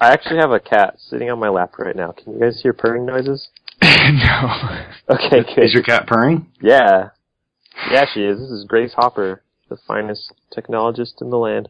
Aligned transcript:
I 0.00 0.12
actually 0.12 0.38
have 0.38 0.50
a 0.50 0.60
cat 0.60 0.94
sitting 0.98 1.30
on 1.30 1.38
my 1.38 1.50
lap 1.50 1.78
right 1.78 1.94
now. 1.94 2.12
Can 2.12 2.32
you 2.32 2.40
guys 2.40 2.58
hear 2.62 2.72
purring 2.72 3.04
noises? 3.04 3.48
no. 3.82 4.84
Okay, 5.10 5.44
good. 5.54 5.64
Is 5.64 5.74
your 5.74 5.82
cat 5.82 6.06
purring? 6.06 6.46
Yeah. 6.62 7.10
Yeah, 7.90 8.06
she 8.12 8.20
is. 8.20 8.38
This 8.38 8.48
is 8.48 8.64
Grace 8.64 8.94
Hopper, 8.94 9.42
the 9.68 9.76
finest 9.86 10.32
technologist 10.56 11.20
in 11.20 11.28
the 11.28 11.36
land. 11.36 11.68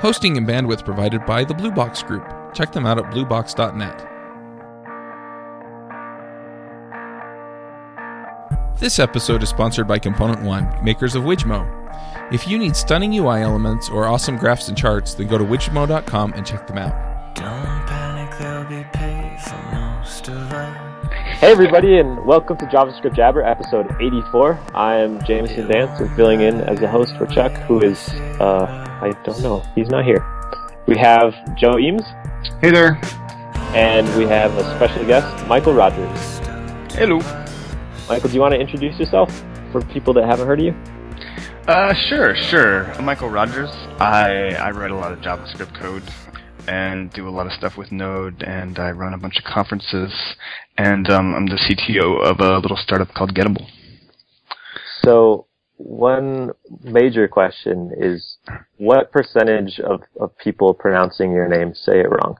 Hosting 0.00 0.38
and 0.38 0.46
bandwidth 0.46 0.84
provided 0.84 1.26
by 1.26 1.44
the 1.44 1.54
Blue 1.54 1.70
Box 1.70 2.02
Group. 2.02 2.26
Check 2.54 2.72
them 2.72 2.86
out 2.86 2.98
at 2.98 3.12
bluebox.net. 3.12 4.13
This 8.84 8.98
episode 8.98 9.42
is 9.42 9.48
sponsored 9.48 9.88
by 9.88 9.98
Component 9.98 10.42
One, 10.42 10.68
makers 10.84 11.14
of 11.14 11.22
Wijmo. 11.22 11.64
If 12.30 12.46
you 12.46 12.58
need 12.58 12.76
stunning 12.76 13.14
UI 13.14 13.40
elements 13.40 13.88
or 13.88 14.06
awesome 14.06 14.36
graphs 14.36 14.68
and 14.68 14.76
charts, 14.76 15.14
then 15.14 15.26
go 15.26 15.38
to 15.38 15.44
wijmo.com 15.44 16.34
and 16.34 16.46
check 16.46 16.66
them 16.66 16.76
out. 16.76 17.34
Don't 17.34 17.86
panic, 17.86 18.38
there'll 18.38 18.66
be 18.66 18.84
pay 18.92 19.38
for 19.42 19.56
most 19.74 20.28
of 20.28 20.36
us. 20.52 21.08
Hey 21.38 21.50
everybody, 21.50 21.98
and 21.98 22.26
welcome 22.26 22.58
to 22.58 22.66
JavaScript 22.66 23.16
Jabber, 23.16 23.42
episode 23.42 23.90
84. 24.02 24.60
I 24.74 24.96
am 24.96 25.24
Jameson 25.24 25.66
Dance, 25.66 25.98
and 25.98 26.14
filling 26.14 26.42
in 26.42 26.60
as 26.60 26.82
a 26.82 26.86
host 26.86 27.16
for 27.16 27.24
Chuck, 27.24 27.52
who 27.62 27.80
is, 27.80 28.10
uh, 28.38 28.66
I 29.00 29.12
don't 29.24 29.40
know, 29.40 29.60
he's 29.74 29.88
not 29.88 30.04
here. 30.04 30.22
We 30.84 30.98
have 30.98 31.32
Joe 31.56 31.78
Eames, 31.78 32.04
Hey 32.60 32.70
there. 32.70 33.00
and 33.74 34.06
we 34.18 34.24
have 34.26 34.54
a 34.58 34.76
special 34.76 35.06
guest, 35.06 35.34
Mikeal 35.46 35.74
Rogers. 35.74 36.38
Hello. 36.94 37.43
Mikeal, 38.08 38.28
do 38.28 38.34
you 38.34 38.40
want 38.40 38.52
to 38.54 38.60
introduce 38.60 38.98
yourself 38.98 39.30
for 39.72 39.80
people 39.92 40.12
that 40.14 40.24
haven't 40.26 40.46
heard 40.46 40.60
of 40.60 40.66
you? 40.66 40.74
Uh, 41.66 41.94
sure, 42.08 42.34
sure. 42.36 42.92
I'm 42.92 43.04
Mikeal 43.06 43.32
Rogers. 43.32 43.70
I 43.98 44.54
I 44.60 44.70
write 44.70 44.90
a 44.90 44.94
lot 44.96 45.12
of 45.12 45.20
JavaScript 45.20 45.78
code 45.80 46.02
and 46.68 47.10
do 47.12 47.26
a 47.28 47.30
lot 47.30 47.46
of 47.46 47.52
stuff 47.52 47.76
with 47.78 47.90
Node, 47.92 48.42
and 48.42 48.78
I 48.78 48.90
run 48.90 49.14
a 49.14 49.18
bunch 49.18 49.38
of 49.38 49.44
conferences, 49.44 50.12
and 50.76 51.08
um, 51.10 51.34
I'm 51.34 51.46
the 51.46 51.56
CTO 51.56 52.22
of 52.22 52.40
a 52.40 52.58
little 52.58 52.76
startup 52.76 53.12
called 53.14 53.34
Getable. 53.34 53.66
So, 55.02 55.46
one 55.76 56.52
major 56.82 57.28
question 57.28 57.92
is 57.98 58.36
what 58.78 59.12
percentage 59.12 59.78
of, 59.80 60.02
of 60.20 60.36
people 60.38 60.72
pronouncing 60.74 61.32
your 61.32 61.48
name 61.48 61.74
say 61.74 62.00
it 62.00 62.08
wrong? 62.10 62.36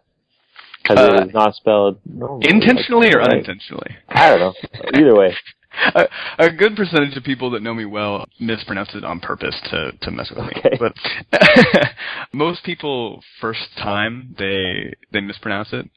Because 0.82 0.98
Uh, 0.98 1.14
it 1.22 1.28
is 1.28 1.34
not 1.34 1.54
spelled 1.54 1.98
normally, 2.06 2.48
Intentionally 2.50 3.14
or 3.14 3.20
like- 3.22 3.30
unintentionally? 3.32 3.96
I 4.08 4.28
don't 4.30 4.40
know. 4.40 4.54
Either 4.94 5.14
way. 5.14 5.34
a, 5.94 6.08
a 6.38 6.50
good 6.50 6.76
percentage 6.76 7.16
of 7.16 7.24
people 7.24 7.50
that 7.50 7.62
know 7.62 7.74
me 7.74 7.84
well 7.84 8.26
mispronounce 8.40 8.94
it 8.94 9.04
on 9.04 9.20
purpose 9.20 9.60
to, 9.70 9.92
to 10.00 10.10
mess 10.10 10.30
with 10.30 10.44
Okay. 10.44 10.70
me. 10.72 10.78
But 10.78 10.94
most 12.32 12.64
people, 12.64 13.22
first 13.40 13.68
time, 13.76 14.34
they 14.38 14.94
they 15.12 15.20
mispronounce 15.20 15.72
it, 15.72 15.88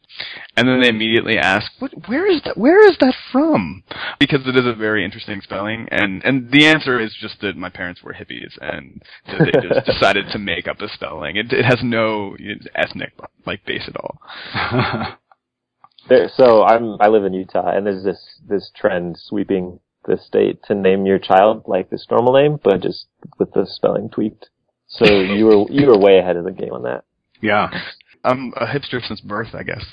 and 0.55 0.67
then 0.67 0.81
they 0.81 0.89
immediately 0.89 1.37
ask, 1.37 1.71
"What? 1.79 1.91
Where 2.07 2.25
is 2.31 2.41
that? 2.43 2.57
Where 2.57 2.87
is 2.89 2.97
that 2.99 3.15
from?" 3.31 3.83
Because 4.19 4.47
it 4.47 4.55
is 4.55 4.65
a 4.65 4.73
very 4.73 5.03
interesting 5.03 5.41
spelling, 5.41 5.87
and 5.91 6.23
and 6.23 6.51
the 6.51 6.65
answer 6.65 6.99
is 6.99 7.15
just 7.19 7.41
that 7.41 7.55
my 7.57 7.69
parents 7.69 8.01
were 8.03 8.13
hippies, 8.13 8.57
and 8.61 9.01
they 9.27 9.51
just 9.61 9.85
decided 9.85 10.25
to 10.31 10.39
make 10.39 10.67
up 10.67 10.81
a 10.81 10.89
spelling. 10.89 11.35
It 11.35 11.51
it 11.51 11.65
has 11.65 11.79
no 11.83 12.35
ethnic 12.75 13.13
like 13.45 13.65
base 13.65 13.87
at 13.87 13.97
all. 13.97 15.17
There, 16.09 16.29
so 16.35 16.63
I'm 16.63 16.97
I 17.01 17.07
live 17.07 17.25
in 17.25 17.33
Utah, 17.33 17.69
and 17.69 17.85
there's 17.85 18.03
this 18.03 18.39
this 18.47 18.71
trend 18.75 19.17
sweeping 19.19 19.79
the 20.05 20.17
state 20.17 20.63
to 20.63 20.75
name 20.75 21.05
your 21.05 21.19
child 21.19 21.63
like 21.67 21.89
this 21.89 22.05
normal 22.09 22.33
name, 22.33 22.59
but 22.63 22.81
just 22.81 23.07
with 23.39 23.51
the 23.53 23.65
spelling 23.65 24.09
tweaked. 24.09 24.49
So 24.87 25.05
you 25.05 25.45
were 25.45 25.65
you 25.69 25.87
were 25.87 25.97
way 25.97 26.19
ahead 26.19 26.37
of 26.37 26.45
the 26.45 26.51
game 26.51 26.73
on 26.73 26.83
that. 26.83 27.03
Yeah. 27.41 27.69
I'm 28.23 28.53
a 28.57 28.65
hipster 28.65 29.05
since 29.05 29.21
birth, 29.21 29.53
I 29.53 29.63
guess. 29.63 29.83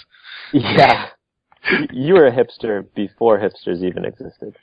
Yeah, 0.52 1.08
you 1.92 2.14
were 2.14 2.26
a 2.26 2.32
hipster 2.32 2.84
before 2.94 3.38
hipsters 3.38 3.82
even 3.82 4.04
existed. 4.04 4.56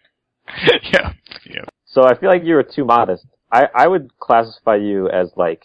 yeah, 0.84 1.14
yeah. 1.46 1.66
So 1.86 2.04
I 2.04 2.18
feel 2.18 2.30
like 2.30 2.44
you 2.44 2.56
were 2.56 2.64
too 2.64 2.86
modest. 2.86 3.26
I, 3.52 3.68
I 3.76 3.88
would 3.88 4.18
classify 4.20 4.76
you 4.76 5.10
as 5.10 5.32
like 5.36 5.64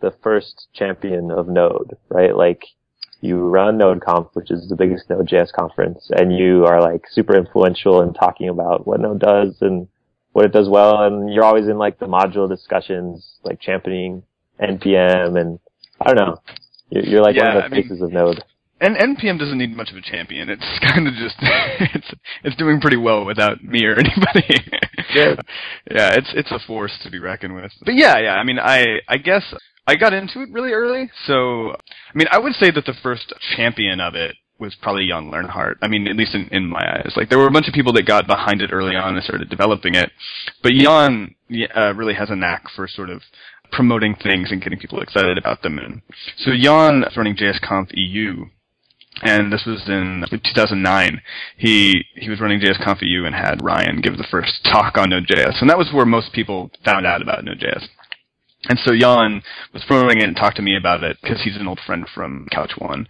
the 0.00 0.12
first 0.22 0.68
champion 0.74 1.30
of 1.30 1.48
Node, 1.48 1.96
right? 2.08 2.34
Like 2.34 2.62
you 3.26 3.38
run 3.38 3.78
NodeConf, 3.78 4.30
which 4.34 4.50
is 4.50 4.68
the 4.68 4.76
biggest 4.76 5.10
Node.js 5.10 5.52
conference, 5.52 6.10
and 6.16 6.36
you 6.36 6.64
are 6.64 6.80
like 6.80 7.04
super 7.10 7.36
influential 7.36 8.02
in 8.02 8.14
talking 8.14 8.48
about 8.48 8.86
what 8.86 9.00
Node 9.00 9.20
does 9.20 9.56
and 9.60 9.88
what 10.32 10.44
it 10.44 10.52
does 10.52 10.68
well, 10.68 11.02
and 11.02 11.32
you're 11.32 11.44
always 11.44 11.66
in 11.66 11.78
like 11.78 11.98
the 11.98 12.06
module 12.06 12.48
discussions, 12.48 13.38
like 13.42 13.60
championing 13.60 14.22
NPM, 14.60 15.40
and 15.40 15.58
I 16.00 16.12
don't 16.12 16.16
know. 16.16 16.42
You're, 16.90 17.04
you're 17.04 17.22
like 17.22 17.36
Yeah, 17.36 17.54
one 17.54 17.64
of 17.64 17.70
the 17.70 17.76
faces 17.76 18.02
of 18.02 18.12
Node. 18.12 18.42
And 18.78 18.94
NPM 18.94 19.38
doesn't 19.38 19.56
need 19.56 19.74
much 19.74 19.90
of 19.90 19.96
a 19.96 20.02
champion. 20.02 20.50
It's 20.50 20.78
kind 20.94 21.08
of 21.08 21.14
just 21.14 21.36
it's 21.40 22.14
it's 22.44 22.56
doing 22.56 22.80
pretty 22.80 22.98
well 22.98 23.24
without 23.24 23.62
me 23.64 23.84
or 23.84 23.92
anybody. 23.98 24.64
Yeah. 25.14 25.34
yeah, 25.90 26.14
it's 26.14 26.30
it's 26.34 26.50
a 26.50 26.58
force 26.66 26.92
to 27.02 27.10
be 27.10 27.18
reckoned 27.18 27.54
with. 27.54 27.72
But 27.84 27.94
yeah, 27.94 28.18
yeah. 28.18 28.34
I 28.34 28.44
mean, 28.44 28.58
I 28.58 28.98
I 29.08 29.16
guess 29.16 29.42
I 29.86 29.96
got 29.96 30.12
into 30.12 30.42
it 30.42 30.50
really 30.52 30.72
early. 30.72 31.10
So 31.26 31.70
I 31.70 32.14
mean, 32.14 32.26
I 32.30 32.38
would 32.38 32.52
say 32.54 32.70
that 32.70 32.84
the 32.84 32.94
first 33.02 33.32
champion 33.56 34.00
of 34.00 34.14
it 34.14 34.36
was 34.58 34.74
probably 34.80 35.08
Jan 35.08 35.30
Lehnardt. 35.30 35.76
I 35.82 35.88
mean, 35.88 36.06
at 36.08 36.16
least 36.16 36.34
in, 36.34 36.48
in 36.50 36.66
my 36.68 36.80
eyes. 36.80 37.12
Like 37.16 37.28
there 37.28 37.38
were 37.38 37.46
a 37.46 37.52
bunch 37.52 37.68
of 37.68 37.74
people 37.74 37.92
that 37.94 38.06
got 38.06 38.26
behind 38.26 38.62
it 38.62 38.72
early 38.72 38.96
on 38.96 39.14
and 39.14 39.24
started 39.24 39.50
developing 39.50 39.94
it, 39.94 40.10
but 40.62 40.72
Jan 40.72 41.34
uh, 41.74 41.94
really 41.94 42.14
has 42.14 42.30
a 42.30 42.36
knack 42.36 42.64
for 42.74 42.88
sort 42.88 43.10
of 43.10 43.22
promoting 43.72 44.14
things 44.14 44.50
and 44.50 44.62
getting 44.62 44.78
people 44.78 45.00
excited 45.00 45.36
about 45.36 45.62
them. 45.62 45.78
And 45.78 46.02
so 46.38 46.52
Jan 46.58 47.04
is 47.04 47.16
running 47.16 47.36
JSConf 47.36 47.88
EU 47.92 48.46
and 49.22 49.52
this 49.52 49.64
was 49.66 49.82
in 49.88 50.24
2009. 50.30 51.22
He 51.56 52.04
he 52.14 52.28
was 52.28 52.40
running 52.40 52.60
JSConf 52.60 52.98
EU 53.02 53.24
and 53.24 53.34
had 53.34 53.64
Ryan 53.64 54.00
give 54.00 54.16
the 54.16 54.26
first 54.30 54.64
talk 54.64 54.98
on 54.98 55.10
Node.js, 55.10 55.60
and 55.60 55.70
that 55.70 55.78
was 55.78 55.92
where 55.92 56.06
most 56.06 56.32
people 56.32 56.70
found 56.84 57.06
out 57.06 57.22
about 57.22 57.44
Node.js. 57.44 57.88
And 58.68 58.78
so 58.84 58.96
Jan 58.96 59.42
was 59.72 59.84
promoting 59.84 60.18
it 60.18 60.24
and 60.24 60.36
talked 60.36 60.56
to 60.56 60.62
me 60.62 60.76
about 60.76 61.04
it 61.04 61.18
because 61.22 61.42
he's 61.42 61.56
an 61.56 61.68
old 61.68 61.78
friend 61.86 62.06
from 62.12 62.48
CouchOne. 62.52 63.06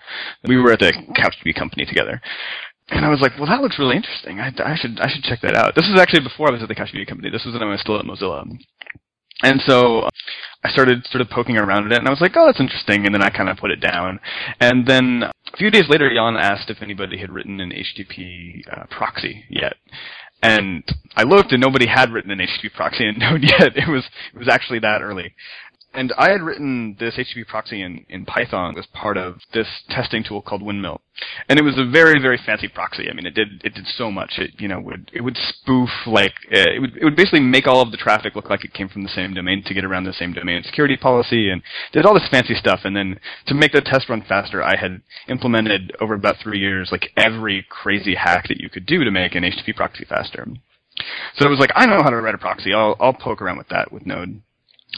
We 0.46 0.58
were 0.58 0.72
at 0.72 0.80
the 0.80 0.92
CouchDB 0.92 1.54
company 1.54 1.86
together. 1.86 2.20
And 2.88 3.04
I 3.04 3.08
was 3.08 3.20
like, 3.20 3.32
well, 3.36 3.48
that 3.48 3.62
looks 3.62 3.78
really 3.78 3.96
interesting. 3.96 4.38
I, 4.38 4.52
I 4.64 4.76
should 4.76 5.00
I 5.00 5.08
should 5.08 5.24
check 5.24 5.40
that 5.42 5.56
out. 5.56 5.74
This 5.74 5.88
was 5.90 6.00
actually 6.00 6.22
before 6.22 6.48
I 6.48 6.52
was 6.52 6.62
at 6.62 6.68
the 6.68 6.74
CouchDB 6.74 7.06
company. 7.06 7.30
This 7.30 7.44
was 7.44 7.54
when 7.54 7.62
I 7.62 7.70
was 7.70 7.80
still 7.80 7.98
at 7.98 8.04
Mozilla. 8.04 8.46
And 9.42 9.60
so 9.66 10.08
I 10.64 10.70
started 10.70 11.06
sort 11.10 11.20
of 11.20 11.30
poking 11.30 11.56
around 11.56 11.86
at 11.86 11.92
it, 11.92 11.98
and 11.98 12.08
I 12.08 12.10
was 12.10 12.20
like, 12.20 12.32
oh, 12.36 12.46
that's 12.46 12.60
interesting. 12.60 13.04
And 13.04 13.14
then 13.14 13.22
I 13.22 13.30
kind 13.30 13.48
of 13.48 13.58
put 13.58 13.70
it 13.70 13.80
down. 13.80 14.18
And 14.60 14.86
then 14.86 15.24
a 15.24 15.56
few 15.56 15.70
days 15.70 15.88
later, 15.88 16.10
Jan 16.12 16.36
asked 16.36 16.70
if 16.70 16.82
anybody 16.82 17.18
had 17.18 17.30
written 17.30 17.60
an 17.60 17.70
HTTP 17.70 18.62
uh, 18.72 18.86
proxy 18.90 19.44
yet. 19.48 19.74
And 20.42 20.84
I 21.16 21.22
looked, 21.22 21.52
and 21.52 21.60
nobody 21.60 21.86
had 21.86 22.12
written 22.12 22.30
an 22.30 22.38
HTTP 22.38 22.74
proxy 22.74 23.06
in 23.08 23.16
Node 23.18 23.42
yet. 23.42 23.76
It 23.76 23.88
was 23.88 24.04
it 24.34 24.38
was 24.38 24.48
actually 24.48 24.80
that 24.80 25.02
early. 25.02 25.34
And 25.96 26.12
I 26.18 26.28
had 26.28 26.42
written 26.42 26.94
this 27.00 27.16
HTTP 27.16 27.46
proxy 27.46 27.80
in, 27.80 28.04
in 28.10 28.26
Python 28.26 28.76
as 28.78 28.84
part 28.92 29.16
of 29.16 29.40
this 29.54 29.66
testing 29.88 30.22
tool 30.22 30.42
called 30.42 30.62
Windmill. 30.62 31.00
And 31.48 31.58
it 31.58 31.62
was 31.62 31.78
a 31.78 31.90
very, 31.90 32.20
very 32.20 32.38
fancy 32.44 32.68
proxy. 32.68 33.08
I 33.08 33.14
mean, 33.14 33.24
it 33.24 33.34
did, 33.34 33.62
it 33.64 33.72
did 33.72 33.86
so 33.86 34.10
much. 34.10 34.34
It, 34.36 34.50
you 34.60 34.68
know, 34.68 34.78
would, 34.78 35.10
it 35.14 35.22
would 35.22 35.38
spoof, 35.38 35.88
like, 36.06 36.34
uh, 36.52 36.68
it 36.68 36.80
would, 36.80 36.96
it 36.98 37.04
would 37.04 37.16
basically 37.16 37.40
make 37.40 37.66
all 37.66 37.80
of 37.80 37.92
the 37.92 37.96
traffic 37.96 38.36
look 38.36 38.50
like 38.50 38.62
it 38.62 38.74
came 38.74 38.90
from 38.90 39.04
the 39.04 39.08
same 39.08 39.32
domain 39.32 39.62
to 39.64 39.72
get 39.72 39.86
around 39.86 40.04
the 40.04 40.12
same 40.12 40.34
domain 40.34 40.62
security 40.64 40.98
policy 40.98 41.48
and 41.48 41.62
did 41.92 42.04
all 42.04 42.12
this 42.12 42.28
fancy 42.30 42.54
stuff. 42.54 42.80
And 42.84 42.94
then 42.94 43.18
to 43.46 43.54
make 43.54 43.72
the 43.72 43.80
test 43.80 44.10
run 44.10 44.22
faster, 44.28 44.62
I 44.62 44.76
had 44.76 45.00
implemented 45.28 45.96
over 45.98 46.12
about 46.12 46.36
three 46.42 46.58
years, 46.58 46.90
like, 46.92 47.10
every 47.16 47.64
crazy 47.70 48.16
hack 48.16 48.48
that 48.48 48.60
you 48.60 48.68
could 48.68 48.84
do 48.84 49.02
to 49.02 49.10
make 49.10 49.34
an 49.34 49.44
HTTP 49.44 49.74
proxy 49.74 50.04
faster. 50.04 50.46
So 51.36 51.46
it 51.46 51.50
was 51.50 51.58
like, 51.58 51.72
I 51.74 51.86
know 51.86 52.02
how 52.02 52.10
to 52.10 52.20
write 52.20 52.34
a 52.34 52.38
proxy. 52.38 52.74
I'll, 52.74 52.96
I'll 53.00 53.14
poke 53.14 53.40
around 53.40 53.56
with 53.56 53.68
that 53.68 53.90
with 53.90 54.04
Node. 54.04 54.42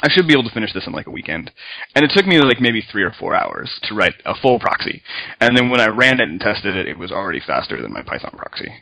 I 0.00 0.08
should 0.10 0.28
be 0.28 0.32
able 0.32 0.44
to 0.44 0.54
finish 0.54 0.72
this 0.72 0.86
in 0.86 0.92
like 0.92 1.06
a 1.06 1.10
weekend. 1.10 1.50
And 1.94 2.04
it 2.04 2.12
took 2.14 2.26
me 2.26 2.40
like 2.40 2.60
maybe 2.60 2.80
three 2.80 3.02
or 3.02 3.12
four 3.18 3.34
hours 3.34 3.80
to 3.84 3.94
write 3.94 4.14
a 4.24 4.34
full 4.34 4.60
proxy. 4.60 5.02
And 5.40 5.56
then 5.56 5.70
when 5.70 5.80
I 5.80 5.88
ran 5.88 6.20
it 6.20 6.28
and 6.28 6.40
tested 6.40 6.76
it, 6.76 6.86
it 6.86 6.98
was 6.98 7.10
already 7.10 7.40
faster 7.40 7.80
than 7.80 7.92
my 7.92 8.02
Python 8.02 8.34
proxy. 8.36 8.72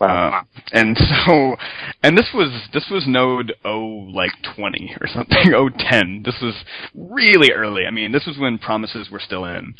Wow. 0.00 0.40
Uh, 0.40 0.44
and 0.72 0.98
so, 1.26 1.56
and 2.02 2.18
this 2.18 2.30
was, 2.34 2.68
this 2.72 2.86
was 2.90 3.04
node 3.06 3.54
O 3.64 3.78
like 4.12 4.32
20 4.56 4.96
or 5.00 5.06
something, 5.06 5.52
O 5.54 5.68
10. 5.68 6.22
This 6.24 6.40
was 6.42 6.54
really 6.94 7.52
early. 7.52 7.86
I 7.86 7.90
mean, 7.90 8.10
this 8.10 8.26
was 8.26 8.38
when 8.38 8.58
promises 8.58 9.10
were 9.10 9.20
still 9.20 9.44
in, 9.44 9.74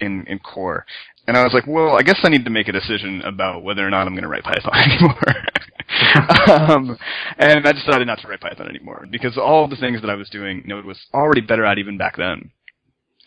in, 0.00 0.26
in 0.26 0.38
core. 0.40 0.84
And 1.28 1.36
I 1.36 1.44
was 1.44 1.52
like, 1.52 1.66
well, 1.66 1.90
I 1.90 2.02
guess 2.02 2.18
I 2.24 2.30
need 2.30 2.46
to 2.46 2.50
make 2.50 2.68
a 2.68 2.72
decision 2.72 3.20
about 3.20 3.62
whether 3.62 3.86
or 3.86 3.90
not 3.90 4.06
I'm 4.06 4.14
going 4.14 4.22
to 4.22 4.28
write 4.28 4.44
Python 4.44 4.72
anymore. 4.74 5.34
um, 6.48 6.98
and 7.36 7.68
I 7.68 7.72
decided 7.72 8.06
not 8.06 8.18
to 8.20 8.28
write 8.28 8.40
Python 8.40 8.66
anymore 8.66 9.06
because 9.10 9.36
all 9.36 9.68
the 9.68 9.76
things 9.76 10.00
that 10.00 10.08
I 10.08 10.14
was 10.14 10.30
doing, 10.30 10.62
Node 10.64 10.86
was 10.86 10.98
already 11.12 11.42
better 11.42 11.66
at 11.66 11.76
even 11.76 11.98
back 11.98 12.16
then. 12.16 12.50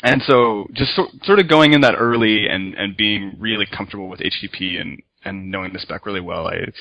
And 0.01 0.23
so, 0.23 0.65
just 0.73 0.95
so, 0.95 1.09
sort 1.23 1.37
of 1.37 1.47
going 1.47 1.73
in 1.73 1.81
that 1.81 1.93
early 1.95 2.47
and, 2.47 2.73
and 2.73 2.97
being 2.97 3.35
really 3.37 3.67
comfortable 3.67 4.09
with 4.09 4.19
HTTP 4.19 4.81
and, 4.81 4.99
and 5.23 5.51
knowing 5.51 5.71
the 5.71 5.77
spec 5.79 6.07
really 6.07 6.21
well, 6.21 6.47
I 6.47 6.71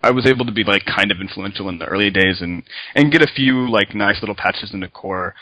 I 0.00 0.12
was 0.12 0.26
able 0.26 0.46
to 0.46 0.52
be 0.52 0.62
like 0.62 0.84
kind 0.84 1.10
of 1.10 1.20
influential 1.20 1.68
in 1.68 1.78
the 1.78 1.86
early 1.86 2.10
days 2.10 2.40
and 2.40 2.62
and 2.94 3.10
get 3.10 3.20
a 3.20 3.34
few 3.34 3.68
like 3.68 3.96
nice 3.96 4.20
little 4.20 4.36
patches 4.36 4.72
into 4.72 4.86
core, 4.86 5.34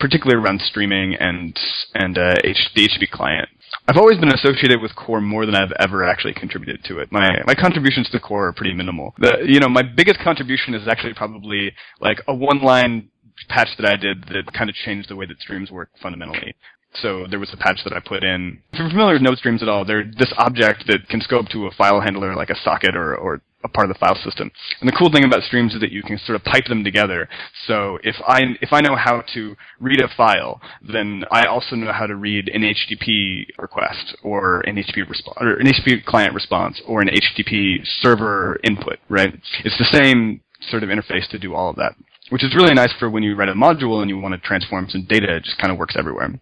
particularly 0.00 0.42
around 0.42 0.62
streaming 0.62 1.14
and 1.14 1.56
and 1.94 2.18
uh, 2.18 2.34
H, 2.42 2.70
the 2.74 2.88
HTTP 2.88 3.08
client. 3.08 3.48
I've 3.88 3.96
always 3.96 4.18
been 4.18 4.32
associated 4.32 4.80
with 4.80 4.94
core 4.94 5.20
more 5.20 5.46
than 5.46 5.54
I've 5.54 5.72
ever 5.78 6.04
actually 6.04 6.34
contributed 6.34 6.84
to 6.84 6.98
it. 6.98 7.10
My 7.10 7.42
my 7.46 7.54
contributions 7.54 8.08
to 8.10 8.20
core 8.20 8.48
are 8.48 8.52
pretty 8.52 8.74
minimal. 8.74 9.14
The 9.18 9.44
you 9.46 9.60
know 9.60 9.68
my 9.68 9.82
biggest 9.82 10.20
contribution 10.20 10.74
is 10.74 10.86
actually 10.88 11.14
probably 11.14 11.72
like 12.00 12.18
a 12.28 12.34
one 12.34 12.62
line 12.62 13.10
patch 13.48 13.68
that 13.78 13.86
I 13.86 13.96
did 13.96 14.24
that 14.24 14.52
kind 14.52 14.68
of 14.68 14.76
changed 14.76 15.08
the 15.08 15.16
way 15.16 15.26
that 15.26 15.40
streams 15.40 15.70
work 15.70 15.90
fundamentally. 16.02 16.54
So 17.02 17.26
there 17.30 17.38
was 17.38 17.52
a 17.52 17.56
patch 17.56 17.80
that 17.84 17.92
I 17.92 18.00
put 18.00 18.24
in. 18.24 18.60
If 18.72 18.80
you're 18.80 18.90
familiar 18.90 19.14
with 19.14 19.22
node 19.22 19.38
streams 19.38 19.62
at 19.62 19.68
all, 19.68 19.84
they're 19.84 20.04
this 20.04 20.32
object 20.38 20.86
that 20.88 21.08
can 21.08 21.20
scope 21.20 21.48
to 21.50 21.66
a 21.66 21.70
file 21.70 22.00
handler 22.00 22.34
like 22.34 22.50
a 22.50 22.56
socket 22.64 22.96
or, 22.96 23.14
or 23.14 23.42
a 23.62 23.68
part 23.68 23.90
of 23.90 23.94
the 23.94 23.98
file 23.98 24.16
system. 24.16 24.50
And 24.80 24.88
the 24.88 24.96
cool 24.96 25.10
thing 25.10 25.24
about 25.24 25.42
streams 25.42 25.74
is 25.74 25.80
that 25.80 25.92
you 25.92 26.02
can 26.02 26.18
sort 26.18 26.36
of 26.36 26.44
pipe 26.44 26.64
them 26.66 26.84
together. 26.84 27.28
So 27.66 27.98
if 28.02 28.16
I 28.26 28.56
if 28.60 28.72
I 28.72 28.80
know 28.80 28.96
how 28.96 29.22
to 29.34 29.56
read 29.78 30.00
a 30.00 30.08
file, 30.16 30.60
then 30.82 31.24
I 31.30 31.46
also 31.46 31.76
know 31.76 31.92
how 31.92 32.06
to 32.06 32.16
read 32.16 32.48
an 32.48 32.62
HTTP 32.62 33.46
request 33.58 34.16
or 34.22 34.60
an 34.60 34.76
HTTP 34.76 35.08
response 35.08 35.36
or 35.40 35.52
an 35.52 35.66
HTTP 35.66 36.04
client 36.04 36.34
response 36.34 36.80
or 36.86 37.02
an 37.02 37.08
HTTP 37.08 37.80
server 38.00 38.58
input, 38.64 38.98
right? 39.08 39.34
It's 39.64 39.78
the 39.78 39.84
same 39.92 40.40
sort 40.70 40.82
of 40.82 40.88
interface 40.88 41.28
to 41.30 41.38
do 41.38 41.54
all 41.54 41.70
of 41.70 41.76
that. 41.76 41.94
Which 42.30 42.44
is 42.44 42.54
really 42.54 42.74
nice 42.74 42.92
for 42.98 43.10
when 43.10 43.24
you 43.24 43.34
write 43.34 43.48
a 43.48 43.54
module 43.54 44.00
and 44.00 44.08
you 44.08 44.18
want 44.18 44.34
to 44.34 44.46
transform 44.46 44.88
some 44.88 45.04
data, 45.08 45.36
it 45.36 45.44
just 45.44 45.58
kind 45.58 45.72
of 45.72 45.78
works 45.78 45.96
everywhere. 45.98 46.38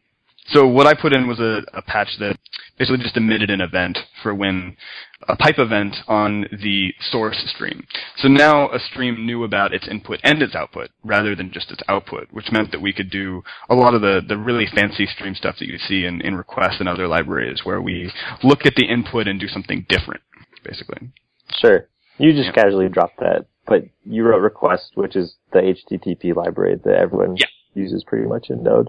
So 0.50 0.66
what 0.66 0.86
I 0.86 0.94
put 0.94 1.12
in 1.12 1.26
was 1.26 1.40
a, 1.40 1.62
a 1.74 1.82
patch 1.82 2.08
that 2.20 2.38
basically 2.78 3.02
just 3.02 3.16
emitted 3.16 3.50
an 3.50 3.60
event 3.60 3.98
for 4.22 4.34
when 4.34 4.76
a 5.28 5.36
pipe 5.36 5.58
event 5.58 5.94
on 6.08 6.46
the 6.62 6.94
source 7.10 7.36
stream. 7.54 7.86
So 8.16 8.28
now 8.28 8.70
a 8.70 8.78
stream 8.78 9.26
knew 9.26 9.44
about 9.44 9.74
its 9.74 9.86
input 9.86 10.20
and 10.24 10.42
its 10.42 10.54
output 10.54 10.90
rather 11.04 11.34
than 11.36 11.52
just 11.52 11.70
its 11.70 11.82
output, 11.88 12.28
which 12.30 12.50
meant 12.50 12.72
that 12.72 12.80
we 12.80 12.92
could 12.92 13.10
do 13.10 13.42
a 13.68 13.74
lot 13.74 13.94
of 13.94 14.00
the, 14.00 14.22
the 14.26 14.38
really 14.38 14.66
fancy 14.74 15.06
stream 15.06 15.34
stuff 15.34 15.56
that 15.58 15.68
you 15.68 15.78
see 15.78 16.04
in, 16.06 16.20
in 16.22 16.34
requests 16.34 16.80
and 16.80 16.88
other 16.88 17.06
libraries 17.06 17.60
where 17.64 17.80
we 17.82 18.10
look 18.42 18.64
at 18.64 18.74
the 18.74 18.86
input 18.86 19.28
and 19.28 19.38
do 19.38 19.48
something 19.48 19.84
different, 19.88 20.22
basically. 20.64 21.10
Sure. 21.58 21.88
You 22.18 22.32
just 22.32 22.46
Yeah. 22.56 22.62
casually 22.64 22.88
dropped 22.88 23.20
that, 23.20 23.46
but 23.66 23.84
you 24.04 24.24
wrote 24.24 24.40
request, 24.40 24.92
which 24.94 25.14
is 25.14 25.36
the 25.52 25.60
HTTP 25.60 26.34
library 26.34 26.76
that 26.84 26.96
everyone 26.96 27.36
Yeah. 27.36 27.46
uses 27.74 28.02
pretty 28.04 28.26
much 28.26 28.50
in 28.50 28.62
Node. 28.62 28.88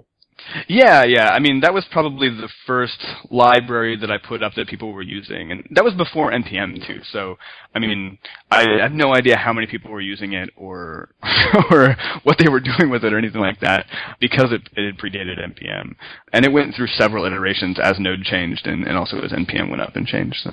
Yeah, 0.67 1.03
yeah. 1.03 1.29
I 1.29 1.39
mean, 1.39 1.61
that 1.61 1.73
was 1.73 1.85
probably 1.91 2.29
the 2.29 2.49
first 2.65 2.97
library 3.29 3.95
that 3.97 4.11
I 4.11 4.17
put 4.17 4.43
up 4.43 4.53
that 4.55 4.67
people 4.67 4.93
were 4.93 5.01
using, 5.01 5.51
and 5.51 5.67
that 5.71 5.83
was 5.83 5.93
before 5.93 6.31
NPM 6.31 6.85
too. 6.85 7.01
So, 7.11 7.37
I 7.75 7.79
mean, 7.79 8.17
I 8.51 8.65
have 8.81 8.91
no 8.91 9.15
idea 9.15 9.37
how 9.37 9.53
many 9.53 9.67
people 9.67 9.91
were 9.91 10.01
using 10.01 10.33
it 10.33 10.49
or 10.55 11.09
or 11.71 11.95
what 12.23 12.37
they 12.39 12.49
were 12.49 12.59
doing 12.59 12.89
with 12.89 13.03
it 13.03 13.13
or 13.13 13.17
anything 13.17 13.41
like 13.41 13.59
that 13.59 13.85
because 14.19 14.51
it, 14.51 14.61
it 14.75 14.97
predated 14.97 15.39
NPM, 15.39 15.95
and 16.33 16.45
it 16.45 16.51
went 16.51 16.75
through 16.75 16.87
several 16.87 17.25
iterations 17.25 17.77
as 17.81 17.99
Node 17.99 18.23
changed 18.23 18.67
and, 18.67 18.85
and 18.85 18.97
also 18.97 19.19
as 19.21 19.31
NPM 19.31 19.69
went 19.69 19.81
up 19.81 19.95
and 19.95 20.07
changed. 20.07 20.37
So. 20.43 20.51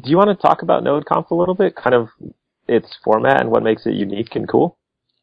Do 0.00 0.10
you 0.10 0.16
want 0.16 0.30
to 0.30 0.40
talk 0.40 0.62
about 0.62 0.84
NodeConf 0.84 1.30
a 1.30 1.34
little 1.34 1.54
bit? 1.54 1.74
Kind 1.74 1.94
of 1.94 2.08
its 2.68 2.96
format 3.02 3.40
and 3.40 3.50
what 3.50 3.62
makes 3.62 3.86
it 3.86 3.94
unique 3.94 4.36
and 4.36 4.48
cool? 4.48 4.76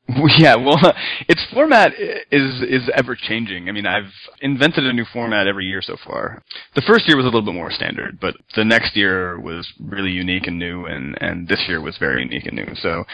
Yeah, 0.38 0.56
well, 0.56 0.78
its 1.28 1.44
format 1.54 1.94
is 2.32 2.62
is 2.62 2.90
ever 2.94 3.16
changing. 3.16 3.70
I 3.70 3.72
mean, 3.72 3.86
I've 3.86 4.12
invented 4.42 4.86
a 4.86 4.94
new 4.94 5.06
format 5.12 5.48
every 5.48 5.66
year 5.66 5.82
so 5.82 5.98
far. 6.06 6.44
The 6.76 6.84
first 6.86 7.08
year 7.08 7.18
was 7.18 7.26
a 7.26 7.30
little 7.30 7.42
bit 7.42 7.54
more 7.54 7.72
standard, 7.72 8.20
but 8.20 8.36
the 8.56 8.64
next 8.64 8.96
year 8.96 9.40
was 9.40 9.68
really 9.80 10.12
unique 10.12 10.48
and 10.48 10.60
new, 10.60 10.86
and 10.86 11.18
and 11.22 11.48
this 11.48 11.64
year 11.68 11.82
was 11.82 11.98
very 11.98 12.22
unique 12.22 12.46
and 12.46 12.56
new. 12.56 12.76
So, 12.76 13.06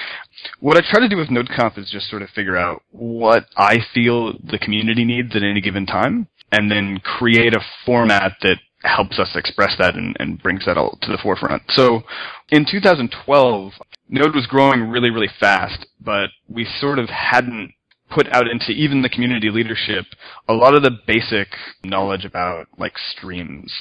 what 0.59 0.77
I 0.77 0.81
try 0.81 0.99
to 0.99 1.09
do 1.09 1.17
with 1.17 1.29
NodeConf 1.29 1.77
is 1.77 1.89
just 1.89 2.09
sort 2.09 2.23
of 2.23 2.29
figure 2.29 2.57
out 2.57 2.81
what 2.91 3.45
I 3.55 3.77
feel 3.93 4.33
the 4.43 4.59
community 4.59 5.05
needs 5.05 5.35
at 5.35 5.43
any 5.43 5.61
given 5.61 5.85
time, 5.85 6.27
and 6.51 6.69
then 6.69 6.99
create 6.99 7.53
a 7.53 7.61
format 7.85 8.33
that 8.41 8.57
helps 8.83 9.19
us 9.19 9.29
express 9.35 9.75
that 9.77 9.95
and, 9.95 10.15
and 10.19 10.41
brings 10.41 10.65
that 10.65 10.77
all 10.77 10.97
to 11.01 11.11
the 11.11 11.19
forefront. 11.21 11.61
So, 11.69 12.01
in 12.49 12.65
2012, 12.69 13.73
Node 14.11 14.35
was 14.35 14.45
growing 14.45 14.89
really, 14.89 15.09
really 15.09 15.29
fast, 15.39 15.87
but 15.99 16.29
we 16.47 16.65
sort 16.79 16.99
of 16.99 17.09
hadn't 17.09 17.73
put 18.11 18.27
out 18.33 18.47
into 18.47 18.71
even 18.71 19.01
the 19.01 19.09
community 19.09 19.49
leadership 19.49 20.05
a 20.49 20.53
lot 20.53 20.75
of 20.75 20.83
the 20.83 20.91
basic 21.07 21.47
knowledge 21.83 22.25
about 22.25 22.67
like 22.77 22.97
streams. 22.97 23.73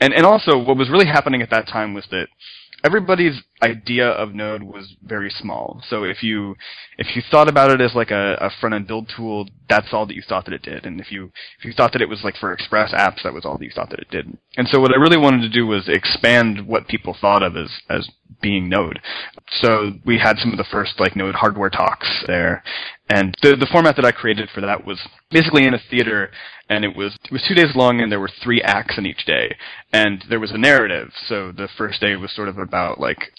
And 0.00 0.12
and 0.12 0.26
also 0.26 0.58
what 0.58 0.76
was 0.76 0.90
really 0.90 1.06
happening 1.06 1.40
at 1.40 1.48
that 1.50 1.66
time 1.66 1.94
was 1.94 2.06
that 2.10 2.28
everybody's 2.84 3.42
idea 3.62 4.08
of 4.08 4.34
Node 4.34 4.62
was 4.62 4.94
very 5.02 5.30
small. 5.30 5.82
So 5.88 6.04
if 6.04 6.22
you 6.22 6.56
if 6.98 7.14
you 7.14 7.22
thought 7.30 7.48
about 7.48 7.70
it 7.70 7.80
as 7.80 7.94
like 7.94 8.10
a, 8.10 8.34
a 8.40 8.50
front 8.60 8.74
end 8.74 8.86
build 8.86 9.12
tool, 9.14 9.48
that's 9.68 9.88
all 9.92 10.06
that 10.06 10.14
you 10.14 10.22
thought 10.26 10.44
that 10.46 10.54
it 10.54 10.62
did. 10.62 10.86
And 10.86 11.00
if 11.00 11.12
you 11.12 11.32
if 11.58 11.64
you 11.64 11.72
thought 11.72 11.92
that 11.92 12.02
it 12.02 12.08
was 12.08 12.24
like 12.24 12.36
for 12.36 12.52
Express 12.52 12.92
apps, 12.92 13.22
that 13.22 13.34
was 13.34 13.44
all 13.44 13.58
that 13.58 13.64
you 13.64 13.70
thought 13.74 13.90
that 13.90 14.00
it 14.00 14.10
did. 14.10 14.36
And 14.56 14.68
so 14.68 14.80
what 14.80 14.92
I 14.92 15.00
really 15.00 15.18
wanted 15.18 15.42
to 15.42 15.48
do 15.48 15.66
was 15.66 15.88
expand 15.88 16.66
what 16.66 16.88
people 16.88 17.16
thought 17.18 17.42
of 17.42 17.56
as 17.56 17.70
as 17.88 18.08
being 18.40 18.68
Node. 18.68 19.00
So 19.60 19.92
we 20.04 20.18
had 20.18 20.38
some 20.38 20.52
of 20.52 20.58
the 20.58 20.64
first 20.70 20.98
like 20.98 21.16
Node 21.16 21.34
hardware 21.34 21.70
talks 21.70 22.24
there. 22.26 22.62
And 23.08 23.34
the 23.42 23.56
the 23.56 23.68
format 23.70 23.96
that 23.96 24.04
I 24.04 24.12
created 24.12 24.48
for 24.54 24.60
that 24.60 24.86
was 24.86 25.00
basically 25.30 25.66
in 25.66 25.74
a 25.74 25.80
theater 25.90 26.30
and 26.68 26.84
it 26.84 26.96
was 26.96 27.18
it 27.24 27.32
was 27.32 27.44
two 27.46 27.54
days 27.54 27.74
long 27.74 28.00
and 28.00 28.10
there 28.10 28.20
were 28.20 28.30
three 28.42 28.62
acts 28.62 28.96
in 28.96 29.06
each 29.06 29.26
day. 29.26 29.56
And 29.92 30.24
there 30.28 30.40
was 30.40 30.52
a 30.52 30.58
narrative. 30.58 31.12
So 31.28 31.52
the 31.52 31.68
first 31.76 32.00
day 32.00 32.16
was 32.16 32.32
sort 32.34 32.48
of 32.48 32.58
about 32.58 33.00
like 33.00 33.32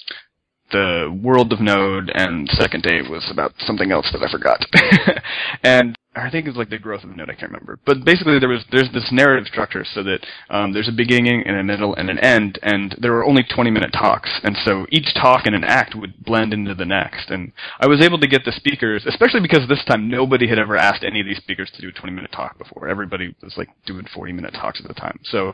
the 0.72 1.20
world 1.22 1.54
of 1.54 1.60
Node, 1.60 2.12
and 2.14 2.50
second 2.50 2.84
day 2.84 3.02
was 3.02 3.30
about 3.32 3.54
something 3.60 3.92
else 3.92 4.10
that 4.12 4.24
I 4.24 4.32
forgot. 4.32 4.66
and 5.64 5.96
I 6.14 6.30
think 6.30 6.46
it's 6.46 6.58
like 6.58 6.70
the 6.70 6.78
growth 6.78 7.06
of 7.06 7.16
Node. 7.16 7.30
I 7.30 7.36
can't 7.36 7.52
remember. 7.52 7.80
But 7.86 8.04
basically, 8.04 8.38
there 8.38 8.50
was 8.50 8.66
there's 8.70 8.92
this 8.92 9.08
narrative 9.14 9.48
structure 9.48 9.86
so 9.86 10.04
that 10.04 10.20
um, 10.50 10.74
there's 10.74 10.90
a 10.90 10.92
beginning 10.92 11.44
and 11.46 11.56
a 11.56 11.64
middle 11.64 11.96
and 11.96 12.10
an 12.10 12.20
end, 12.20 12.60
and 12.62 12.94
there 13.00 13.14
were 13.14 13.24
only 13.24 13.44
20 13.44 13.72
minute 13.72 13.94
talks, 13.94 14.30
and 14.44 14.58
so 14.66 14.86
each 14.90 15.14
talk 15.14 15.46
and 15.46 15.56
an 15.56 15.64
act 15.64 15.96
would 15.96 16.22
blend 16.26 16.52
into 16.54 16.76
the 16.76 16.86
next. 16.86 17.30
And 17.30 17.54
I 17.80 17.88
was 17.88 18.02
able 18.02 18.20
to 18.20 18.28
get 18.28 18.44
the 18.44 18.52
speakers, 18.52 19.06
especially 19.06 19.40
because 19.40 19.68
this 19.70 19.86
time 19.86 20.10
nobody 20.10 20.50
had 20.50 20.60
ever 20.60 20.76
asked 20.76 21.06
any 21.06 21.22
of 21.22 21.26
these 21.26 21.38
speakers 21.38 21.72
to 21.76 21.82
do 21.82 21.88
a 21.88 21.94
20 21.94 22.14
minute 22.14 22.32
talk 22.34 22.58
before. 22.58 22.90
Everybody 22.90 23.34
was 23.42 23.56
like 23.56 23.70
doing 23.86 24.06
40 24.14 24.34
minute 24.34 24.54
talks 24.54 24.82
at 24.82 24.90
the 24.90 24.94
time, 24.94 25.18
so 25.24 25.54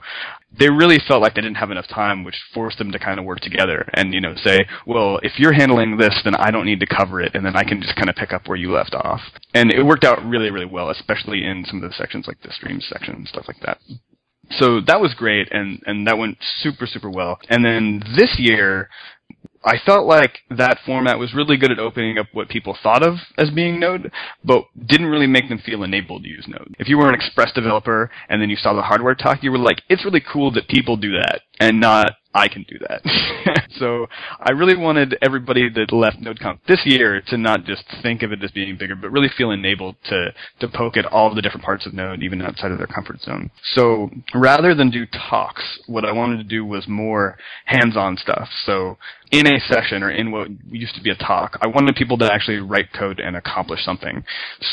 they 0.57 0.69
really 0.69 0.97
felt 1.07 1.21
like 1.21 1.35
they 1.35 1.41
didn't 1.41 1.57
have 1.57 1.71
enough 1.71 1.87
time, 1.87 2.23
which 2.23 2.35
forced 2.53 2.79
them 2.79 2.91
to 2.91 2.97
kind 2.97 3.19
of 3.19 3.25
work 3.25 3.41
together 3.41 3.87
and 3.93 4.11
you 4.11 4.21
know 4.21 4.33
say, 4.43 4.65
well, 4.87 5.19
if 5.21 5.33
you're 5.37 5.53
handling 5.53 5.97
this, 5.97 6.19
then 6.23 6.33
I 6.35 6.49
don't 6.49 6.65
need 6.65 6.79
to 6.79 6.87
cover 6.87 7.21
it, 7.21 7.35
and 7.35 7.45
then 7.45 7.55
I 7.55 7.63
can 7.63 7.79
just 7.79 7.95
kind 7.95 8.09
of 8.09 8.15
pick 8.15 8.33
up 8.33 8.47
where 8.47 8.57
you 8.57 8.71
left 8.71 8.95
off. 8.95 9.21
And 9.53 9.71
it 9.71 9.83
worked 9.83 10.03
out 10.03 10.23
really, 10.25 10.46
really 10.51 10.65
well, 10.65 10.89
especially 10.89 11.45
in 11.45 11.65
some 11.65 11.83
of 11.83 11.89
the 11.89 11.95
sections 11.95 12.27
like 12.27 12.41
the 12.41 12.51
stream 12.51 12.81
section 12.81 13.15
and 13.15 13.27
stuff 13.27 13.45
like 13.47 13.59
that. 13.61 13.79
So 14.51 14.79
that 14.81 15.01
was 15.01 15.13
great, 15.13 15.51
and 15.51 15.81
and 15.85 16.07
that 16.07 16.17
went 16.17 16.37
super, 16.59 16.87
super 16.87 17.09
well. 17.09 17.39
And 17.49 17.65
then 17.65 18.01
this 18.15 18.35
year. 18.37 18.89
I 19.65 19.77
felt 19.85 20.07
like 20.07 20.37
that 20.49 20.77
format 20.85 21.19
was 21.19 21.33
really 21.33 21.57
good 21.57 21.71
at 21.71 21.79
opening 21.79 22.17
up 22.17 22.27
what 22.31 22.47
people 22.47 22.77
thought 22.81 23.05
of 23.05 23.15
as 23.37 23.49
being 23.49 23.79
Node, 23.79 24.11
but 24.45 24.63
didn't 24.85 25.07
really 25.07 25.27
make 25.27 25.49
them 25.49 25.57
feel 25.59 25.83
enabled 25.83 26.23
to 26.23 26.29
use 26.29 26.45
Node. 26.47 26.75
If 26.79 26.87
you 26.87 26.97
were 26.97 27.09
an 27.09 27.15
Express 27.15 27.51
developer 27.51 28.09
and 28.29 28.41
then 28.41 28.49
you 28.49 28.55
saw 28.55 28.73
the 28.73 28.83
hardware 28.83 29.15
talk, 29.15 29.43
you 29.43 29.51
were 29.51 29.57
like, 29.57 29.81
it's 29.89 30.05
really 30.05 30.23
cool 30.31 30.51
that 30.51 30.69
people 30.69 30.95
do 30.95 31.11
that 31.11 31.41
and 31.59 31.79
not 31.79 32.13
I 32.37 32.47
can 32.47 32.63
do 32.69 32.77
that. 32.87 33.01
so 33.79 34.07
I 34.39 34.51
really 34.51 34.77
wanted 34.77 35.17
everybody 35.23 35.69
that 35.69 35.91
left 35.91 36.17
NodeConf 36.17 36.59
this 36.67 36.81
year 36.85 37.21
to 37.27 37.37
not 37.37 37.65
just 37.65 37.83
think 38.03 38.21
of 38.21 38.31
it 38.31 38.43
as 38.43 38.51
being 38.51 38.77
bigger, 38.77 38.95
but 38.95 39.11
really 39.11 39.29
feel 39.35 39.49
enabled 39.49 39.95
to, 40.05 40.33
to 40.59 40.67
poke 40.67 40.97
at 40.97 41.05
all 41.05 41.33
the 41.33 41.41
different 41.41 41.65
parts 41.65 41.87
of 41.87 41.93
Node, 41.93 42.21
even 42.21 42.41
outside 42.43 42.71
of 42.71 42.77
their 42.77 42.87
comfort 42.87 43.21
zone. 43.21 43.49
So 43.73 44.11
rather 44.35 44.75
than 44.75 44.91
do 44.91 45.05
talks, 45.07 45.79
what 45.87 46.05
I 46.05 46.11
wanted 46.11 46.37
to 46.37 46.43
do 46.43 46.63
was 46.63 46.87
more 46.87 47.37
hands-on 47.65 48.17
stuff. 48.17 48.49
So 48.65 48.97
in 49.31 49.47
a 49.47 49.59
session 49.59 50.03
or 50.03 50.11
in 50.11 50.31
what 50.31 50.49
used 50.69 50.95
to 50.95 51.01
be 51.01 51.09
a 51.09 51.15
talk, 51.15 51.57
I 51.61 51.67
wanted 51.67 51.95
people 51.95 52.19
to 52.19 52.31
actually 52.31 52.57
write 52.57 52.93
code 52.93 53.19
and 53.19 53.35
accomplish 53.35 53.83
something. 53.83 54.23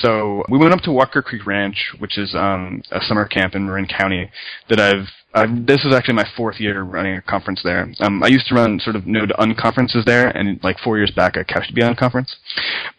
So 0.03 0.45
we 0.51 0.59
went 0.59 0.75
up 0.75 0.81
to 0.81 0.93
Walker 0.93 1.23
Creek 1.23 1.47
Ranch, 1.47 1.95
which 1.99 2.19
is 2.19 2.35
um, 2.35 2.83
a 2.91 3.01
summer 3.01 3.27
camp 3.27 3.55
in 3.55 3.65
Marin 3.65 3.89
County 3.89 4.31
that 4.69 4.81
I've 4.81 5.09
I've, 5.35 5.67
this 5.67 5.85
is 5.85 5.93
actually 5.93 6.15
my 6.15 6.29
fourth 6.37 6.61
year 6.61 6.83
running 6.83 7.17
a 7.17 7.23
conference 7.23 7.61
there. 7.65 7.93
Um, 8.01 8.23
I 8.23 8.29
used 8.29 8.47
to 8.47 8.55
run 8.55 8.79
sort 8.79 8.95
of 8.95 9.07
Node 9.07 9.33
unconferences 9.39 10.05
there, 10.05 10.29
and 10.29 10.63
like 10.63 10.79
four 10.79 10.97
years 10.97 11.11
back, 11.11 11.37
I 11.37 11.43
couched 11.43 11.69
to 11.69 11.75
be 11.75 11.83
on 11.83 11.97
conference. 11.97 12.37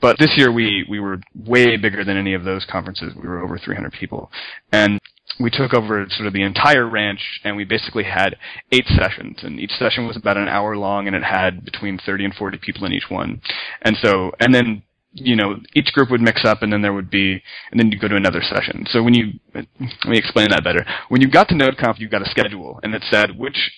But 0.02 0.20
this 0.20 0.32
year, 0.36 0.52
we 0.52 0.86
we 0.90 1.00
were 1.00 1.22
way 1.34 1.78
bigger 1.78 2.04
than 2.04 2.18
any 2.18 2.34
of 2.34 2.44
those 2.44 2.66
conferences. 2.70 3.14
We 3.16 3.28
were 3.28 3.42
over 3.42 3.58
300 3.58 3.94
people, 3.94 4.30
and 4.74 5.00
we 5.40 5.50
took 5.50 5.74
over 5.74 6.06
sort 6.10 6.28
of 6.28 6.34
the 6.34 6.44
entire 6.44 6.88
ranch, 6.88 7.42
and 7.44 7.56
we 7.56 7.64
basically 7.64 8.04
had 8.04 8.36
eight 8.72 8.86
sessions, 8.88 9.40
and 9.42 9.60
each 9.60 9.72
session 9.72 10.06
was 10.06 10.18
about 10.18 10.38
an 10.38 10.48
hour 10.48 10.78
long, 10.78 11.08
and 11.08 11.16
it 11.16 11.24
had 11.24 11.64
between 11.64 11.98
30 11.98 12.26
and 12.26 12.34
40 12.36 12.58
people 12.58 12.86
in 12.86 12.92
each 12.92 13.10
one, 13.10 13.42
and 13.82 13.96
so 14.02 14.34
and 14.40 14.54
then 14.54 14.84
you 15.16 15.36
know, 15.36 15.56
each 15.74 15.92
group 15.94 16.12
would 16.12 16.22
mix 16.22 16.44
up 16.46 16.62
and 16.62 16.72
then 16.72 16.82
there 16.82 16.94
would 16.94 17.10
be, 17.10 17.42
and 17.72 17.80
then 17.80 17.92
you 17.92 17.98
go 17.98 18.08
to 18.08 18.16
another 18.16 18.42
session. 18.42 18.86
So 18.90 19.02
when 19.02 19.14
you, 19.14 19.34
let 19.54 19.68
me 19.80 20.18
explain 20.18 20.50
that 20.50 20.64
better. 20.64 20.86
When 21.10 21.22
you 21.22 21.30
got 21.30 21.48
to 21.50 21.56
NodeConf, 21.56 22.00
you 22.00 22.10
got 22.10 22.22
a 22.22 22.30
schedule 22.30 22.80
and 22.84 22.94
it 22.94 23.04
said 23.10 23.38
which 23.38 23.72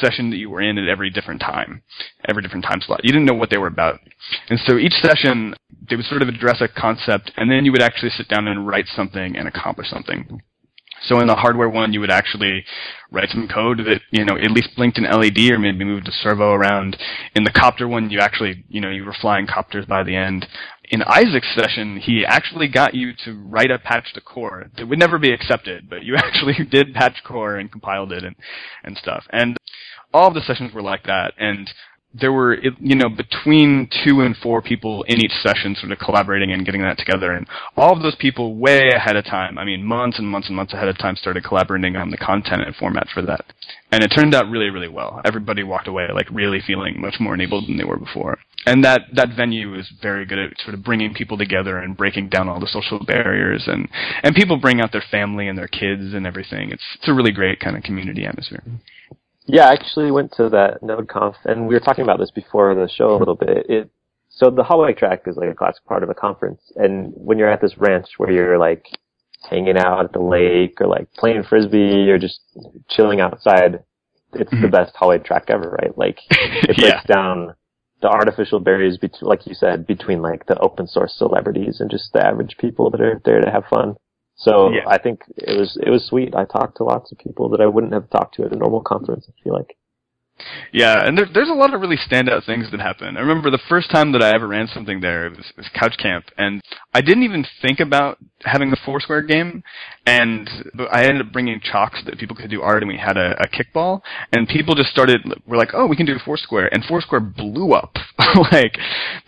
session 0.00 0.30
that 0.30 0.36
you 0.36 0.50
were 0.50 0.60
in 0.60 0.78
at 0.78 0.88
every 0.88 1.10
different 1.10 1.40
time, 1.40 1.82
every 2.28 2.42
different 2.42 2.64
time 2.64 2.80
slot. 2.80 3.04
You 3.04 3.12
didn't 3.12 3.26
know 3.26 3.34
what 3.34 3.50
they 3.50 3.58
were 3.58 3.68
about. 3.68 4.00
And 4.48 4.58
so 4.66 4.76
each 4.76 4.94
session, 5.02 5.54
they 5.88 5.96
would 5.96 6.06
sort 6.06 6.22
of 6.22 6.28
address 6.28 6.60
a 6.60 6.68
concept, 6.68 7.32
and 7.36 7.50
then 7.50 7.64
you 7.64 7.72
would 7.72 7.82
actually 7.82 8.10
sit 8.10 8.28
down 8.28 8.48
and 8.48 8.66
write 8.66 8.86
something 8.86 9.36
and 9.36 9.46
accomplish 9.46 9.88
something. 9.90 10.42
So 11.02 11.20
in 11.20 11.26
the 11.26 11.34
hardware 11.34 11.68
one, 11.68 11.92
you 11.92 12.00
would 12.00 12.10
actually 12.10 12.64
write 13.10 13.28
some 13.30 13.48
code 13.48 13.78
that, 13.78 14.00
you 14.10 14.24
know, 14.24 14.36
at 14.36 14.50
least 14.50 14.76
blinked 14.76 14.98
an 14.98 15.04
LED 15.04 15.50
or 15.50 15.58
maybe 15.58 15.84
moved 15.84 16.08
a 16.08 16.12
servo 16.12 16.52
around. 16.52 16.96
In 17.34 17.44
the 17.44 17.50
copter 17.50 17.88
one, 17.88 18.10
you 18.10 18.20
actually, 18.20 18.64
you 18.68 18.80
know, 18.80 18.90
you 18.90 19.04
were 19.04 19.16
flying 19.20 19.46
copters 19.46 19.86
by 19.86 20.02
the 20.02 20.16
end. 20.16 20.46
In 20.90 21.02
Isaac's 21.02 21.54
session, 21.54 21.98
he 21.98 22.24
actually 22.26 22.68
got 22.68 22.94
you 22.94 23.12
to 23.24 23.32
write 23.32 23.70
a 23.70 23.78
patch 23.78 24.12
to 24.14 24.20
core 24.20 24.70
that 24.76 24.86
would 24.86 24.98
never 24.98 25.18
be 25.18 25.32
accepted, 25.32 25.88
but 25.88 26.04
you 26.04 26.14
actually 26.16 26.64
did 26.70 26.94
patch 26.94 27.22
core 27.24 27.56
and 27.56 27.70
compiled 27.70 28.12
it 28.12 28.24
and, 28.24 28.36
and 28.84 28.96
stuff. 28.96 29.24
And 29.30 29.56
all 30.14 30.28
of 30.28 30.34
the 30.34 30.42
sessions 30.42 30.72
were 30.72 30.82
like 30.82 31.04
that. 31.04 31.32
And 31.38 31.70
there 32.14 32.32
were, 32.32 32.58
you 32.78 32.94
know, 32.94 33.08
between 33.08 33.88
two 34.04 34.20
and 34.20 34.36
four 34.36 34.60
people 34.60 35.02
in 35.04 35.18
each 35.18 35.32
session 35.42 35.74
sort 35.74 35.92
of 35.92 35.98
collaborating 35.98 36.52
and 36.52 36.64
getting 36.64 36.82
that 36.82 36.98
together. 36.98 37.32
And 37.32 37.46
all 37.76 37.96
of 37.96 38.02
those 38.02 38.16
people 38.16 38.56
way 38.56 38.90
ahead 38.94 39.16
of 39.16 39.24
time, 39.24 39.58
I 39.58 39.64
mean, 39.64 39.82
months 39.84 40.18
and 40.18 40.28
months 40.28 40.48
and 40.48 40.56
months 40.56 40.74
ahead 40.74 40.88
of 40.88 40.98
time 40.98 41.16
started 41.16 41.44
collaborating 41.44 41.96
on 41.96 42.10
the 42.10 42.18
content 42.18 42.62
and 42.62 42.76
format 42.76 43.08
for 43.12 43.22
that. 43.22 43.44
And 43.90 44.02
it 44.02 44.08
turned 44.08 44.34
out 44.34 44.50
really, 44.50 44.70
really 44.70 44.88
well. 44.88 45.20
Everybody 45.24 45.62
walked 45.62 45.88
away 45.88 46.06
like 46.14 46.30
really 46.30 46.60
feeling 46.66 47.00
much 47.00 47.16
more 47.18 47.34
enabled 47.34 47.66
than 47.66 47.78
they 47.78 47.84
were 47.84 47.98
before. 47.98 48.38
And 48.64 48.84
that, 48.84 49.02
that 49.14 49.30
venue 49.36 49.74
is 49.74 49.90
very 50.00 50.24
good 50.24 50.38
at 50.38 50.60
sort 50.60 50.74
of 50.74 50.84
bringing 50.84 51.14
people 51.14 51.36
together 51.36 51.78
and 51.78 51.96
breaking 51.96 52.28
down 52.28 52.48
all 52.48 52.60
the 52.60 52.68
social 52.68 53.04
barriers 53.04 53.64
and, 53.66 53.88
and 54.22 54.36
people 54.36 54.56
bring 54.56 54.80
out 54.80 54.92
their 54.92 55.04
family 55.10 55.48
and 55.48 55.58
their 55.58 55.66
kids 55.66 56.14
and 56.14 56.26
everything. 56.26 56.70
It's, 56.70 56.84
it's 56.94 57.08
a 57.08 57.14
really 57.14 57.32
great 57.32 57.58
kind 57.58 57.76
of 57.76 57.82
community 57.82 58.24
atmosphere. 58.24 58.62
Yeah, 59.46 59.66
I 59.66 59.72
actually 59.72 60.10
went 60.10 60.32
to 60.36 60.48
that 60.50 60.82
NodeConf, 60.82 61.34
and 61.44 61.66
we 61.66 61.74
were 61.74 61.80
talking 61.80 62.04
about 62.04 62.18
this 62.18 62.30
before 62.30 62.74
the 62.74 62.88
show 62.88 63.14
a 63.14 63.18
little 63.18 63.34
bit. 63.34 63.66
It 63.68 63.90
so 64.34 64.48
the 64.50 64.62
hallway 64.62 64.94
track 64.94 65.22
is 65.26 65.36
like 65.36 65.50
a 65.50 65.54
classic 65.54 65.84
part 65.84 66.02
of 66.02 66.08
a 66.10 66.14
conference, 66.14 66.62
and 66.76 67.12
when 67.16 67.38
you're 67.38 67.50
at 67.50 67.60
this 67.60 67.76
ranch 67.76 68.06
where 68.16 68.30
you're 68.30 68.58
like 68.58 68.86
hanging 69.50 69.76
out 69.76 70.04
at 70.04 70.12
the 70.12 70.20
lake 70.22 70.80
or 70.80 70.86
like 70.86 71.12
playing 71.14 71.42
frisbee 71.42 72.08
or 72.10 72.18
just 72.18 72.40
chilling 72.88 73.20
outside, 73.20 73.82
it's 74.32 74.50
the 74.50 74.56
Mhm. 74.68 74.70
best 74.70 74.94
hallway 74.96 75.18
track 75.18 75.44
ever, 75.48 75.76
right? 75.82 75.96
Like 75.98 76.18
it 76.30 76.76
breaks 76.76 76.78
Yeah. 76.80 77.02
down 77.06 77.54
the 78.00 78.08
artificial 78.08 78.58
barriers 78.60 78.96
between, 78.98 79.28
like 79.28 79.46
you 79.46 79.54
said, 79.54 79.86
between 79.86 80.22
like 80.22 80.46
the 80.46 80.58
open 80.60 80.86
source 80.86 81.14
celebrities 81.16 81.80
and 81.80 81.90
just 81.90 82.12
the 82.12 82.24
average 82.24 82.56
people 82.58 82.90
that 82.90 83.00
are 83.00 83.20
there 83.24 83.40
to 83.40 83.50
have 83.50 83.64
fun. 83.66 83.96
So 84.36 84.70
Yeah. 84.72 84.84
I 84.86 84.98
think 84.98 85.22
it 85.36 85.58
was 85.58 85.76
it 85.76 85.90
was 85.90 86.06
sweet. 86.06 86.34
I 86.34 86.44
talked 86.44 86.78
to 86.78 86.84
lots 86.84 87.12
of 87.12 87.18
people 87.18 87.48
that 87.50 87.60
I 87.60 87.66
wouldn't 87.66 87.92
have 87.92 88.10
talked 88.10 88.34
to 88.36 88.44
at 88.44 88.52
a 88.52 88.56
normal 88.56 88.80
conference. 88.80 89.28
I 89.28 89.42
feel 89.42 89.52
like. 89.52 89.76
Yeah, 90.72 91.06
and 91.06 91.16
there, 91.16 91.26
there's 91.32 91.48
a 91.48 91.54
lot 91.54 91.74
of 91.74 91.80
really 91.80 91.96
standout 91.96 92.46
things 92.46 92.70
that 92.70 92.80
happen. 92.80 93.16
I 93.16 93.20
remember 93.20 93.50
the 93.50 93.60
first 93.68 93.90
time 93.90 94.12
that 94.12 94.22
I 94.22 94.34
ever 94.34 94.48
ran 94.48 94.68
something 94.68 95.00
there, 95.00 95.26
it 95.26 95.36
was, 95.36 95.46
it 95.50 95.56
was 95.56 95.70
Couch 95.74 95.96
Camp, 95.98 96.26
and 96.36 96.60
I 96.94 97.00
didn't 97.00 97.24
even 97.24 97.44
think 97.60 97.80
about 97.80 98.18
having 98.44 98.70
the 98.70 98.78
Foursquare 98.84 99.22
game, 99.22 99.62
and 100.06 100.48
but 100.74 100.92
I 100.92 101.04
ended 101.04 101.26
up 101.26 101.32
bringing 101.32 101.60
chalk 101.60 101.96
so 101.96 102.02
that 102.06 102.18
people 102.18 102.36
could 102.36 102.50
do 102.50 102.62
art, 102.62 102.82
and 102.82 102.90
we 102.90 102.98
had 102.98 103.16
a, 103.16 103.36
a 103.40 103.48
kickball, 103.48 104.00
and 104.32 104.48
people 104.48 104.74
just 104.74 104.90
started, 104.90 105.20
were 105.46 105.56
like, 105.56 105.70
oh, 105.74 105.86
we 105.86 105.96
can 105.96 106.06
do 106.06 106.16
Foursquare, 106.24 106.72
and 106.72 106.84
Foursquare 106.84 107.20
blew 107.20 107.72
up. 107.72 107.96
like, 108.52 108.76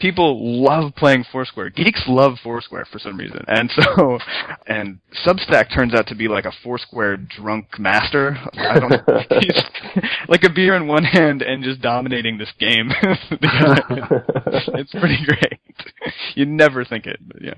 people 0.00 0.62
love 0.62 0.94
playing 0.96 1.24
Foursquare. 1.30 1.70
Geeks 1.70 2.04
love 2.08 2.38
Foursquare 2.42 2.86
for 2.90 2.98
some 2.98 3.16
reason, 3.16 3.44
and 3.46 3.70
so, 3.70 4.18
and 4.66 4.98
Substack 5.26 5.74
turns 5.74 5.94
out 5.94 6.06
to 6.08 6.14
be 6.14 6.28
like 6.28 6.44
a 6.44 6.52
Foursquare 6.62 7.16
drunk 7.16 7.78
master. 7.78 8.36
I 8.54 8.80
don't 8.80 8.94
he's 9.42 9.62
like 10.28 10.44
a 10.44 10.50
beer 10.50 10.74
in 10.74 10.86
one 10.86 11.03
hand 11.04 11.42
and 11.42 11.62
just 11.62 11.80
dominating 11.80 12.38
this 12.38 12.52
game. 12.58 12.90
it's 13.30 14.92
pretty 14.92 15.24
great. 15.24 15.60
You'd 16.34 16.48
never 16.48 16.84
think 16.84 17.06
it, 17.06 17.18
but 17.26 17.42
yeah. 17.42 17.54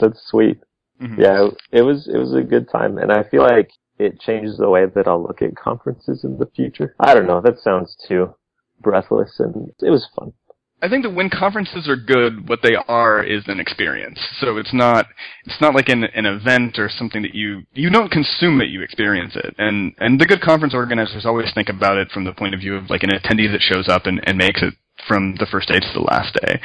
That's 0.00 0.20
sweet. 0.28 0.58
Mhm. 1.00 1.18
Yeah, 1.18 1.48
it 1.70 1.82
was 1.82 2.08
it 2.12 2.18
was 2.18 2.34
a 2.34 2.42
good 2.42 2.68
time, 2.70 2.98
and 2.98 3.12
I 3.12 3.22
feel 3.22 3.42
like 3.42 3.70
it 3.98 4.20
changes 4.20 4.58
the 4.58 4.68
way 4.68 4.86
that 4.86 5.06
I'll 5.06 5.22
look 5.22 5.42
at 5.42 5.54
conferences 5.56 6.24
in 6.24 6.38
the 6.38 6.46
future. 6.46 6.94
I 6.98 7.14
don't 7.14 7.26
know. 7.26 7.40
That 7.40 7.60
sounds 7.60 7.96
too 8.08 8.34
breathless, 8.80 9.38
and 9.38 9.70
it 9.80 9.90
was 9.90 10.08
fun. 10.16 10.32
I 10.80 10.88
think 10.88 11.04
that 11.04 11.14
when 11.14 11.28
conferences 11.28 11.88
are 11.88 11.96
good, 11.96 12.48
what 12.48 12.60
they 12.62 12.76
are 12.86 13.22
is 13.22 13.42
an 13.48 13.58
experience. 13.58 14.18
So 14.40 14.58
it's 14.58 14.72
not 14.72 15.06
it's 15.44 15.60
not 15.60 15.74
like 15.74 15.88
an 15.88 16.04
an 16.04 16.26
event 16.26 16.78
or 16.78 16.88
something 16.88 17.22
that 17.22 17.34
you 17.34 17.62
you 17.72 17.90
don't 17.90 18.10
consume 18.10 18.60
it, 18.60 18.68
you 18.68 18.82
experience 18.82 19.34
it. 19.34 19.54
And 19.58 19.94
and 19.98 20.20
the 20.20 20.26
good 20.26 20.40
conference 20.40 20.74
organizers 20.74 21.26
always 21.26 21.52
think 21.52 21.68
about 21.68 21.98
it 21.98 22.10
from 22.10 22.24
the 22.24 22.32
point 22.32 22.54
of 22.54 22.60
view 22.60 22.76
of 22.76 22.90
like 22.90 23.02
an 23.02 23.10
attendee 23.10 23.50
that 23.50 23.60
shows 23.60 23.88
up 23.88 24.06
and, 24.06 24.20
and 24.26 24.38
makes 24.38 24.62
it 24.62 24.74
from 25.06 25.34
the 25.38 25.46
first 25.46 25.68
day 25.68 25.78
to 25.78 25.92
the 25.94 26.00
last 26.00 26.34
day. 26.44 26.60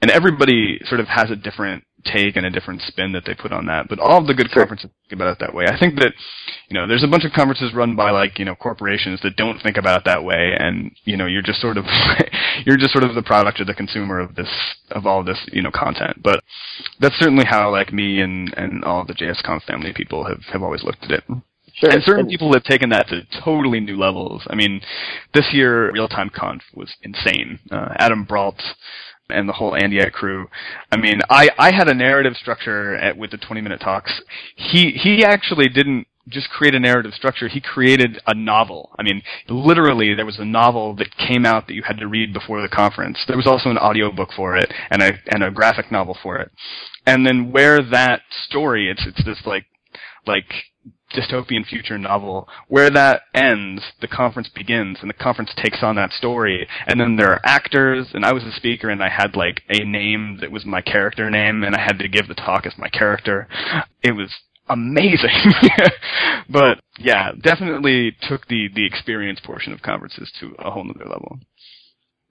And 0.00 0.10
everybody 0.10 0.80
sort 0.86 1.00
of 1.00 1.08
has 1.08 1.30
a 1.30 1.36
different 1.36 1.84
take 2.12 2.36
and 2.36 2.46
a 2.46 2.50
different 2.50 2.82
spin 2.82 3.12
that 3.12 3.24
they 3.24 3.34
put 3.34 3.52
on 3.52 3.66
that. 3.66 3.88
But 3.88 3.98
all 3.98 4.18
of 4.18 4.26
the 4.26 4.34
good 4.34 4.50
Sure. 4.50 4.62
conferences 4.62 4.90
think 5.08 5.20
about 5.20 5.32
it 5.32 5.38
that 5.40 5.54
way. 5.54 5.66
I 5.66 5.78
think 5.78 5.98
that, 6.00 6.12
you 6.68 6.74
know, 6.74 6.86
there's 6.86 7.02
a 7.04 7.08
bunch 7.08 7.24
of 7.24 7.32
conferences 7.32 7.74
run 7.74 7.96
by 7.96 8.10
like, 8.10 8.38
you 8.38 8.44
know, 8.44 8.54
corporations 8.54 9.20
that 9.22 9.36
don't 9.36 9.60
think 9.62 9.76
about 9.76 10.00
it 10.00 10.04
that 10.04 10.24
way 10.24 10.56
and, 10.58 10.90
you 11.04 11.16
know, 11.16 11.26
you're 11.26 11.42
just 11.42 11.60
sort 11.60 11.76
of 11.76 11.84
you're 12.64 12.76
just 12.76 12.92
sort 12.92 13.04
of 13.04 13.14
the 13.14 13.22
product 13.22 13.60
or 13.60 13.64
the 13.64 13.74
consumer 13.74 14.18
of 14.20 14.34
this 14.34 14.48
of 14.90 15.06
all 15.06 15.22
this, 15.22 15.38
you 15.52 15.62
know, 15.62 15.70
content. 15.70 16.22
But 16.22 16.40
that's 17.00 17.16
certainly 17.16 17.44
how 17.44 17.70
like 17.70 17.92
me 17.92 18.20
and, 18.20 18.52
and 18.56 18.84
all 18.84 19.04
the 19.04 19.14
JSConf 19.14 19.64
family 19.64 19.92
people 19.94 20.24
have, 20.24 20.42
have 20.52 20.62
always 20.62 20.82
looked 20.84 21.04
at 21.04 21.10
it. 21.10 21.24
Sure. 21.74 21.90
And 21.90 22.02
certain 22.04 22.26
people 22.26 22.52
have 22.54 22.64
taken 22.64 22.88
that 22.90 23.06
to 23.08 23.20
totally 23.44 23.80
new 23.80 23.98
levels. 23.98 24.42
I 24.48 24.54
mean, 24.54 24.80
this 25.34 25.52
year 25.52 25.92
Real 25.92 26.08
Time 26.08 26.30
Conf 26.34 26.62
was 26.74 26.94
insane. 27.02 27.58
Uh, 27.70 27.88
Adam 27.98 28.24
Brault 28.24 28.62
and 29.28 29.48
the 29.48 29.52
whole 29.52 29.76
&yet 29.76 30.12
crew. 30.12 30.48
I 30.90 30.96
mean, 30.96 31.20
I, 31.28 31.48
I 31.58 31.72
had 31.72 31.88
a 31.88 31.94
narrative 31.94 32.34
structure 32.36 32.94
at, 32.94 33.16
with 33.16 33.30
the 33.30 33.38
20 33.38 33.60
minute 33.60 33.80
talks. 33.80 34.20
He, 34.54 34.92
he 34.92 35.24
actually 35.24 35.68
didn't 35.68 36.06
just 36.28 36.50
create 36.50 36.74
a 36.74 36.80
narrative 36.80 37.12
structure. 37.14 37.48
He 37.48 37.60
created 37.60 38.20
a 38.26 38.34
novel. 38.34 38.90
I 38.98 39.04
mean, 39.04 39.22
literally 39.48 40.14
there 40.14 40.26
was 40.26 40.38
a 40.38 40.44
novel 40.44 40.94
that 40.96 41.16
came 41.16 41.46
out 41.46 41.66
that 41.66 41.74
you 41.74 41.82
had 41.82 41.98
to 41.98 42.08
read 42.08 42.32
before 42.32 42.60
the 42.60 42.68
conference. 42.68 43.18
There 43.28 43.36
was 43.36 43.46
also 43.46 43.70
an 43.70 43.78
audiobook 43.78 44.30
for 44.34 44.56
it 44.56 44.72
and 44.90 45.02
a, 45.02 45.12
and 45.28 45.44
a 45.44 45.50
graphic 45.50 45.92
novel 45.92 46.18
for 46.20 46.38
it. 46.38 46.50
And 47.06 47.24
then 47.24 47.52
where 47.52 47.80
that 47.80 48.22
story, 48.48 48.90
it's, 48.90 49.06
it's 49.06 49.24
this 49.24 49.42
like, 49.46 49.66
like 50.26 50.52
dystopian 51.14 51.64
future 51.64 51.98
novel 51.98 52.48
where 52.68 52.90
that 52.90 53.22
ends 53.32 53.82
the 54.00 54.08
conference 54.08 54.48
begins 54.48 54.98
and 55.00 55.08
the 55.08 55.14
conference 55.14 55.50
takes 55.56 55.82
on 55.82 55.94
that 55.94 56.10
story 56.12 56.66
and 56.86 57.00
then 57.00 57.16
there 57.16 57.30
are 57.30 57.40
actors 57.44 58.08
and 58.12 58.24
i 58.24 58.32
was 58.32 58.42
a 58.42 58.52
speaker 58.52 58.90
and 58.90 59.02
i 59.02 59.08
had 59.08 59.36
like 59.36 59.62
a 59.68 59.84
name 59.84 60.38
that 60.40 60.50
was 60.50 60.64
my 60.64 60.80
character 60.80 61.30
name 61.30 61.62
and 61.62 61.76
i 61.76 61.80
had 61.80 61.98
to 61.98 62.08
give 62.08 62.26
the 62.28 62.34
talk 62.34 62.66
as 62.66 62.74
my 62.78 62.88
character. 62.88 63.48
It 64.02 64.12
was 64.12 64.30
amazing. 64.68 65.30
But 66.48 66.78
yeah 66.98 67.32
definitely 67.40 68.16
took 68.28 68.46
the 68.46 68.68
the 68.72 68.86
experience 68.86 69.40
portion 69.40 69.72
of 69.72 69.82
conferences 69.82 70.32
to 70.38 70.54
a 70.60 70.70
whole 70.70 70.84
nother 70.84 71.04
level 71.04 71.40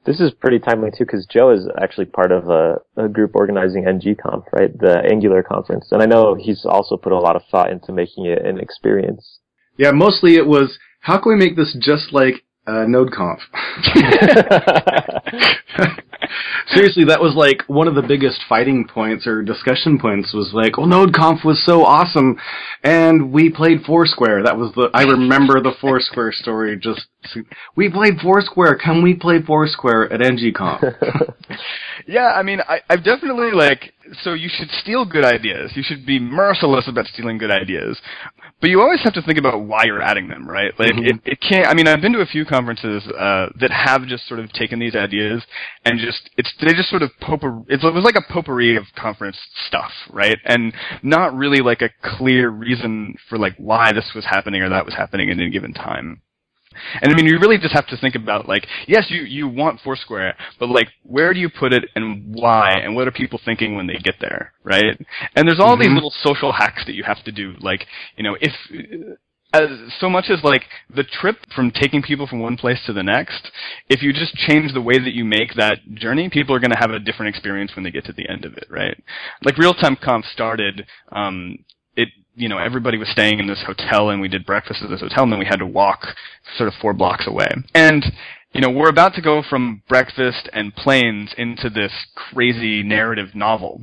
This 0.06 0.20
is 0.20 0.32
pretty 0.32 0.60
timely 0.60 0.92
too, 0.92 1.06
because 1.06 1.26
Joe 1.26 1.50
is 1.52 1.68
actually 1.82 2.06
part 2.06 2.32
of 2.32 2.48
a, 2.50 2.76
a 2.96 3.10
group 3.10 3.32
organizing 3.34 3.86
NGConf, 3.86 4.46
right? 4.52 4.78
The 4.78 5.02
Angular 5.10 5.42
conference, 5.42 5.88
and 5.92 6.02
I 6.02 6.06
know 6.06 6.36
he's 6.36 6.64
also 6.66 6.96
put 6.96 7.12
a 7.12 7.20
lot 7.20 7.36
of 7.36 7.42
thought 7.50 7.72
into 7.72 7.92
making 7.92 8.26
it 8.28 8.46
an 8.46 8.60
experience. 8.60 9.40
Yeah, 9.78 9.92
mostly 9.92 10.36
it 10.36 10.46
was 10.46 10.78
how 11.02 11.18
can 11.18 11.32
we 11.34 11.38
make 11.38 11.56
this 11.56 11.76
just 11.80 12.14
like 12.14 12.46
uh, 12.68 12.86
NodeConf? 12.88 13.40
Seriously, 16.74 17.06
that 17.06 17.22
was 17.22 17.36
like 17.36 17.64
one 17.68 17.88
of 17.88 17.96
the 17.96 18.02
biggest 18.02 18.42
fighting 18.48 18.88
points 18.88 19.28
or 19.28 19.42
discussion 19.42 20.00
points 20.00 20.34
was 20.34 20.52
like, 20.54 20.78
oh, 20.78 20.88
well, 20.88 21.08
NodeConf 21.08 21.44
was 21.44 21.64
so 21.66 21.84
awesome, 21.84 22.38
and 22.84 23.32
we 23.32 23.50
played 23.50 23.84
Foursquare. 23.86 24.44
That 24.44 24.58
was 24.58 24.74
the 24.76 24.90
I 24.94 25.04
remember 25.04 25.62
the 25.62 25.74
Foursquare 25.82 26.32
story. 26.34 26.78
Just 26.78 27.08
we 27.76 27.90
played 27.90 28.20
Foursquare. 28.22 28.76
Can 28.76 29.02
we 29.02 29.14
play 29.14 29.42
Foursquare 29.42 30.12
at 30.12 30.20
NGConf? 30.20 31.34
Yeah, 32.08 32.34
I 32.36 32.44
mean, 32.44 32.62
I, 32.68 32.82
I've 32.90 33.04
definitely 33.04 33.52
like. 33.52 33.94
So 34.24 34.34
you 34.34 34.50
should 34.50 34.70
steal 34.72 35.06
good 35.06 35.26
ideas. 35.26 35.72
You 35.76 35.84
should 35.84 36.06
be 36.06 36.20
merciless 36.20 36.88
about 36.88 37.08
stealing 37.08 37.38
good 37.38 37.52
ideas, 37.52 38.00
but 38.62 38.70
you 38.70 38.82
always 38.82 39.02
have 39.04 39.14
to 39.14 39.22
think 39.22 39.38
about 39.40 39.62
why 39.62 39.84
you're 39.86 40.02
adding 40.02 40.28
them, 40.28 40.48
right? 40.48 40.72
Like 40.80 40.92
Mhm. 40.94 41.08
it, 41.08 41.20
it 41.26 41.42
can't. 41.42 41.68
I 41.68 41.74
mean, 41.74 41.88
I've 41.88 42.02
been 42.02 42.14
to 42.14 42.22
a 42.22 42.26
few 42.26 42.46
conferences 42.46 43.06
uh, 43.08 43.48
that 43.60 43.72
have 43.72 44.06
just 44.06 44.28
sort 44.28 44.40
of 44.40 44.52
taken 44.54 44.80
these 44.80 44.96
ideas 44.96 45.44
and 45.86 46.00
just 46.00 46.30
it's 46.38 46.54
they 46.62 46.74
just 46.74 46.90
sort 46.90 47.02
of 47.02 47.12
potpourri. 47.20 47.64
It 47.68 47.82
was 47.84 48.04
like 48.04 48.16
a 48.16 48.32
potpourri 48.32 48.76
of 48.76 48.84
conference 48.96 49.38
stuff, 49.68 49.92
right? 50.12 50.38
And 50.46 50.74
not 51.02 51.36
really 51.36 51.60
like 51.62 51.82
a 51.82 51.90
clear 52.04 52.50
reason 52.50 53.16
for 53.30 53.38
like 53.38 53.56
why 53.58 53.92
this 53.92 54.12
was 54.14 54.26
happening 54.26 54.62
or 54.62 54.70
that 54.70 54.86
was 54.86 54.94
happening 54.96 55.30
at 55.30 55.38
any 55.40 55.50
given 55.50 55.74
time. 55.74 56.22
And 57.02 57.12
I 57.12 57.16
mean, 57.16 57.26
you 57.26 57.40
really 57.40 57.58
just 57.58 57.74
have 57.74 57.88
to 57.88 57.98
think 57.98 58.16
about 58.16 58.48
like, 58.48 58.68
yes, 58.88 59.06
you 59.10 59.22
you 59.24 59.48
want 59.48 59.80
Foursquare, 59.82 60.36
but 60.60 60.70
like, 60.70 60.88
where 61.04 61.34
do 61.34 61.40
you 61.40 61.50
put 61.50 61.74
it 61.74 61.86
and 61.96 62.34
why, 62.36 62.72
and 62.72 62.96
what 62.96 63.08
are 63.08 63.12
people 63.12 63.40
thinking 63.44 63.76
when 63.76 63.88
they 63.88 63.96
get 63.96 64.16
there, 64.20 64.54
right? 64.64 65.00
And 65.36 65.48
there's 65.48 65.60
all 65.60 65.78
these 65.78 65.88
Mhm. 65.88 65.96
little 65.96 66.12
social 66.24 66.52
hacks 66.52 66.86
that 66.86 66.96
you 66.96 67.04
have 67.04 67.24
to 67.24 67.32
do, 67.32 67.56
like, 67.60 67.88
you 68.18 68.24
know, 68.24 68.38
if 68.42 68.54
as 69.54 69.70
so 70.00 70.10
much 70.10 70.26
as 70.30 70.44
like 70.44 70.64
the 70.94 71.04
trip 71.04 71.38
from 71.56 71.72
taking 71.72 72.02
people 72.02 72.28
from 72.28 72.40
one 72.40 72.58
place 72.58 72.80
to 72.86 72.94
the 72.94 73.04
next, 73.04 73.52
if 73.90 74.02
you 74.02 74.12
just 74.12 74.36
change 74.36 74.74
the 74.74 74.82
way 74.82 74.98
that 75.00 75.14
you 75.14 75.24
make 75.24 75.54
that 75.56 75.78
journey, 75.94 76.30
people 76.30 76.54
are 76.54 76.60
going 76.60 76.72
to 76.72 76.78
have 76.80 76.92
a 76.92 77.00
different 77.00 77.30
experience 77.30 77.72
when 77.76 77.84
they 77.84 77.92
get 77.92 78.06
to 78.06 78.12
the 78.14 78.28
end 78.30 78.44
of 78.44 78.54
it, 78.58 78.66
right? 78.70 79.02
Like 79.44 79.58
real 79.58 79.74
time 79.74 79.96
comp 79.96 80.26
started, 80.26 80.86
um, 81.12 81.60
you 82.36 82.50
know 82.50 82.58
everybody 82.58 82.98
was 82.98 83.10
staying 83.10 83.40
in 83.40 83.48
this 83.48 83.64
hotel 83.66 84.10
and 84.10 84.22
we 84.22 84.28
did 84.28 84.46
breakfast 84.46 84.82
at 84.84 84.90
this 84.90 85.02
hotel 85.02 85.24
and 85.24 85.32
then 85.32 85.40
we 85.40 85.46
had 85.46 85.60
to 85.60 85.66
walk 85.66 86.06
sort 86.58 86.68
of 86.68 86.74
four 86.82 86.94
blocks 86.94 87.28
away 87.28 87.48
and 87.74 88.06
you 88.52 88.62
know 88.62 88.70
we're 88.70 88.90
about 88.90 89.14
to 89.14 89.22
go 89.22 89.42
from 89.48 89.82
breakfast 89.88 90.50
and 90.54 90.76
planes 90.76 91.34
into 91.38 91.70
this 91.70 91.92
crazy 92.16 92.84
narrative 92.84 93.34
novel 93.34 93.82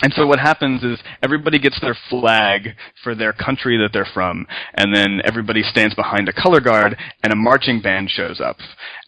and 0.00 0.12
so 0.14 0.26
what 0.26 0.38
happens 0.38 0.84
is 0.84 1.00
everybody 1.22 1.58
gets 1.58 1.80
their 1.80 1.96
flag 2.08 2.76
for 3.02 3.14
their 3.14 3.32
country 3.32 3.76
that 3.78 3.92
they're 3.92 4.06
from, 4.14 4.46
and 4.74 4.94
then 4.94 5.20
everybody 5.24 5.62
stands 5.62 5.94
behind 5.94 6.28
a 6.28 6.32
color 6.32 6.60
guard, 6.60 6.96
and 7.24 7.32
a 7.32 7.36
marching 7.36 7.80
band 7.80 8.08
shows 8.08 8.40
up. 8.40 8.58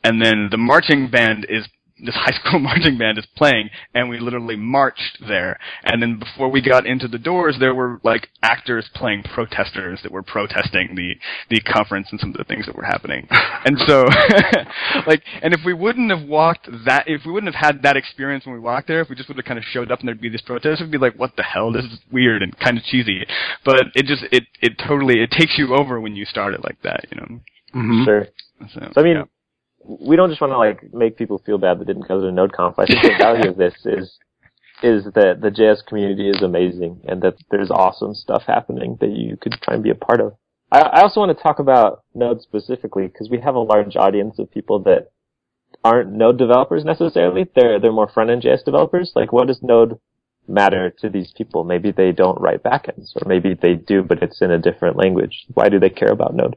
And 0.02 0.20
then 0.20 0.48
the 0.50 0.58
marching 0.58 1.08
band 1.08 1.46
is 1.48 1.68
this 2.04 2.14
high 2.18 2.32
school 2.32 2.58
marching 2.58 2.98
band 2.98 3.18
is 3.18 3.26
playing 3.36 3.70
and 3.94 4.08
we 4.08 4.18
literally 4.18 4.56
marched 4.56 5.18
there 5.28 5.58
and 5.84 6.02
then 6.02 6.18
before 6.18 6.50
we 6.50 6.60
got 6.60 6.86
into 6.86 7.08
the 7.08 7.18
doors 7.18 7.56
there 7.60 7.74
were 7.74 8.00
like 8.02 8.28
actors 8.42 8.88
playing 8.94 9.22
protesters 9.22 10.00
that 10.02 10.12
were 10.12 10.22
protesting 10.22 10.94
the 10.94 11.14
the 11.48 11.60
conference 11.60 12.08
and 12.10 12.20
some 12.20 12.30
of 12.30 12.36
the 12.36 12.44
things 12.44 12.66
that 12.66 12.74
were 12.76 12.84
happening 12.84 13.26
and 13.64 13.78
so 13.86 14.04
like 15.06 15.22
and 15.42 15.54
if 15.54 15.60
we 15.64 15.72
wouldn't 15.72 16.10
have 16.10 16.26
walked 16.28 16.68
that 16.84 17.04
if 17.06 17.22
we 17.24 17.32
wouldn't 17.32 17.52
have 17.54 17.66
had 17.74 17.82
that 17.82 17.96
experience 17.96 18.44
when 18.44 18.54
we 18.54 18.60
walked 18.60 18.88
there 18.88 19.00
if 19.00 19.08
we 19.08 19.16
just 19.16 19.28
would 19.28 19.36
have 19.36 19.46
kind 19.46 19.58
of 19.58 19.64
showed 19.64 19.90
up 19.90 20.00
and 20.00 20.08
there'd 20.08 20.20
be 20.20 20.28
this 20.28 20.42
protest 20.42 20.80
it'd 20.80 20.90
be 20.90 20.98
like 20.98 21.18
what 21.18 21.34
the 21.36 21.42
hell 21.42 21.72
this 21.72 21.84
is 21.84 21.98
weird 22.10 22.42
and 22.42 22.58
kind 22.58 22.76
of 22.78 22.84
cheesy 22.84 23.26
but 23.64 23.86
it 23.94 24.06
just 24.06 24.24
it 24.32 24.44
it 24.60 24.72
totally 24.78 25.20
it 25.22 25.30
takes 25.30 25.58
you 25.58 25.74
over 25.74 26.00
when 26.00 26.14
you 26.16 26.24
start 26.24 26.54
it 26.54 26.64
like 26.64 26.80
that 26.82 27.04
you 27.10 27.16
know 27.20 27.40
Mhm. 27.74 28.04
Sure. 28.04 28.26
so, 28.74 28.90
So 28.94 29.00
I 29.00 29.04
mean, 29.04 29.16
yeah. 29.16 29.24
We 29.84 30.16
don't 30.16 30.30
just 30.30 30.40
want 30.40 30.52
to 30.52 30.58
like 30.58 30.92
make 30.92 31.16
people 31.16 31.42
feel 31.44 31.58
bad 31.58 31.78
that 31.78 31.86
didn't 31.86 32.08
go 32.08 32.20
to 32.20 32.26
NodeConf. 32.26 32.74
I 32.78 32.86
think 32.86 33.02
the 33.02 33.16
value 33.18 33.50
of 33.50 33.56
this 33.56 33.74
is 33.84 34.18
is 34.82 35.04
that 35.14 35.40
the 35.42 35.50
JS 35.50 35.84
community 35.86 36.30
is 36.30 36.42
amazing 36.42 37.00
and 37.06 37.20
that 37.22 37.34
there's 37.50 37.70
awesome 37.70 38.14
stuff 38.14 38.44
happening 38.46 38.96
that 39.00 39.10
you 39.10 39.36
could 39.36 39.52
try 39.62 39.74
and 39.74 39.82
be 39.82 39.90
a 39.90 39.94
part 39.94 40.20
of. 40.20 40.34
I, 40.72 40.80
I 40.80 41.00
also 41.02 41.20
want 41.20 41.36
to 41.36 41.42
talk 41.42 41.58
about 41.58 42.02
Node 42.14 42.40
specifically 42.40 43.06
because 43.06 43.28
we 43.28 43.40
have 43.40 43.54
a 43.54 43.60
large 43.60 43.96
audience 43.96 44.38
of 44.38 44.50
people 44.50 44.78
that 44.84 45.10
aren't 45.84 46.12
Node 46.12 46.38
developers 46.38 46.84
necessarily. 46.84 47.48
They're 47.54 47.80
they're 47.80 47.92
more 47.92 48.08
front 48.08 48.30
end 48.30 48.42
JS 48.42 48.64
developers. 48.64 49.12
Like, 49.14 49.32
what 49.32 49.48
does 49.48 49.62
Node 49.62 49.98
matter 50.48 50.90
to 51.00 51.08
these 51.08 51.32
people? 51.36 51.64
Maybe 51.64 51.92
they 51.92 52.12
don't 52.12 52.40
write 52.40 52.62
backends, 52.62 53.14
or 53.16 53.26
maybe 53.26 53.54
they 53.54 53.74
do, 53.74 54.02
but 54.02 54.22
it's 54.22 54.40
in 54.40 54.50
a 54.50 54.58
different 54.58 54.96
language. 54.96 55.46
Why 55.54 55.68
do 55.68 55.78
they 55.78 55.90
care 55.90 56.12
about 56.12 56.34
Node? 56.34 56.56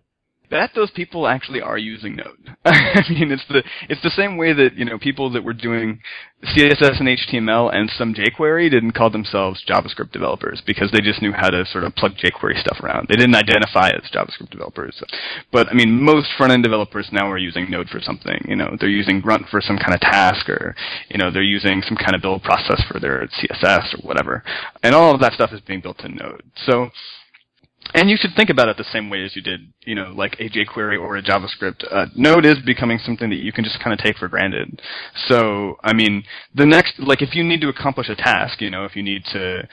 Bet 0.54 0.70
those 0.76 0.92
people 0.92 1.28
actually 1.28 1.62
are 1.62 1.80
using 1.80 2.16
Node. 2.16 2.56
I 2.66 3.02
mean, 3.10 3.32
it's 3.32 3.46
the 3.50 3.64
it's 3.90 4.04
the 4.04 4.12
same 4.12 4.38
way 4.38 4.54
that 4.54 4.76
you 4.76 4.86
know 4.86 5.00
people 5.00 5.32
that 5.32 5.44
were 5.44 5.54
doing 5.54 6.00
CSS 6.44 7.00
and 7.00 7.10
HTML 7.10 7.74
and 7.74 7.90
some 7.98 8.14
jQuery 8.14 8.70
didn't 8.70 8.92
call 8.92 9.10
themselves 9.10 9.64
JavaScript 9.68 10.12
developers 10.12 10.62
because 10.66 10.92
they 10.92 11.00
just 11.00 11.22
knew 11.22 11.32
how 11.32 11.50
to 11.50 11.66
sort 11.66 11.84
of 11.84 11.96
plug 11.96 12.12
jQuery 12.14 12.60
stuff 12.62 12.78
around. 12.84 13.08
They 13.08 13.16
didn't 13.16 13.36
identify 13.36 13.90
as 13.90 14.12
JavaScript 14.14 14.52
developers. 14.52 15.02
But 15.52 15.70
I 15.70 15.74
mean, 15.74 16.00
most 16.00 16.30
front 16.38 16.54
end 16.54 16.64
developers 16.64 17.10
now 17.12 17.30
are 17.32 17.38
using 17.40 17.72
Node 17.72 17.90
for 17.90 18.00
something. 18.00 18.46
You 18.48 18.56
know, 18.56 18.78
they're 18.80 18.90
using 18.90 19.22
Grunt 19.22 19.48
for 19.50 19.60
some 19.60 19.80
kind 19.80 19.96
of 19.96 20.02
task, 20.02 20.48
or 20.50 20.76
you 21.10 21.18
know, 21.18 21.32
they're 21.32 21.42
using 21.42 21.82
some 21.82 21.98
kind 21.98 22.14
of 22.14 22.22
build 22.22 22.44
process 22.44 22.82
for 22.92 23.00
their 23.00 23.28
CSS 23.42 23.96
or 23.96 24.08
whatever. 24.08 24.44
And 24.84 24.94
all 24.94 25.16
of 25.16 25.20
that 25.22 25.34
stuff 25.34 25.52
is 25.52 25.62
being 25.62 25.82
built 25.82 26.04
in 26.06 26.16
Node. 26.16 26.44
So 26.68 26.92
and 27.94 28.10
you 28.10 28.18
should 28.20 28.32
think 28.36 28.50
about 28.50 28.70
it 28.70 28.78
the 28.78 28.86
same 28.86 29.10
way 29.10 29.24
as 29.24 29.36
you 29.36 29.42
did, 29.42 29.72
you 29.86 29.96
know, 29.96 30.14
like 30.16 30.36
a 30.40 30.50
jQuery 30.50 31.00
or 31.00 31.18
a 31.18 31.24
JavaScript. 31.24 31.84
Uh, 31.92 32.08
Node 32.16 32.46
is 32.46 32.58
becoming 32.66 33.00
something 33.04 33.30
that 33.30 33.38
you 33.38 33.52
can 33.52 33.64
just 33.64 33.80
kind 33.80 33.94
of 33.94 34.00
take 34.00 34.18
for 34.18 34.28
granted. 34.28 34.82
So, 35.28 35.78
I 35.84 35.94
mean, 35.94 36.24
the 36.56 36.66
next, 36.66 37.00
like, 37.00 37.22
if 37.22 37.36
you 37.36 37.44
need 37.44 37.62
to 37.62 37.70
accomplish 37.70 38.10
a 38.10 38.16
task, 38.16 38.62
you 38.62 38.70
know, 38.70 38.86
if 38.86 38.96
you 38.96 39.04
need 39.04 39.24
to 39.34 39.68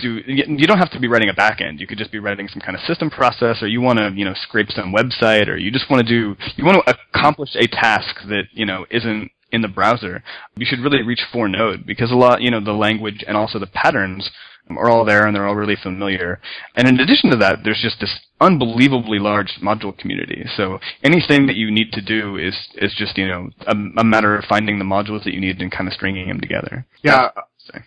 do, 0.00 0.20
you 0.26 0.66
don't 0.66 0.78
have 0.78 0.90
to 0.92 1.00
be 1.00 1.08
writing 1.08 1.28
a 1.28 1.34
backend. 1.34 1.80
You 1.80 1.86
could 1.86 1.98
just 1.98 2.12
be 2.12 2.18
writing 2.18 2.48
some 2.48 2.60
kind 2.60 2.76
of 2.76 2.82
system 2.82 3.10
process, 3.10 3.62
or 3.62 3.66
you 3.66 3.80
want 3.80 3.98
to, 3.98 4.12
you 4.14 4.24
know, 4.24 4.34
scrape 4.34 4.70
some 4.70 4.94
website, 4.94 5.48
or 5.48 5.56
you 5.56 5.70
just 5.70 5.90
want 5.90 6.06
to 6.06 6.08
do, 6.08 6.36
you 6.56 6.64
want 6.64 6.84
to 6.86 6.96
accomplish 7.14 7.50
a 7.56 7.66
task 7.66 8.16
that, 8.28 8.44
you 8.52 8.66
know, 8.66 8.86
isn't 8.90 9.30
in 9.52 9.62
the 9.62 9.68
browser. 9.68 10.22
You 10.56 10.66
should 10.66 10.80
really 10.80 11.02
reach 11.02 11.22
for 11.32 11.48
Node 11.48 11.86
because 11.86 12.10
a 12.10 12.16
lot, 12.16 12.42
you 12.42 12.50
know, 12.50 12.62
the 12.62 12.72
language 12.72 13.24
and 13.26 13.36
also 13.36 13.58
the 13.58 13.66
patterns 13.66 14.30
are 14.70 14.90
all 14.90 15.04
there 15.04 15.26
and 15.26 15.34
they're 15.34 15.46
all 15.46 15.54
really 15.54 15.76
familiar. 15.80 16.40
And 16.74 16.88
in 16.88 16.98
addition 17.00 17.30
to 17.30 17.36
that, 17.36 17.60
there's 17.64 17.80
just 17.82 18.00
this 18.00 18.18
unbelievably 18.40 19.18
large 19.18 19.58
module 19.62 19.96
community. 19.96 20.44
So 20.56 20.78
anything 21.02 21.46
that 21.46 21.56
you 21.56 21.70
need 21.70 21.92
to 21.92 22.00
do 22.02 22.36
is 22.36 22.54
is 22.76 22.94
just 22.96 23.16
you 23.16 23.28
know 23.28 23.50
a, 23.66 23.74
a 23.98 24.04
matter 24.04 24.36
of 24.36 24.44
finding 24.44 24.78
the 24.78 24.84
modules 24.84 25.24
that 25.24 25.34
you 25.34 25.40
need 25.40 25.60
and 25.60 25.70
kind 25.70 25.86
of 25.88 25.94
stringing 25.94 26.28
them 26.28 26.40
together. 26.40 26.86
Yeah. 27.02 27.28
So- 27.58 27.78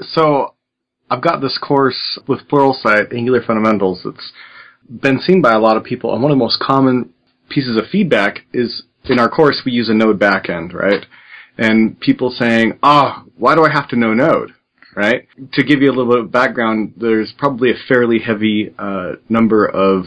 So 0.00 0.54
I've 1.10 1.20
got 1.20 1.40
this 1.40 1.58
course 1.58 2.18
with 2.26 2.48
Pluralsight, 2.48 3.12
Angular 3.14 3.42
Fundamentals. 3.42 4.04
It's 4.06 4.32
been 4.88 5.20
seen 5.20 5.42
by 5.42 5.52
a 5.52 5.58
lot 5.60 5.76
of 5.76 5.84
people, 5.84 6.12
and 6.12 6.22
one 6.22 6.32
of 6.32 6.36
the 6.38 6.44
most 6.44 6.58
common 6.60 7.12
pieces 7.50 7.76
of 7.76 7.86
feedback 7.88 8.40
is 8.52 8.84
in 9.04 9.18
our 9.18 9.28
course 9.28 9.62
we 9.66 9.72
use 9.72 9.88
a 9.90 9.94
Node 9.94 10.18
backend, 10.18 10.72
right? 10.72 11.04
And 11.58 12.00
people 12.00 12.30
saying, 12.30 12.78
"Ah, 12.82 13.24
why 13.36 13.54
do 13.54 13.62
I 13.64 13.70
have 13.70 13.88
to 13.88 13.96
know 13.96 14.14
Node?" 14.14 14.54
Right? 14.94 15.26
To 15.54 15.62
give 15.64 15.80
you 15.80 15.88
a 15.90 15.94
little 15.94 16.12
bit 16.12 16.24
of 16.24 16.30
background, 16.30 16.94
there's 16.98 17.32
probably 17.38 17.70
a 17.70 17.74
fairly 17.88 18.18
heavy 18.18 18.74
uh, 18.78 19.12
number 19.28 19.66
of 19.66 20.04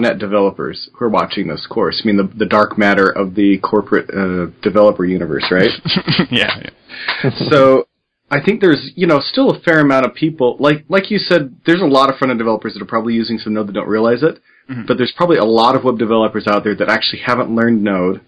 .NET 0.00 0.18
developers 0.18 0.90
who 0.94 1.04
are 1.04 1.08
watching 1.08 1.48
this 1.48 1.66
course. 1.68 2.00
I 2.02 2.06
mean, 2.06 2.16
the, 2.16 2.30
the 2.36 2.46
dark 2.46 2.76
matter 2.78 3.06
of 3.08 3.34
the 3.34 3.58
corporate 3.58 4.10
uh, 4.10 4.50
developer 4.62 5.04
universe, 5.04 5.44
right? 5.50 5.70
yeah, 6.30 6.62
yeah. 6.62 7.30
so 7.50 7.86
I 8.30 8.40
think 8.42 8.60
there's 8.60 8.90
you 8.96 9.06
know 9.06 9.20
still 9.20 9.50
a 9.50 9.60
fair 9.60 9.80
amount 9.80 10.06
of 10.06 10.14
people 10.14 10.56
like 10.58 10.84
like 10.88 11.10
you 11.10 11.18
said 11.18 11.54
there's 11.66 11.82
a 11.82 11.86
lot 11.86 12.10
of 12.10 12.16
front 12.16 12.30
end 12.30 12.38
developers 12.38 12.74
that 12.74 12.82
are 12.82 12.86
probably 12.86 13.14
using 13.14 13.38
some 13.38 13.54
Node 13.54 13.66
that 13.68 13.72
don't 13.72 13.88
realize 13.88 14.22
it, 14.22 14.38
Mhm. 14.70 14.86
but 14.86 14.96
there's 14.98 15.12
probably 15.16 15.38
a 15.38 15.44
lot 15.44 15.74
of 15.76 15.84
web 15.84 15.98
developers 15.98 16.46
out 16.46 16.62
there 16.64 16.74
that 16.76 16.88
actually 16.88 17.20
haven't 17.20 17.54
learned 17.54 17.82
Node, 17.82 18.20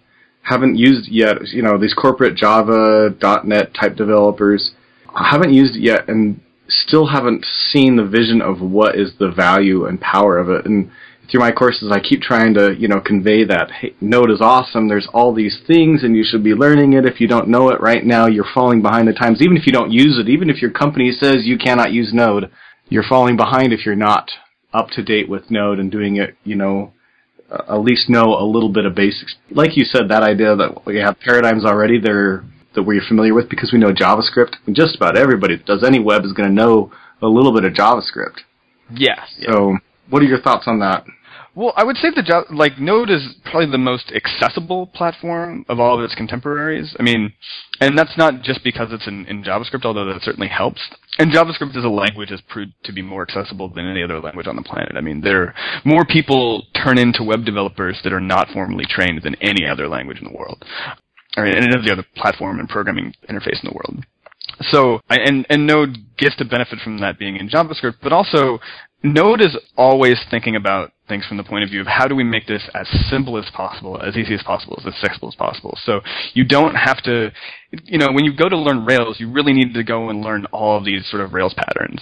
haven't 0.43 0.77
used 0.77 1.09
yet. 1.09 1.37
You 1.49 1.63
know 1.63 1.79
these 1.79 1.95
corporate 1.95 2.37
Java 2.37 3.15
.NET 3.45 3.75
type 3.75 3.97
developers 3.97 4.73
haven't 5.14 5.53
used 5.53 5.77
it 5.77 5.81
yet 5.81 6.09
and 6.09 6.40
still 6.68 7.07
haven't 7.07 7.44
seen 7.70 7.96
the 7.96 8.05
vision 8.05 8.40
of 8.40 8.61
what 8.61 8.96
is 8.96 9.12
the 9.18 9.31
value 9.31 9.87
and 9.87 10.00
power 10.00 10.38
of 10.38 10.48
it 10.48 10.66
and 10.66 10.90
through 11.31 11.40
my 11.40 11.53
courses, 11.53 11.90
I 11.90 12.00
keep 12.00 12.20
trying 12.20 12.55
to, 12.55 12.74
you 12.74 12.88
know, 12.88 13.00
convey 13.00 13.44
that 13.44 13.70
hey, 13.70 13.94
Node 14.00 14.31
is 14.31 14.40
awesome. 14.40 14.88
There's 14.88 15.09
all 15.12 15.33
these 15.33 15.59
things, 15.66 16.03
and 16.03 16.16
you 16.16 16.24
should 16.24 16.44
be 16.44 16.55
learning 16.55 16.92
it. 16.92 17.07
If 17.07 17.20
you 17.20 17.27
don't 17.27 17.48
know 17.48 17.70
it 17.70 17.81
right 17.81 18.05
now, 18.05 18.27
you're 18.27 18.46
falling 18.53 18.83
behind 18.83 19.09
the 19.09 19.12
times. 19.12 19.40
Even 19.40 19.57
if 19.57 19.66
you 19.66 19.72
don't 19.72 19.90
use 19.90 20.18
it, 20.18 20.29
even 20.29 20.50
if 20.50 20.61
your 20.61 20.70
company 20.70 21.12
says 21.12 21.44
you 21.44 21.59
cannot 21.59 21.92
use 21.92 22.12
Node, 22.12 22.50
you're 22.88 23.05
falling 23.09 23.37
behind 23.37 23.72
if 23.72 23.87
you're 23.87 23.96
not 23.96 24.31
up 24.72 24.88
to 24.90 25.03
date 25.03 25.29
with 25.29 25.50
Node 25.50 25.79
and 25.79 25.90
doing 25.90 26.16
it, 26.16 26.37
you 26.44 26.57
know, 26.57 26.92
at 27.50 27.81
least 27.81 28.11
know 28.11 28.35
a 28.35 28.44
little 28.44 28.68
bit 28.68 28.85
of 28.85 28.94
basics. 28.94 29.37
Like 29.50 29.77
you 29.77 29.85
said, 29.85 30.09
that 30.09 30.22
idea 30.22 30.57
that 30.57 30.85
we 30.85 30.98
have 30.98 31.20
paradigms 31.20 31.64
already 31.64 31.98
there 32.00 32.44
that 32.75 32.83
we're 32.83 33.03
familiar 33.07 33.35
with 33.35 33.49
because 33.49 33.73
we 33.73 33.79
know 33.79 33.93
JavaScript. 33.93 34.55
Just 34.73 34.97
about 34.97 35.17
everybody 35.17 35.57
that 35.57 35.67
does 35.67 35.85
any 35.85 36.01
web 36.01 36.25
is 36.25 36.33
going 36.33 36.49
to 36.49 36.55
know 36.55 36.93
a 37.23 37.27
little 37.27 37.53
bit 37.53 37.65
of 37.65 37.73
JavaScript. 37.73 38.41
Yeah. 38.93 39.25
So, 39.47 39.79
what 40.11 40.23
are 40.23 40.27
your 40.27 40.41
thoughts 40.41 40.65
on 40.67 40.81
that? 40.81 41.05
Well, 41.57 41.73
I 41.77 41.85
would 41.85 41.97
say 41.97 42.09
the 42.11 42.23
jo- 42.23 42.47
like 42.51 42.81
Node 42.81 43.11
is 43.11 43.37
probably 43.45 43.71
the 43.71 43.79
most 43.79 44.13
accessible 44.13 44.89
platform 44.89 45.65
of 45.69 45.79
all 45.79 45.97
of 45.97 46.05
its 46.05 46.15
contemporaries. 46.15 46.97
I 46.99 47.05
mean, 47.05 47.33
and 47.81 47.97
that's 47.97 48.19
not 48.19 48.43
just 48.43 48.65
because 48.65 48.89
it's 48.91 49.07
in, 49.07 49.25
in 49.27 49.45
JavaScript, 49.45 49.85
although 49.85 50.05
that 50.13 50.23
certainly 50.23 50.49
helps. 50.49 50.81
And 51.19 51.33
JavaScript 51.33 51.77
as 51.77 51.85
a 51.85 51.89
language 51.89 52.31
has 52.31 52.41
proved 52.41 52.73
to 52.85 52.93
be 52.93 53.03
more 53.03 53.23
accessible 53.23 53.69
than 53.69 53.87
any 53.87 54.03
other 54.03 54.19
language 54.19 54.49
on 54.49 54.57
the 54.57 54.63
planet. 54.63 54.97
I 54.97 55.01
mean, 55.01 55.21
there 55.21 55.55
more 55.85 56.05
people 56.05 56.67
turn 56.75 56.99
into 56.99 57.23
web 57.23 57.45
developers 57.45 58.01
that 58.03 58.13
are 58.13 58.21
not 58.21 58.49
formally 58.53 58.85
trained 58.89 59.23
than 59.23 59.37
any 59.37 59.65
other 59.65 59.87
language 59.87 60.19
in 60.19 60.25
the 60.25 60.37
world, 60.37 60.65
or 61.37 61.47
any 61.47 61.68
other 61.75 61.92
other 61.92 62.07
platform 62.16 62.61
and 62.61 62.68
programming 62.68 63.14
interface 63.29 63.62
in 63.62 63.70
the 63.70 63.75
world. 63.75 64.05
So, 64.70 65.01
and 65.09 65.47
and 65.49 65.66
Node 65.66 65.99
gets 66.16 66.37
to 66.37 66.44
benefit 66.44 66.79
from 66.81 66.99
that 67.01 67.18
being 67.18 67.37
in 67.37 67.49
JavaScript, 67.49 67.97
but 68.03 68.12
also 68.12 68.61
Node 69.03 69.40
is 69.40 69.57
always 69.77 70.18
thinking 70.31 70.57
about 70.57 70.92
things 71.09 71.27
from 71.27 71.37
the 71.37 71.44
point 71.44 71.64
of 71.64 71.70
view 71.70 71.81
of 71.81 71.87
how 71.87 72.09
do 72.09 72.14
we 72.14 72.25
make 72.25 72.47
this 72.47 72.62
as 72.75 72.88
simple 73.11 73.37
as 73.37 73.44
possible, 73.55 74.01
as 74.01 74.16
easy 74.16 74.33
as 74.33 74.42
possible, 74.42 74.81
as 74.81 74.87
accessible 74.87 75.29
as 75.29 75.35
possible. 75.35 75.79
So 75.85 76.01
you 76.33 76.44
don't 76.44 76.75
have 76.75 77.03
to, 77.03 77.31
you 77.85 77.99
know, 77.99 78.13
when 78.13 78.25
you 78.25 78.35
go 78.37 78.49
to 78.49 78.57
learn 78.57 78.85
Rails, 78.85 79.19
you 79.19 79.31
really 79.31 79.53
need 79.53 79.75
to 79.75 79.85
go 79.85 80.09
and 80.09 80.23
learn 80.23 80.47
all 80.47 80.77
of 80.79 80.85
these 80.85 81.09
sort 81.11 81.23
of 81.23 81.33
Rails 81.33 81.55
patterns. 81.55 82.01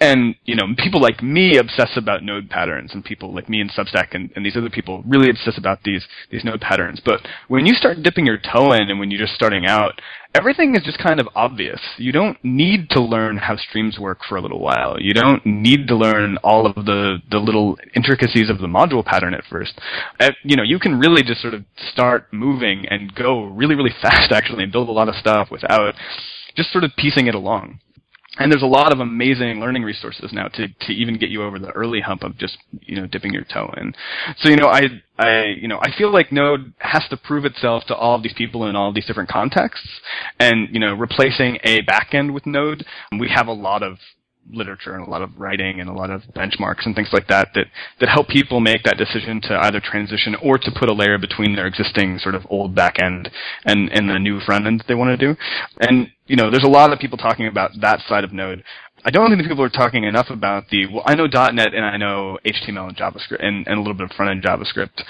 And, 0.00 0.34
you 0.44 0.54
know, 0.54 0.64
people 0.78 1.00
like 1.00 1.22
me 1.22 1.58
obsess 1.58 1.96
about 1.96 2.22
node 2.22 2.48
patterns 2.48 2.92
and 2.92 3.04
people 3.04 3.34
like 3.34 3.48
me 3.48 3.60
and 3.60 3.70
Substack 3.70 4.08
and, 4.14 4.30
and 4.34 4.44
these 4.44 4.56
other 4.56 4.70
people 4.70 5.02
really 5.06 5.30
obsess 5.30 5.58
about 5.58 5.82
these, 5.84 6.06
these 6.30 6.44
node 6.44 6.60
patterns. 6.60 7.00
But 7.04 7.20
when 7.48 7.66
you 7.66 7.74
start 7.74 8.02
dipping 8.02 8.26
your 8.26 8.38
toe 8.38 8.72
in 8.72 8.90
and 8.90 8.98
when 8.98 9.10
you're 9.10 9.20
just 9.20 9.34
starting 9.34 9.66
out 9.66 10.00
everything 10.34 10.74
is 10.76 10.82
just 10.84 10.98
kind 10.98 11.20
of 11.20 11.28
obvious. 11.34 11.80
You 11.96 12.12
don't 12.12 12.38
need 12.44 12.90
to 12.90 13.02
learn 13.02 13.36
how 13.36 13.56
streams 13.56 13.98
work 13.98 14.20
for 14.28 14.36
a 14.36 14.40
little 14.40 14.60
while. 14.60 14.96
You 15.00 15.12
don't 15.12 15.44
need 15.44 15.88
to 15.88 15.96
learn 15.96 16.36
all 16.38 16.66
of 16.66 16.74
the, 16.74 17.18
the 17.30 17.38
little 17.38 17.76
intricacies 17.94 18.48
of 18.48 18.58
the 18.58 18.66
module 18.66 19.04
pattern 19.04 19.34
at 19.34 19.44
first. 19.50 19.78
Uh, 20.18 20.30
you 20.44 20.56
know, 20.56 20.62
you 20.62 20.78
can 20.78 20.98
really 20.98 21.22
just 21.22 21.40
sort 21.40 21.54
of 21.54 21.64
start 21.92 22.32
moving 22.32 22.86
and 22.88 23.14
go 23.14 23.44
really, 23.44 23.74
really 23.74 23.94
fast 24.02 24.32
actually 24.32 24.62
and 24.62 24.72
build 24.72 24.88
a 24.88 24.92
lot 24.92 25.08
of 25.10 25.16
stuff 25.16 25.50
without 25.50 25.94
just 26.56 26.72
sort 26.72 26.84
of 26.84 26.90
piecing 26.96 27.26
it 27.26 27.34
along 27.34 27.78
and 28.38 28.50
there's 28.50 28.62
a 28.62 28.66
lot 28.66 28.92
of 28.92 29.00
amazing 29.00 29.60
learning 29.60 29.82
resources 29.82 30.32
now 30.32 30.46
to, 30.48 30.68
to 30.68 30.92
even 30.92 31.18
get 31.18 31.30
you 31.30 31.42
over 31.42 31.58
the 31.58 31.70
early 31.70 32.00
hump 32.00 32.22
of 32.22 32.38
just 32.38 32.58
you 32.82 32.96
know 33.00 33.06
dipping 33.06 33.32
your 33.34 33.44
toe 33.44 33.72
in. 33.76 33.92
So 34.38 34.48
you 34.48 34.56
know 34.56 34.68
I 34.68 34.82
I 35.18 35.44
you 35.60 35.66
know 35.66 35.78
I 35.80 35.90
feel 35.96 36.12
like 36.12 36.30
Node 36.30 36.72
has 36.78 37.02
to 37.10 37.16
prove 37.16 37.44
itself 37.44 37.84
to 37.88 37.94
all 37.94 38.14
of 38.14 38.22
these 38.22 38.34
people 38.34 38.66
in 38.66 38.76
all 38.76 38.88
of 38.88 38.94
these 38.94 39.06
different 39.06 39.28
contexts, 39.28 39.88
and 40.38 40.68
you 40.72 40.78
know 40.78 40.94
replacing 40.94 41.58
a 41.64 41.82
backend 41.82 42.32
with 42.32 42.46
Node, 42.46 42.84
we 43.18 43.28
have 43.34 43.48
a 43.48 43.52
lot 43.52 43.82
of 43.82 43.98
literature 44.52 44.94
and 44.94 45.06
a 45.06 45.10
lot 45.10 45.22
of 45.22 45.30
writing 45.38 45.80
and 45.80 45.88
a 45.88 45.92
lot 45.92 46.10
of 46.10 46.22
benchmarks 46.34 46.84
and 46.84 46.94
things 46.94 47.10
like 47.12 47.28
that 47.28 47.48
that 47.54 47.66
that 48.00 48.08
help 48.08 48.28
people 48.28 48.60
make 48.60 48.82
that 48.82 48.96
decision 48.96 49.40
to 49.40 49.56
either 49.64 49.80
transition 49.80 50.34
or 50.42 50.58
to 50.58 50.70
put 50.76 50.88
a 50.88 50.92
layer 50.92 51.18
between 51.18 51.54
their 51.54 51.66
existing 51.66 52.18
sort 52.18 52.34
of 52.34 52.46
old 52.50 52.74
back 52.74 53.00
end 53.00 53.30
and 53.64 53.90
and 53.92 54.08
the 54.08 54.18
new 54.18 54.40
front 54.40 54.66
end 54.66 54.80
that 54.80 54.86
they 54.88 54.94
want 54.94 55.18
to 55.18 55.26
do. 55.34 55.38
And 55.80 56.10
you 56.26 56.36
know, 56.36 56.50
there's 56.50 56.64
a 56.64 56.68
lot 56.68 56.92
of 56.92 56.98
people 56.98 57.18
talking 57.18 57.46
about 57.46 57.72
that 57.80 58.00
side 58.08 58.22
of 58.22 58.32
Node. 58.32 58.62
I 59.04 59.10
don't 59.10 59.30
think 59.30 59.48
people 59.48 59.64
are 59.64 59.70
talking 59.70 60.04
enough 60.04 60.28
about 60.30 60.68
the, 60.68 60.86
well, 60.86 61.02
I 61.06 61.14
know 61.14 61.26
.NET 61.26 61.74
and 61.74 61.84
I 61.84 61.96
know 61.96 62.38
HTML 62.44 62.88
and 62.88 62.96
JavaScript 62.96 63.44
and, 63.44 63.66
and 63.66 63.76
a 63.76 63.80
little 63.80 63.94
bit 63.94 64.10
of 64.10 64.12
front-end 64.12 64.42
JavaScript. 64.42 65.02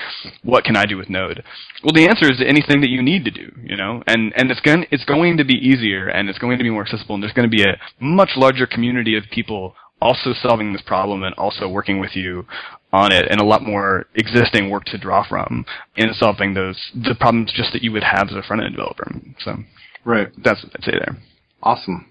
What 0.42 0.64
can 0.64 0.76
I 0.76 0.87
do 0.87 0.96
with 0.96 1.09
Node? 1.09 1.42
Well, 1.83 1.92
the 1.92 2.07
answer 2.07 2.31
is 2.31 2.40
anything 2.40 2.81
that 2.83 2.90
you 2.90 3.03
need 3.03 3.24
to 3.24 3.31
do, 3.31 3.53
you 3.62 3.76
know, 3.76 4.03
and, 4.07 4.33
and 4.37 4.50
it's 4.50 4.61
going, 4.61 4.87
it's 4.90 5.05
going 5.05 5.37
to 5.38 5.44
be 5.44 5.55
easier 5.55 6.09
and 6.09 6.29
it's 6.29 6.38
going 6.38 6.59
to 6.59 6.64
be 6.64 6.70
more 6.70 6.83
accessible 6.83 7.14
and 7.14 7.22
there's 7.22 7.33
going 7.33 7.50
to 7.50 7.57
be 7.57 7.64
a 7.64 7.79
much 8.00 8.31
larger 8.37 8.66
community 8.66 9.16
of 9.16 9.24
people 9.33 9.74
also 10.00 10.33
solving 10.33 10.72
this 10.72 10.83
problem 10.83 11.22
and 11.22 11.35
also 11.35 11.68
working 11.68 12.00
with 12.00 12.14
you 12.14 12.46
on 12.92 13.12
it 13.12 13.26
and 13.31 13.40
a 13.40 13.44
lot 13.44 13.62
more 13.62 14.07
existing 14.14 14.70
work 14.70 14.85
to 14.85 14.98
draw 14.98 15.26
from 15.29 15.64
in 15.96 16.12
solving 16.14 16.55
those, 16.55 16.90
the 16.94 17.14
problems 17.14 17.53
just 17.55 17.72
that 17.72 17.83
you 17.83 17.92
would 17.92 18.03
have 18.03 18.29
as 18.29 18.35
a 18.35 18.42
front-end 18.42 18.74
developer. 18.74 19.12
So. 19.40 19.57
Right. 20.05 20.29
That's 20.42 20.62
what 20.62 20.72
I'd 20.76 20.85
say 20.85 20.92
there. 20.92 21.18
Awesome. 21.62 22.07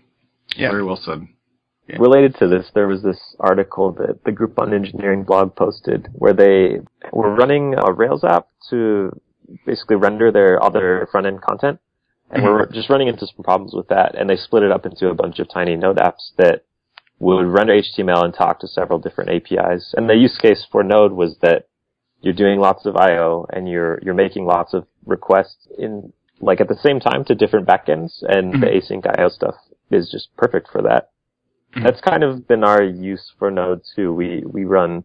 Yeah. 0.56 0.70
Very 0.70 0.84
well 0.84 1.00
said. 1.04 1.28
Yeah. 1.90 1.98
Related 2.00 2.36
to 2.40 2.48
this, 2.48 2.70
there 2.76 2.88
was 2.88 3.02
this 3.02 3.20
article 3.40 3.92
that 3.94 4.24
the 4.24 4.32
Groupon 4.32 4.74
Engineering 4.74 5.24
blog 5.24 5.56
posted 5.56 6.08
where 6.14 6.34
they 6.34 6.80
were 7.12 7.34
running 7.34 7.74
a 7.76 7.92
Rails 7.92 8.24
app 8.24 8.48
to 8.70 9.20
basically 9.66 9.96
render 9.96 10.32
their 10.32 10.62
other 10.64 11.08
front 11.12 11.26
end 11.28 11.42
content. 11.42 11.80
And 12.32 12.44
Mm-hmm. 12.44 12.52
we're 12.52 12.72
just 12.72 12.92
running 12.92 13.08
into 13.08 13.26
some 13.26 13.44
problems 13.44 13.74
with 13.74 13.88
that. 13.88 14.14
And 14.16 14.30
they 14.30 14.36
split 14.36 14.62
it 14.62 14.72
up 14.72 14.86
into 14.86 15.10
a 15.10 15.16
bunch 15.16 15.40
of 15.40 15.50
tiny 15.50 15.76
Node 15.76 15.98
apps 15.98 16.30
that 16.38 16.64
would 17.18 17.48
render 17.48 17.74
HTML 17.74 18.24
and 18.24 18.34
talk 18.34 18.60
to 18.60 18.68
several 18.68 19.00
different 19.00 19.32
APIs. 19.32 19.96
And 19.98 20.08
the 20.08 20.16
use 20.16 20.38
case 20.38 20.66
for 20.72 20.84
Node 20.84 21.12
was 21.12 21.38
that 21.42 21.68
you're 22.22 22.34
doing 22.34 22.60
lots 22.60 22.86
of 22.86 22.96
I/O 22.98 23.48
and 23.52 23.68
you're 23.68 24.00
you're 24.04 24.14
making 24.14 24.46
lots 24.46 24.74
of 24.76 24.86
requests 25.06 25.68
in 25.78 26.14
like 26.40 26.62
at 26.62 26.68
the 26.68 26.78
same 26.84 27.00
time 27.00 27.26
to 27.26 27.36
different 27.36 27.68
backends, 27.68 28.22
and 28.28 28.54
the 28.62 28.68
async 28.68 29.06
I/O 29.08 29.30
stuff 29.30 29.56
is 29.92 30.10
just 30.10 30.28
perfect 30.38 30.70
for 30.72 30.82
that. 30.84 31.10
Mhm. 31.76 31.84
That's 31.84 32.02
kind 32.02 32.24
of 32.24 32.48
been 32.48 32.64
our 32.64 32.82
use 32.84 33.32
for 33.38 33.52
Node 33.52 33.82
too. 33.96 34.14
We 34.14 34.44
we 34.46 34.66
run 34.66 35.04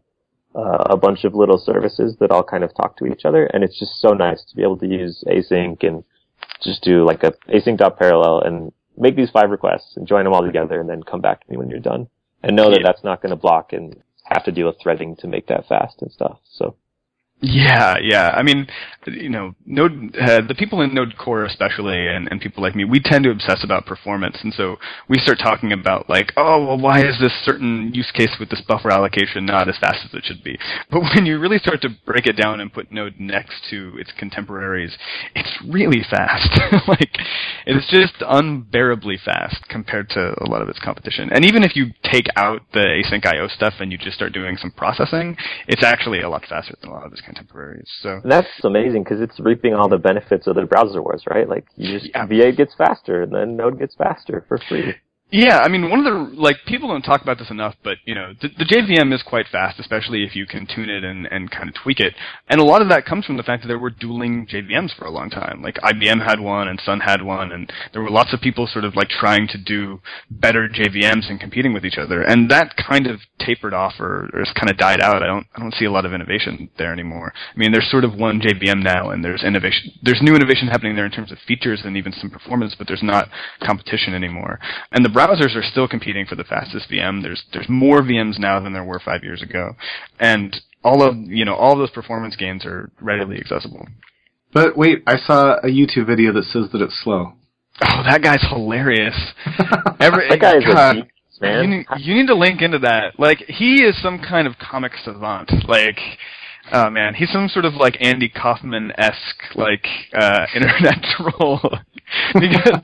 uh, 0.55 0.85
a 0.91 0.97
bunch 0.97 1.25
of 1.25 1.35
little 1.35 1.59
services 1.59 2.17
that 2.21 2.31
all 2.31 2.43
kind 2.45 2.63
of 2.65 2.73
talk 2.75 2.97
to 2.99 3.07
each 3.07 3.25
other, 3.25 3.47
and 3.47 3.65
it's 3.65 3.79
just 3.79 4.01
so 4.01 4.11
nice 4.13 4.45
to 4.45 4.57
be 4.57 4.63
able 4.63 4.79
to 4.79 4.87
use 4.87 5.25
async 5.27 5.83
and 5.83 6.05
just 6.63 6.83
do 6.83 7.05
like 7.05 7.23
a 7.25 7.33
async.parallel 7.49 8.41
and 8.43 8.73
make 8.97 9.17
these 9.17 9.31
five 9.31 9.51
requests 9.51 9.97
and 9.97 10.07
join 10.07 10.25
them 10.25 10.33
all 10.33 10.43
together, 10.43 10.81
and 10.81 10.89
then 10.89 11.03
come 11.03 11.21
back 11.21 11.45
to 11.45 11.51
me 11.51 11.57
when 11.57 11.69
you're 11.69 11.81
done, 11.81 12.07
and 12.45 12.55
know 12.57 12.71
that 12.71 12.81
Yeah. 12.81 12.87
that's 12.87 13.03
not 13.05 13.21
going 13.21 13.31
to 13.31 13.37
block 13.37 13.73
and 13.73 13.97
have 14.25 14.45
to 14.45 14.53
deal 14.53 14.69
with 14.69 14.79
threading 14.81 15.17
to 15.17 15.27
make 15.27 15.47
that 15.49 15.67
fast 15.67 16.01
and 16.01 16.11
stuff. 16.13 16.39
So 16.45 16.77
Yeah, 17.41 17.99
yeah. 18.01 18.31
I 18.35 18.43
mean, 18.43 18.67
you 19.07 19.29
know, 19.29 19.55
Node, 19.67 20.17
uh, 20.17 20.41
the 20.49 20.55
people 20.57 20.81
in 20.81 20.95
Node 20.95 21.15
Core 21.19 21.45
especially, 21.45 22.07
and, 22.09 22.27
and 22.31 22.41
people 22.41 22.63
like 22.63 22.75
me, 22.75 22.85
we 22.87 23.01
tend 23.01 23.25
to 23.25 23.31
obsess 23.31 23.63
about 23.63 23.85
performance, 23.85 24.39
and 24.43 24.55
so 24.55 24.77
we 25.11 25.19
start 25.19 25.39
talking 25.39 25.71
about 25.73 26.09
like, 26.09 26.33
oh, 26.39 26.65
well, 26.65 26.79
why 26.79 27.01
is 27.05 27.19
this 27.21 27.33
certain 27.45 27.93
use 27.93 28.11
case 28.13 28.31
with 28.41 28.49
this 28.49 28.63
buffer 28.67 28.91
allocation 28.91 29.45
not 29.45 29.69
as 29.69 29.77
fast 29.79 30.07
as 30.07 30.15
it 30.15 30.25
should 30.25 30.43
be? 30.43 30.59
But 30.91 31.01
when 31.15 31.27
you 31.27 31.39
really 31.39 31.59
start 31.59 31.83
to 31.83 31.91
break 32.07 32.27
it 32.27 32.37
down 32.41 32.61
and 32.61 32.73
put 32.73 32.91
Node 32.91 33.17
next 33.19 33.57
to 33.69 33.93
its 33.99 34.13
contemporaries, 34.19 34.97
it's 35.35 35.53
really 35.69 36.03
fast. 36.09 36.49
like, 36.89 37.19
it's 37.67 37.91
just 37.91 38.15
unbearably 38.27 39.19
fast 39.23 39.69
compared 39.69 40.09
to 40.11 40.35
a 40.41 40.49
lot 40.49 40.63
of 40.63 40.69
its 40.71 40.79
competition. 40.79 41.31
And 41.31 41.45
even 41.45 41.63
if 41.63 41.77
you 41.77 41.89
take 42.11 42.27
out 42.37 42.63
the 42.73 43.03
async 43.05 43.27
IO 43.27 43.49
stuff 43.49 43.75
and 43.81 43.93
you 43.93 43.99
just 43.99 44.17
start 44.17 44.33
doing 44.33 44.57
some 44.57 44.71
processing, 44.71 45.37
it's 45.69 45.85
actually 45.85 46.23
a 46.23 46.31
lot 46.31 46.45
faster 46.49 46.75
than 46.81 46.89
a 46.91 46.95
lot 46.95 47.05
of 47.05 47.13
its 47.13 47.21
contemporaries. 47.25 47.91
So 48.03 48.21
and 48.23 48.31
that's 48.31 48.49
amazing 48.65 49.05
because 49.05 49.21
it's 49.21 49.39
reaping 49.41 49.75
all 49.75 49.89
the 49.89 49.99
benefits 49.99 50.47
of 50.47 50.57
the 50.57 50.67
browser 50.67 51.03
wars, 51.03 51.25
right? 51.29 51.49
Like 51.49 51.67
you 51.77 51.99
just 51.99 52.11
Yeah. 52.11 52.27
V8 52.27 52.57
gets 52.57 52.75
faster, 52.75 53.23
and 53.23 53.35
then 53.35 53.57
Node 53.57 53.79
gets 53.79 53.95
faster 53.95 54.45
for 54.49 54.59
free. 54.69 54.95
Yeah, 55.37 55.59
I 55.59 55.69
mean, 55.69 55.91
one 55.91 55.99
of 55.99 56.05
the 56.05 56.41
like 56.41 56.59
people 56.65 56.91
don't 56.91 57.03
talk 57.03 57.23
about 57.23 57.39
this 57.39 57.51
enough, 57.51 57.75
but 57.83 57.97
you 58.05 58.15
know, 58.15 58.35
the, 58.41 58.51
the 58.57 58.65
JVM 58.65 59.13
is 59.13 59.21
quite 59.25 59.47
fast, 59.51 59.81
especially 59.81 60.23
if 60.23 60.37
you 60.37 60.47
can 60.47 60.65
tune 60.65 60.89
it 60.89 61.03
and, 61.03 61.27
and 61.27 61.51
kind 61.51 61.69
of 61.69 61.75
tweak 61.75 61.99
it. 61.99 62.15
And 62.49 62.61
a 62.61 62.65
lot 62.65 62.83
of 62.83 62.89
that 62.91 63.05
comes 63.05 63.25
from 63.25 63.37
the 63.37 63.43
fact 63.43 63.63
that 63.63 63.67
there 63.67 63.81
were 63.81 63.91
dueling 63.91 64.47
JVMs 64.47 64.97
for 64.97 65.07
a 65.07 65.11
long 65.11 65.31
time. 65.31 65.61
Like 65.61 65.75
IBM 65.83 66.25
had 66.25 66.39
one, 66.39 66.69
and 66.69 66.79
Sun 66.79 67.01
had 67.01 67.21
one, 67.21 67.51
and 67.51 67.73
there 67.93 68.01
were 68.01 68.13
lots 68.13 68.33
of 68.33 68.43
people 68.43 68.69
sort 68.69 68.85
of 68.85 68.95
like 68.95 69.09
trying 69.09 69.49
to 69.49 69.59
do 69.59 70.01
better 70.31 70.69
JVMs 70.69 71.29
and 71.29 71.41
competing 71.41 71.73
with 71.73 71.85
each 71.85 71.99
other. 71.99 72.23
And 72.23 72.49
that 72.53 72.77
kind 72.77 73.09
of 73.09 73.19
tapered 73.41 73.75
off, 73.75 73.95
or, 73.99 74.31
or 74.33 74.45
just 74.45 74.55
kind 74.55 74.71
of 74.71 74.77
died 74.77 75.01
out. 75.01 75.25
I 75.25 75.27
don't 75.27 75.49
I 75.57 75.59
don't 75.59 75.75
see 75.75 75.87
a 75.87 75.91
lot 75.91 76.07
of 76.07 76.15
innovation 76.15 76.71
there 76.79 76.93
anymore. 76.93 77.33
I 77.35 77.59
mean, 77.59 77.73
there's 77.73 77.91
sort 77.91 78.05
of 78.05 78.15
one 78.15 78.41
JVM 78.41 78.85
now, 78.85 79.11
and 79.11 79.25
there's 79.25 79.43
innovation. 79.43 79.91
There's 80.01 80.23
new 80.23 80.37
innovation 80.37 80.69
happening 80.69 80.95
there 80.95 81.07
in 81.07 81.11
terms 81.11 81.33
of 81.33 81.39
features 81.39 81.83
and 81.85 81.97
even 81.97 82.13
some 82.13 82.31
performance, 82.31 82.77
but 82.79 82.87
there's 82.87 83.03
not 83.03 83.29
competition 83.67 84.15
anymore. 84.15 84.61
And 84.93 85.05
the 85.05 85.24
browsers 85.25 85.57
are 85.57 85.63
still 85.63 85.89
competing 85.89 86.27
for 86.27 86.35
the 86.35 86.45
fastest 86.45 86.91
VM. 86.91 87.23
There's 87.23 87.45
there's 87.53 87.69
more 87.69 88.03
VMs 88.03 88.39
now 88.39 88.61
than 88.61 88.73
there 88.73 88.85
were 88.85 89.01
five 89.01 89.23
years 89.23 89.43
ago, 89.43 89.77
and 90.19 90.57
all 90.83 91.03
of 91.03 91.17
you 91.17 91.45
know 91.45 91.55
all 91.55 91.73
of 91.73 91.79
those 91.79 91.91
performance 91.91 92.37
gains 92.37 92.65
are 92.65 92.91
readily 93.01 93.39
accessible. 93.39 93.87
But 94.53 94.77
wait, 94.77 95.03
I 95.07 95.17
saw 95.17 95.57
a 95.59 95.67
YouTube 95.67 96.07
video 96.07 96.33
that 96.33 96.45
says 96.45 96.71
that 96.73 96.81
it's 96.81 97.01
slow. 97.03 97.33
Oh, 97.83 98.03
that 98.09 98.23
guy's 98.23 98.43
hilarious. 98.49 99.17
Every, 99.99 100.29
That 100.29 100.39
guy 100.41 100.59
is 100.59 100.65
God, 100.65 100.91
a 100.91 101.01
genius, 101.01 101.41
man. 101.41 101.63
You 101.63 101.77
need, 101.77 101.87
you 101.99 102.15
need 102.15 102.27
to 102.29 102.37
link 102.37 102.63
into 102.63 102.79
that. 102.81 103.19
Like 103.19 103.39
he 103.49 103.83
is 103.83 104.01
some 104.01 104.19
kind 104.21 104.47
of 104.47 104.59
comic 104.59 104.93
savant. 105.05 105.51
Like. 105.69 105.99
Oh 106.73 106.89
man, 106.89 107.13
he's 107.13 107.31
some 107.31 107.51
sort 107.51 107.67
of 107.67 107.75
like 107.75 107.99
Andy 108.01 108.31
Kaufman 108.31 108.91
esque 108.97 109.55
like 109.55 109.87
uh 110.15 110.47
internet 110.55 111.05
troll. 111.15 111.61
because 112.33 112.81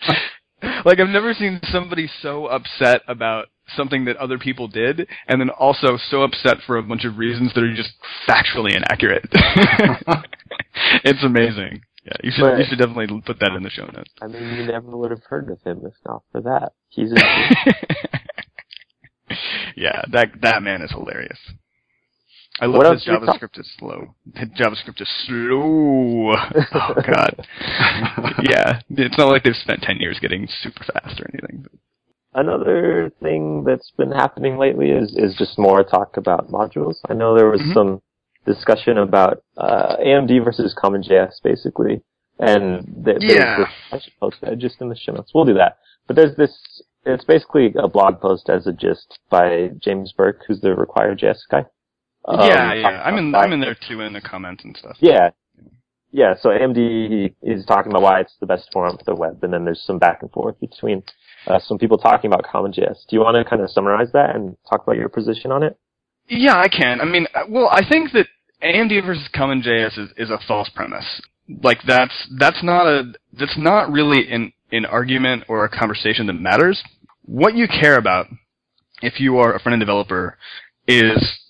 like 0.85 1.01
I've 1.01 1.09
never 1.09 1.33
seen 1.35 1.61
somebody 1.71 2.09
so 2.21 2.47
upset 2.47 3.03
about 3.09 3.47
something 3.77 4.05
that 4.05 4.17
other 4.17 4.39
people 4.39 4.69
did 4.69 5.07
and 5.29 5.41
then 5.41 5.51
also 5.51 5.97
so 6.11 6.23
upset 6.23 6.57
for 6.67 6.77
a 6.77 6.83
bunch 6.83 7.05
of 7.05 7.19
reasons 7.19 7.53
that 7.55 7.63
are 7.63 7.75
just 7.75 7.93
factually 8.29 8.75
inaccurate. 8.77 9.25
it's 11.05 11.23
amazing. 11.25 11.83
Yeah, 12.05 12.13
you 12.23 12.33
should 12.35 12.43
But- 12.43 12.59
you 12.59 12.65
should 12.69 12.79
definitely 12.79 13.21
put 13.25 13.39
that 13.41 13.53
in 13.53 13.63
the 13.63 13.71
show 13.71 13.87
notes. 13.87 14.11
I 14.23 14.27
mean, 14.27 14.57
you 14.57 14.67
never 14.67 14.97
would 14.97 15.11
have 15.11 15.23
heard 15.29 15.51
of 15.51 15.61
him 15.63 15.83
if 15.85 15.93
not 16.07 16.23
for 16.33 16.41
that. 16.41 16.73
He's 16.89 17.13
a 17.13 17.17
yeah, 19.77 20.03
that 20.13 20.29
that 20.43 20.63
man 20.63 20.83
is 20.83 20.91
hilarious. 20.91 21.39
I 22.61 22.67
love 22.67 22.77
What 22.79 22.99
that 22.99 23.03
JavaScript 23.07 23.59
is 23.59 23.71
slow. 23.79 24.15
JavaScript 24.37 25.01
is 25.01 25.09
slow. 25.27 26.35
Oh 26.75 26.95
god. 27.07 27.47
yeah, 28.43 28.81
it's 28.91 29.17
not 29.19 29.29
like 29.29 29.45
they've 29.45 29.55
spent 29.57 29.83
ten 29.83 29.97
years 29.99 30.19
getting 30.21 30.47
super 30.63 30.85
fast 30.85 31.21
or 31.21 31.27
anything. 31.33 31.67
Another 32.35 33.11
thing 33.21 33.65
that's 33.65 33.91
been 33.97 34.13
happening 34.13 34.57
lately 34.59 34.91
is 34.91 35.15
is 35.17 35.35
just 35.37 35.59
more 35.59 35.83
talk 35.83 36.17
about 36.17 36.49
modules. 36.51 36.97
I 37.09 37.15
know 37.15 37.35
there 37.35 37.51
was 37.51 37.61
Mhm. 37.61 37.75
some 37.75 38.03
discussion 38.47 38.99
about 38.99 39.43
uh, 39.57 39.97
AMD 39.99 40.39
versus 40.45 40.75
CommonJS, 40.81 41.43
basically, 41.43 42.03
and 42.39 42.85
th- 43.05 43.19
there's 43.21 43.25
Yeah. 43.25 43.57
this, 43.59 43.69
I 43.93 43.99
should 43.99 44.17
post 44.21 44.37
that 44.43 44.59
just 44.59 44.81
in 44.81 44.89
the 44.89 44.97
show 44.97 45.13
notes. 45.13 45.33
We'll 45.35 45.45
do 45.45 45.55
that. 45.55 45.79
But 46.07 46.17
there's 46.17 46.37
this. 46.37 46.83
It's 47.05 47.25
basically 47.25 47.75
a 47.79 47.89
blog 47.89 48.21
post 48.21 48.49
as 48.51 48.67
a 48.67 48.73
gist 48.73 49.19
by 49.31 49.71
James 49.81 50.13
Burke, 50.13 50.45
who's 50.47 50.61
the 50.61 50.75
Require.js 50.75 51.39
guy. 51.51 51.65
Um, 52.31 52.49
yeah, 52.49 52.75
yeah. 52.75 53.03
I'm 53.03 53.17
in 53.19 53.35
I'm 53.35 53.53
in 53.53 53.61
there 53.61 53.77
too 53.89 54.01
in 54.01 54.13
the 54.13 54.21
comments 54.21 54.65
and 54.65 54.77
stuff. 54.77 54.97
Yeah. 55.01 55.31
Yeah, 56.13 56.35
so 56.41 56.49
AMD 56.49 57.35
is 57.41 57.65
talking 57.67 57.93
about 57.93 58.03
why 58.03 58.21
it's 58.21 58.35
the 58.41 58.47
best 58.47 58.69
form 58.73 58.97
for 58.99 59.05
the 59.05 59.15
web, 59.15 59.45
and 59.45 59.53
then 59.53 59.65
there's 59.65 59.81
some 59.87 60.01
back 60.01 60.23
and 60.23 60.31
forth 60.33 60.59
between 60.59 61.05
uh, 61.47 61.61
some 61.61 61.79
people 61.79 61.99
talking 61.99 62.33
about 62.33 62.45
CommonJS. 62.45 63.07
Do 63.09 63.15
you 63.15 63.21
want 63.21 63.37
to 63.37 63.49
kind 63.49 63.63
of 63.63 63.71
summarize 63.71 64.11
that 64.13 64.35
and 64.35 64.57
talk 64.69 64.83
about 64.83 64.97
your 64.97 65.09
position 65.09 65.53
on 65.53 65.63
it? 65.63 65.79
Yeah, 66.27 66.57
I 66.57 66.67
can. 66.69 67.01
I 67.01 67.05
mean, 67.05 67.29
uh, 67.33 67.43
well, 67.49 67.69
I 67.71 67.83
think 67.89 68.11
that 68.13 68.27
AMD 68.63 69.07
versus 69.07 69.29
CommonJS 69.35 69.99
is, 69.99 70.09
is 70.17 70.31
a 70.31 70.39
false 70.49 70.69
premise. 70.75 71.23
Like 71.63 71.79
that's 71.87 72.29
that's 72.39 72.63
not 72.63 72.87
a 72.87 73.13
that's 73.33 73.57
not 73.57 73.91
really 73.91 74.31
an 74.31 74.53
an 74.73 74.87
argument 74.87 75.45
or 75.49 75.65
a 75.65 75.69
conversation 75.69 76.27
that 76.27 76.35
matters. 76.35 76.83
What 77.25 77.55
you 77.55 77.67
care 77.69 77.97
about, 77.97 78.27
if 79.03 79.21
you 79.21 79.39
are 79.39 79.55
a 79.55 79.61
front 79.61 79.75
end 79.75 79.81
developer, 79.81 80.39
is 80.87 81.41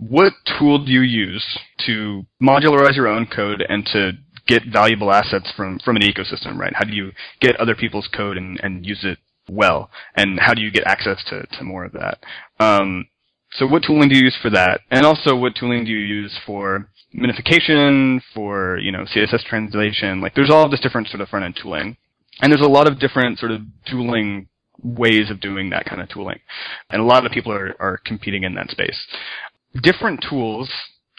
what 0.00 0.32
tool 0.58 0.84
do 0.84 0.90
you 0.90 1.02
use 1.02 1.44
to 1.86 2.24
modularize 2.42 2.96
your 2.96 3.06
own 3.06 3.26
code 3.26 3.62
and 3.68 3.84
to 3.92 4.12
get 4.46 4.62
valuable 4.72 5.12
assets 5.12 5.52
from, 5.56 5.78
from 5.84 5.96
an 5.96 6.02
ecosystem, 6.02 6.56
right? 6.56 6.72
How 6.74 6.84
do 6.84 6.92
you 6.92 7.12
get 7.40 7.56
other 7.56 7.74
people's 7.74 8.08
code 8.08 8.36
and, 8.36 8.58
and 8.62 8.84
use 8.84 9.00
it 9.04 9.18
well? 9.48 9.90
And 10.16 10.40
how 10.40 10.54
do 10.54 10.62
you 10.62 10.70
get 10.70 10.84
access 10.86 11.22
to, 11.28 11.46
to 11.58 11.64
more 11.64 11.84
of 11.84 11.92
that? 11.92 12.18
Um, 12.58 13.06
so 13.52 13.66
what 13.66 13.82
tooling 13.82 14.08
do 14.08 14.16
you 14.16 14.24
use 14.24 14.38
for 14.40 14.50
that? 14.50 14.80
And 14.90 15.04
also 15.04 15.36
what 15.36 15.54
tooling 15.54 15.84
do 15.84 15.90
you 15.90 15.98
use 15.98 16.38
for 16.46 16.88
minification, 17.14 18.20
for, 18.34 18.78
you 18.78 18.92
know, 18.92 19.04
CSS 19.04 19.44
translation? 19.44 20.20
Like 20.20 20.34
there's 20.34 20.50
all 20.50 20.70
this 20.70 20.80
different 20.80 21.08
sort 21.08 21.20
of 21.20 21.28
front 21.28 21.44
end 21.44 21.58
tooling. 21.60 21.96
And 22.40 22.50
there's 22.50 22.64
a 22.64 22.70
lot 22.70 22.90
of 22.90 22.98
different 22.98 23.38
sort 23.38 23.52
of 23.52 23.60
tooling 23.90 24.48
ways 24.82 25.30
of 25.30 25.40
doing 25.40 25.70
that 25.70 25.84
kind 25.84 26.00
of 26.00 26.08
tooling. 26.08 26.38
And 26.88 27.02
a 27.02 27.04
lot 27.04 27.26
of 27.26 27.32
people 27.32 27.52
are, 27.52 27.74
are 27.78 28.00
competing 28.04 28.44
in 28.44 28.54
that 28.54 28.70
space. 28.70 28.98
Different 29.74 30.24
tools 30.28 30.70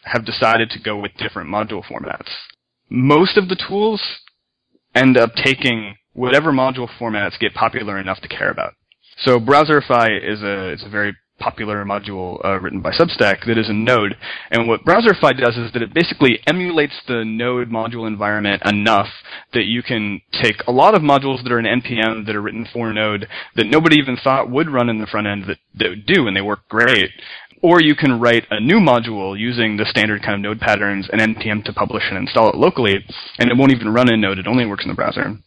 have 0.03 0.25
decided 0.25 0.69
to 0.71 0.79
go 0.79 0.97
with 0.97 1.11
different 1.17 1.49
module 1.49 1.83
formats. 1.83 2.29
Most 2.89 3.37
of 3.37 3.47
the 3.47 3.55
tools 3.55 4.01
end 4.93 5.17
up 5.17 5.33
taking 5.35 5.95
whatever 6.13 6.51
module 6.51 6.89
formats 6.99 7.39
get 7.39 7.53
popular 7.53 7.97
enough 7.97 8.19
to 8.21 8.27
care 8.27 8.51
about. 8.51 8.73
So 9.19 9.39
Browserify 9.39 10.19
is 10.21 10.41
a, 10.41 10.71
is 10.71 10.83
a 10.83 10.89
very 10.89 11.15
popular 11.41 11.83
module 11.83 12.43
uh, 12.45 12.59
written 12.59 12.81
by 12.81 12.91
Substack 12.91 13.45
that 13.47 13.57
is 13.57 13.69
in 13.69 13.83
Node. 13.83 14.15
And 14.51 14.67
what 14.67 14.85
Browserify 14.85 15.37
does 15.37 15.57
is 15.57 15.73
that 15.73 15.81
it 15.81 15.93
basically 15.93 16.39
emulates 16.47 16.93
the 17.07 17.25
Node 17.25 17.69
module 17.69 18.07
environment 18.07 18.61
enough 18.65 19.07
that 19.53 19.65
you 19.65 19.83
can 19.83 20.21
take 20.41 20.57
a 20.67 20.71
lot 20.71 20.95
of 20.95 21.01
modules 21.01 21.43
that 21.43 21.51
are 21.51 21.59
in 21.59 21.65
NPM 21.65 22.25
that 22.25 22.35
are 22.35 22.41
written 22.41 22.67
for 22.71 22.93
Node 22.93 23.27
that 23.55 23.67
nobody 23.67 23.97
even 23.97 24.17
thought 24.17 24.49
would 24.49 24.69
run 24.69 24.89
in 24.89 24.99
the 24.99 25.07
front 25.07 25.27
end 25.27 25.45
that, 25.47 25.57
that 25.75 26.05
do, 26.05 26.27
and 26.27 26.35
they 26.35 26.41
work 26.41 26.67
great. 26.69 27.09
Or 27.63 27.81
you 27.81 27.95
can 27.95 28.19
write 28.19 28.45
a 28.49 28.59
new 28.59 28.77
module 28.77 29.37
using 29.37 29.77
the 29.77 29.85
standard 29.85 30.21
kind 30.21 30.33
of 30.33 30.41
Node 30.41 30.59
patterns 30.59 31.07
and 31.11 31.21
NPM 31.21 31.63
to 31.65 31.73
publish 31.73 32.03
and 32.09 32.17
install 32.17 32.49
it 32.49 32.55
locally, 32.55 32.95
and 33.37 33.51
it 33.51 33.57
won't 33.57 33.71
even 33.71 33.93
run 33.93 34.11
in 34.11 34.21
Node, 34.21 34.39
it 34.39 34.47
only 34.47 34.65
works 34.65 34.83
in 34.83 34.89
the 34.89 34.95
browser. 34.95 35.37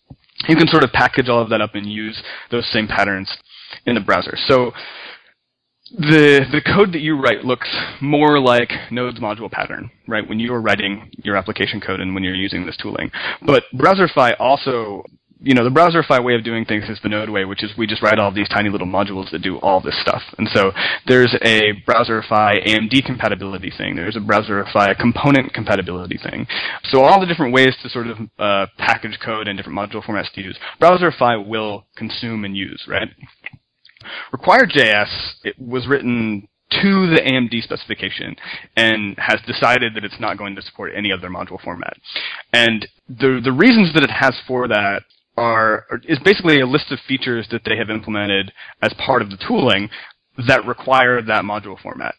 You 0.49 0.57
can 0.57 0.69
sort 0.69 0.85
of 0.85 0.93
package 0.93 1.29
all 1.29 1.41
of 1.41 1.49
that 1.51 1.61
up 1.61 1.75
and 1.75 1.91
use 1.91 2.23
those 2.51 2.71
same 2.71 2.87
patterns 2.87 3.31
in 3.87 3.95
the 3.95 4.01
browser. 4.01 4.37
So 4.47 4.73
the 5.97 6.41
the 6.51 6.61
code 6.61 6.93
that 6.93 7.01
you 7.01 7.21
write 7.21 7.45
looks 7.45 7.69
more 8.01 8.41
like 8.41 8.71
Node's 8.91 9.21
module 9.21 9.51
pattern, 9.51 9.91
right? 10.09 10.29
When 10.29 10.39
you 10.39 10.53
are 10.53 10.61
writing 10.61 11.11
your 11.23 11.37
application 11.37 11.81
code 11.81 12.01
and 12.01 12.15
when 12.15 12.25
you're 12.25 12.35
using 12.35 12.67
this 12.67 12.77
tooling. 12.77 13.11
But 13.43 13.65
Browserify 13.75 14.35
also 14.39 15.05
you 15.45 15.55
know, 15.55 15.63
the 15.63 15.71
Browserify 15.71 16.25
way 16.25 16.35
of 16.35 16.43
doing 16.43 16.65
things 16.65 16.89
is 16.89 16.99
the 17.03 17.09
Node 17.09 17.29
way, 17.29 17.45
which 17.45 17.63
is 17.63 17.71
we 17.77 17.87
just 17.87 18.03
write 18.03 18.19
all 18.19 18.33
these 18.33 18.49
tiny 18.49 18.71
little 18.71 18.87
modules 18.87 19.31
that 19.31 19.43
do 19.43 19.59
all 19.59 19.81
this 19.81 19.95
stuff. 20.01 20.23
And 20.39 20.49
so 20.55 20.73
there's 21.07 21.37
a 21.43 21.83
Browserify 21.87 22.67
AMD 22.67 23.05
compatibility 23.05 23.71
thing. 23.77 23.95
There's 23.95 24.17
a 24.17 24.21
Browserify 24.21 24.99
component 24.99 25.53
compatibility 25.53 26.19
thing. 26.19 26.47
So 26.85 27.03
all 27.03 27.21
the 27.21 27.27
different 27.27 27.53
ways 27.53 27.77
to 27.83 27.91
sort 27.91 28.07
of 28.07 28.19
uh, 28.39 28.67
package 28.79 29.19
code 29.23 29.47
and 29.47 29.59
different 29.59 29.79
module 29.79 30.03
formats 30.03 30.33
to 30.33 30.41
use, 30.41 30.59
Browserify 30.81 31.47
will 31.47 31.87
consume 31.95 32.45
and 32.45 32.57
use, 32.57 32.85
right? 32.89 33.09
Require.js 34.33 35.35
it 35.45 35.59
was 35.59 35.87
written 35.87 36.49
to 36.71 37.07
the 37.11 37.21
AMD 37.21 37.63
specification 37.63 38.35
and 38.77 39.17
has 39.19 39.41
decided 39.47 39.95
that 39.95 40.05
it's 40.05 40.21
not 40.21 40.39
going 40.39 40.57
to 40.57 40.63
support 40.63 40.93
any 40.97 41.13
other 41.13 41.29
module 41.29 41.61
format. 41.63 41.97
And 42.53 42.87
the 43.09 43.41
the 43.43 43.53
reasons 43.53 43.93
that 43.95 44.03
it 44.03 44.11
has 44.11 44.35
for 44.47 44.67
that 44.69 45.03
are 45.37 45.87
is 46.05 46.19
basically 46.25 46.61
a 46.61 46.67
list 46.67 46.91
of 46.91 46.99
features 47.07 47.47
that 47.51 47.63
they 47.65 47.77
have 47.77 47.91
implemented 47.91 48.53
as 48.83 48.93
part 48.95 49.23
of 49.23 49.31
the 49.31 49.39
tooling 49.47 49.89
that 50.49 50.65
require 50.67 51.23
that 51.23 51.45
module 51.45 51.81
format. 51.81 52.15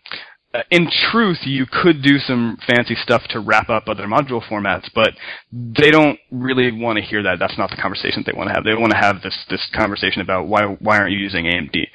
Uh, 0.56 0.62
in 0.72 0.88
truth, 1.12 1.40
you 1.44 1.66
could 1.66 2.02
do 2.02 2.18
some 2.18 2.58
fancy 2.66 2.96
stuff 2.96 3.24
to 3.30 3.40
wrap 3.40 3.70
up 3.70 3.88
other 3.88 4.06
module 4.06 4.42
formats, 4.42 4.90
but 4.94 5.10
they 5.52 5.92
don't 5.92 6.18
really 6.32 6.72
want 6.72 6.98
to 6.98 7.04
hear 7.04 7.22
that. 7.24 7.40
That's 7.40 7.58
not 7.58 7.70
the 7.72 7.76
conversation 7.76 8.24
they 8.26 8.32
want 8.32 8.50
to 8.50 8.54
have. 8.54 8.64
They 8.64 8.74
want 8.74 8.92
to 8.92 8.98
have 8.98 9.22
this 9.22 9.36
this 9.50 9.68
conversation 9.76 10.22
about 10.22 10.48
why 10.48 10.64
why 10.80 10.98
aren't 10.98 11.12
you 11.12 11.18
using 11.18 11.46
AMD? 11.46 11.88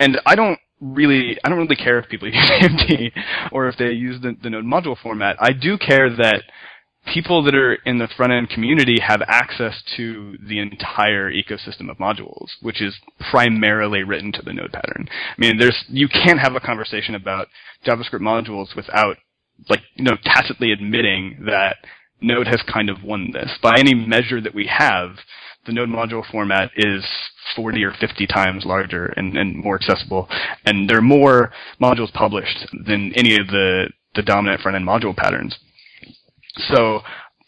And 0.00 0.20
I 0.26 0.34
don't 0.34 0.58
really 0.80 1.38
I 1.44 1.48
don't 1.48 1.58
really 1.58 1.76
care 1.76 1.98
if 2.00 2.08
people 2.08 2.28
use 2.32 2.50
AMD 2.60 3.12
or 3.52 3.68
if 3.68 3.76
they 3.76 3.92
use 3.92 4.20
the, 4.20 4.36
the 4.42 4.50
node 4.50 4.64
module 4.64 4.96
format. 5.00 5.36
I 5.38 5.52
do 5.52 5.78
care 5.78 6.10
that 6.10 6.42
people 7.12 7.42
that 7.44 7.54
are 7.54 7.74
in 7.74 7.98
the 7.98 8.08
front 8.16 8.32
end 8.32 8.48
community 8.50 8.98
have 9.00 9.22
access 9.26 9.82
to 9.96 10.36
the 10.46 10.58
entire 10.58 11.30
ecosystem 11.32 11.90
of 11.90 11.98
modules, 11.98 12.50
which 12.60 12.82
is 12.82 12.94
primarily 13.30 14.02
written 14.02 14.32
to 14.32 14.42
the 14.42 14.52
node 14.52 14.72
pattern. 14.72 15.08
I 15.08 15.34
mean, 15.38 15.58
there's 15.58 15.84
you 15.88 16.08
can't 16.08 16.40
have 16.40 16.54
a 16.54 16.60
conversation 16.60 17.14
about 17.14 17.48
JavaScript 17.86 18.20
modules 18.20 18.74
without 18.74 19.16
like 19.68 19.80
you 19.94 20.04
know 20.04 20.16
tacitly 20.24 20.72
admitting 20.72 21.44
that 21.46 21.76
Node 22.20 22.46
has 22.46 22.62
kind 22.72 22.88
of 22.88 23.02
won 23.02 23.30
this. 23.32 23.50
By 23.62 23.74
any 23.78 23.94
measure 23.94 24.40
that 24.40 24.54
we 24.54 24.66
have, 24.66 25.16
the 25.66 25.72
Node 25.72 25.88
module 25.88 26.24
format 26.30 26.70
is 26.76 27.04
40 27.54 27.84
or 27.84 27.92
50 27.92 28.26
times 28.26 28.64
larger 28.64 29.06
and, 29.16 29.36
and 29.36 29.56
more 29.56 29.76
accessible, 29.76 30.28
and 30.64 30.88
there 30.88 30.98
are 30.98 31.02
more 31.02 31.52
modules 31.80 32.12
published 32.12 32.66
than 32.86 33.12
any 33.16 33.38
of 33.38 33.48
the 33.48 33.90
the 34.14 34.22
dominant 34.22 34.62
front 34.62 34.76
end 34.76 34.86
module 34.86 35.14
patterns. 35.14 35.58
So, 36.56 37.00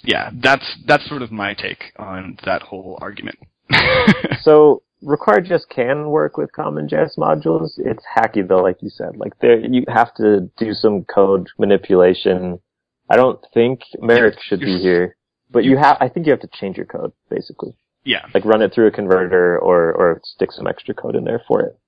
yeah, 0.05 0.31
that's 0.35 0.79
that's 0.87 1.09
sort 1.09 1.23
of 1.23 1.33
my 1.33 1.55
take 1.55 1.93
on 1.99 2.39
that 2.45 2.63
whole 2.63 2.99
argument. 3.01 3.39
so 4.43 4.83
Require.js 5.03 5.63
can 5.71 6.09
work 6.09 6.37
with 6.37 6.51
CommonJS 6.59 7.17
modules. 7.19 7.71
It's 7.79 8.03
hacky 8.17 8.47
though, 8.47 8.63
like 8.63 8.83
you 8.83 8.91
said. 8.91 9.17
Like 9.17 9.33
there, 9.41 9.61
you 9.61 9.85
have 9.87 10.13
to 10.15 10.51
do 10.59 10.75
some 10.75 11.05
code 11.05 11.47
manipulation. 11.57 12.59
I 13.09 13.17
don't 13.17 13.39
think 13.55 13.81
Merrick 14.01 14.39
should 14.43 14.59
be 14.59 14.79
here, 14.79 15.17
but 15.51 15.63
you 15.65 15.77
have. 15.77 15.99
I 16.01 16.09
think 16.09 16.27
you 16.27 16.33
have 16.33 16.41
to 16.41 16.49
change 16.53 16.77
your 16.77 16.87
code 16.87 17.13
basically. 17.31 17.77
Yeah. 18.05 18.27
Like 18.35 18.45
run 18.45 18.61
it 18.61 18.75
through 18.75 18.89
a 18.89 18.91
converter 18.91 19.59
or 19.59 19.93
or 19.93 20.21
stick 20.25 20.51
some 20.51 20.67
extra 20.67 20.95
code 20.95 21.15
in 21.15 21.25
there 21.25 21.43
for 21.47 21.63
it. 21.63 21.79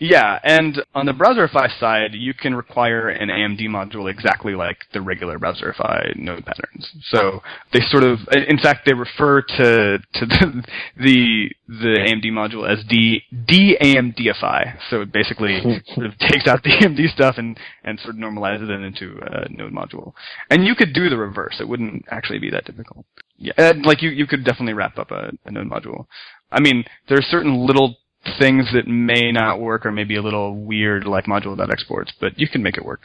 Yeah, 0.00 0.38
and 0.42 0.82
on 0.94 1.06
the 1.06 1.12
Browserify 1.12 1.78
side, 1.78 2.14
you 2.14 2.34
can 2.34 2.54
require 2.54 3.08
an 3.08 3.28
AMD 3.28 3.60
module 3.68 4.10
exactly 4.10 4.54
like 4.54 4.78
the 4.92 5.00
regular 5.00 5.38
Browserify 5.38 6.14
node 6.16 6.44
patterns. 6.44 6.90
So 7.10 7.42
they 7.72 7.80
sort 7.80 8.04
of, 8.04 8.18
in 8.48 8.58
fact, 8.58 8.86
they 8.86 8.94
refer 8.94 9.42
to 9.42 9.98
to 9.98 10.26
the 10.26 10.64
the, 10.96 11.50
the 11.68 11.96
AMD 11.98 12.24
module 12.26 12.68
as 12.70 12.84
D 12.86 13.22
de-AMDify. 13.46 14.78
So 14.90 15.02
it 15.02 15.12
basically 15.12 15.60
sort 15.94 16.06
of 16.06 16.18
takes 16.18 16.46
out 16.46 16.62
the 16.62 16.70
AMD 16.70 17.12
stuff 17.12 17.36
and 17.38 17.58
and 17.84 17.98
sort 18.00 18.14
of 18.14 18.20
normalizes 18.20 18.68
it 18.68 18.82
into 18.82 19.18
a 19.22 19.48
node 19.50 19.72
module. 19.72 20.12
And 20.50 20.64
you 20.64 20.74
could 20.74 20.92
do 20.92 21.08
the 21.08 21.18
reverse. 21.18 21.56
It 21.60 21.68
wouldn't 21.68 22.04
actually 22.10 22.38
be 22.38 22.50
that 22.50 22.64
difficult. 22.64 23.06
Yeah, 23.36 23.72
like 23.82 24.02
you 24.02 24.10
you 24.10 24.26
could 24.26 24.44
definitely 24.44 24.74
wrap 24.74 24.98
up 24.98 25.10
a, 25.10 25.32
a 25.44 25.50
node 25.50 25.68
module. 25.68 26.06
I 26.52 26.60
mean, 26.60 26.84
there 27.08 27.18
are 27.18 27.22
certain 27.22 27.66
little 27.66 27.96
things 28.38 28.70
that 28.72 28.86
may 28.86 29.32
not 29.32 29.60
work 29.60 29.84
or 29.86 29.92
maybe 29.92 30.16
a 30.16 30.22
little 30.22 30.56
weird 30.56 31.06
like 31.06 31.26
module.exports, 31.26 32.12
but 32.20 32.38
you 32.38 32.48
can 32.48 32.62
make 32.62 32.76
it 32.76 32.84
work. 32.84 33.02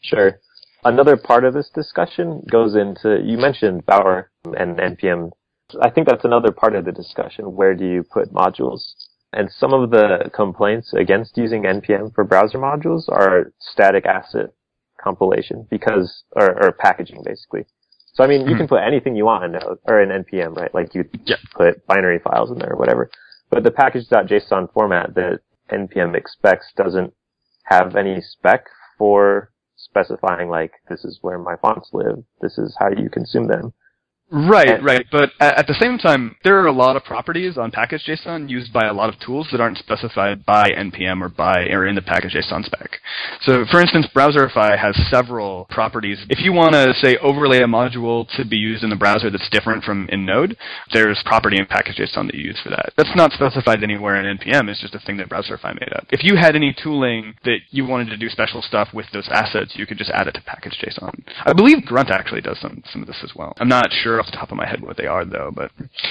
Sure. 0.00 0.38
Another 0.84 1.16
part 1.16 1.44
of 1.44 1.54
this 1.54 1.70
discussion 1.72 2.42
goes 2.50 2.74
into, 2.74 3.20
you 3.24 3.38
mentioned 3.38 3.86
Bower 3.86 4.30
and 4.44 4.78
NPM. 4.78 5.30
I 5.80 5.90
think 5.90 6.08
that's 6.08 6.24
another 6.24 6.50
part 6.50 6.74
of 6.74 6.84
the 6.84 6.92
discussion. 6.92 7.54
Where 7.54 7.74
do 7.74 7.86
you 7.86 8.02
put 8.02 8.32
modules? 8.32 8.80
And 9.32 9.48
some 9.50 9.72
of 9.72 9.90
the 9.90 10.30
complaints 10.34 10.92
against 10.92 11.38
using 11.38 11.62
NPM 11.62 12.14
for 12.14 12.24
browser 12.24 12.58
modules 12.58 13.08
are 13.08 13.52
static 13.60 14.04
asset 14.06 14.50
compilation 15.02 15.66
because, 15.70 16.24
or, 16.32 16.62
or 16.62 16.72
packaging 16.72 17.22
basically. 17.24 17.64
So 18.14 18.24
I 18.24 18.26
mean, 18.26 18.42
you 18.42 18.52
hmm. 18.52 18.58
can 18.58 18.68
put 18.68 18.82
anything 18.82 19.16
you 19.16 19.24
want 19.24 19.44
in 19.44 19.52
Node 19.52 19.78
or 19.84 20.02
in 20.02 20.10
NPM, 20.10 20.56
right? 20.56 20.72
Like 20.74 20.94
you 20.94 21.04
Yeah. 21.24 21.36
put 21.54 21.86
binary 21.86 22.18
files 22.18 22.50
in 22.50 22.58
there 22.58 22.72
or 22.72 22.76
whatever. 22.76 23.10
But 23.52 23.64
the 23.64 23.70
package.json 23.70 24.72
format 24.72 25.14
that 25.14 25.40
NPM 25.70 26.16
expects 26.16 26.72
doesn't 26.74 27.12
have 27.64 27.96
any 27.96 28.22
spec 28.22 28.64
for 28.96 29.52
specifying 29.76 30.48
like 30.48 30.72
this 30.88 31.04
is 31.04 31.18
where 31.20 31.38
my 31.38 31.56
fonts 31.60 31.90
live, 31.92 32.24
this 32.40 32.56
is 32.56 32.74
how 32.78 32.88
you 32.88 33.10
consume 33.10 33.48
them. 33.48 33.74
Right, 34.32 34.82
right. 34.82 35.04
But 35.12 35.32
at, 35.40 35.66
the 35.66 35.76
same 35.78 35.98
time, 35.98 36.36
there 36.42 36.58
are 36.58 36.66
a 36.66 36.72
lot 36.72 36.96
of 36.96 37.04
properties 37.04 37.58
on 37.58 37.70
package.json 37.70 38.48
used 38.48 38.72
by 38.72 38.86
a 38.86 38.92
lot 38.94 39.12
of 39.12 39.20
tools 39.20 39.48
that 39.52 39.60
aren't 39.60 39.76
specified 39.76 40.46
by 40.46 40.70
NPM 40.70 41.20
or 41.20 41.28
by 41.28 41.66
or 41.70 41.86
in 41.86 41.94
the 41.94 42.00
package.json 42.00 42.64
spec. 42.64 42.98
So, 43.42 43.66
for 43.70 43.78
instance, 43.78 44.06
Browserify 44.16 44.78
has 44.78 44.96
several 45.10 45.66
properties. 45.68 46.24
If 46.30 46.40
you 46.40 46.54
want 46.54 46.72
to 46.72 46.94
say 46.94 47.18
overlay 47.18 47.58
a 47.58 47.66
module 47.66 48.26
to 48.36 48.46
be 48.46 48.56
used 48.56 48.82
in 48.82 48.88
the 48.88 48.96
browser 48.96 49.28
that's 49.28 49.50
different 49.50 49.84
from 49.84 50.08
in 50.08 50.24
Node, 50.24 50.56
there's 50.94 51.22
property 51.26 51.58
in 51.58 51.66
package.json 51.66 52.26
that 52.26 52.34
you 52.34 52.44
use 52.44 52.60
for 52.62 52.70
that. 52.70 52.94
That's 52.96 53.14
not 53.14 53.32
specified 53.32 53.82
anywhere 53.82 54.16
in 54.16 54.38
NPM. 54.38 54.70
It's 54.70 54.80
just 54.80 54.94
a 54.94 55.00
thing 55.00 55.18
that 55.18 55.28
Browserify 55.28 55.78
made 55.78 55.92
up. 55.94 56.06
If 56.10 56.24
you 56.24 56.36
had 56.36 56.56
any 56.56 56.74
tooling 56.82 57.34
that 57.44 57.58
you 57.68 57.84
wanted 57.84 58.08
to 58.08 58.16
do 58.16 58.30
special 58.30 58.62
stuff 58.62 58.88
with 58.94 59.06
those 59.12 59.28
assets, 59.30 59.72
you 59.76 59.86
could 59.86 59.98
just 59.98 60.10
add 60.10 60.26
it 60.26 60.32
to 60.32 60.40
package.json. 60.40 61.22
I 61.44 61.52
believe 61.52 61.84
Grunt 61.84 62.10
actually 62.10 62.40
does 62.40 62.58
some 62.58 62.82
some 62.90 63.02
of 63.02 63.08
this 63.08 63.20
as 63.22 63.32
well. 63.36 63.52
I'm 63.58 63.68
not 63.68 63.88
sure 63.92 64.21
off 64.22 64.30
the 64.30 64.36
top 64.36 64.50
of 64.50 64.56
my 64.56 64.66
head 64.66 64.80
what 64.80 64.96
they 64.96 65.06
are 65.06 65.24
though, 65.24 65.50
but 65.54 65.70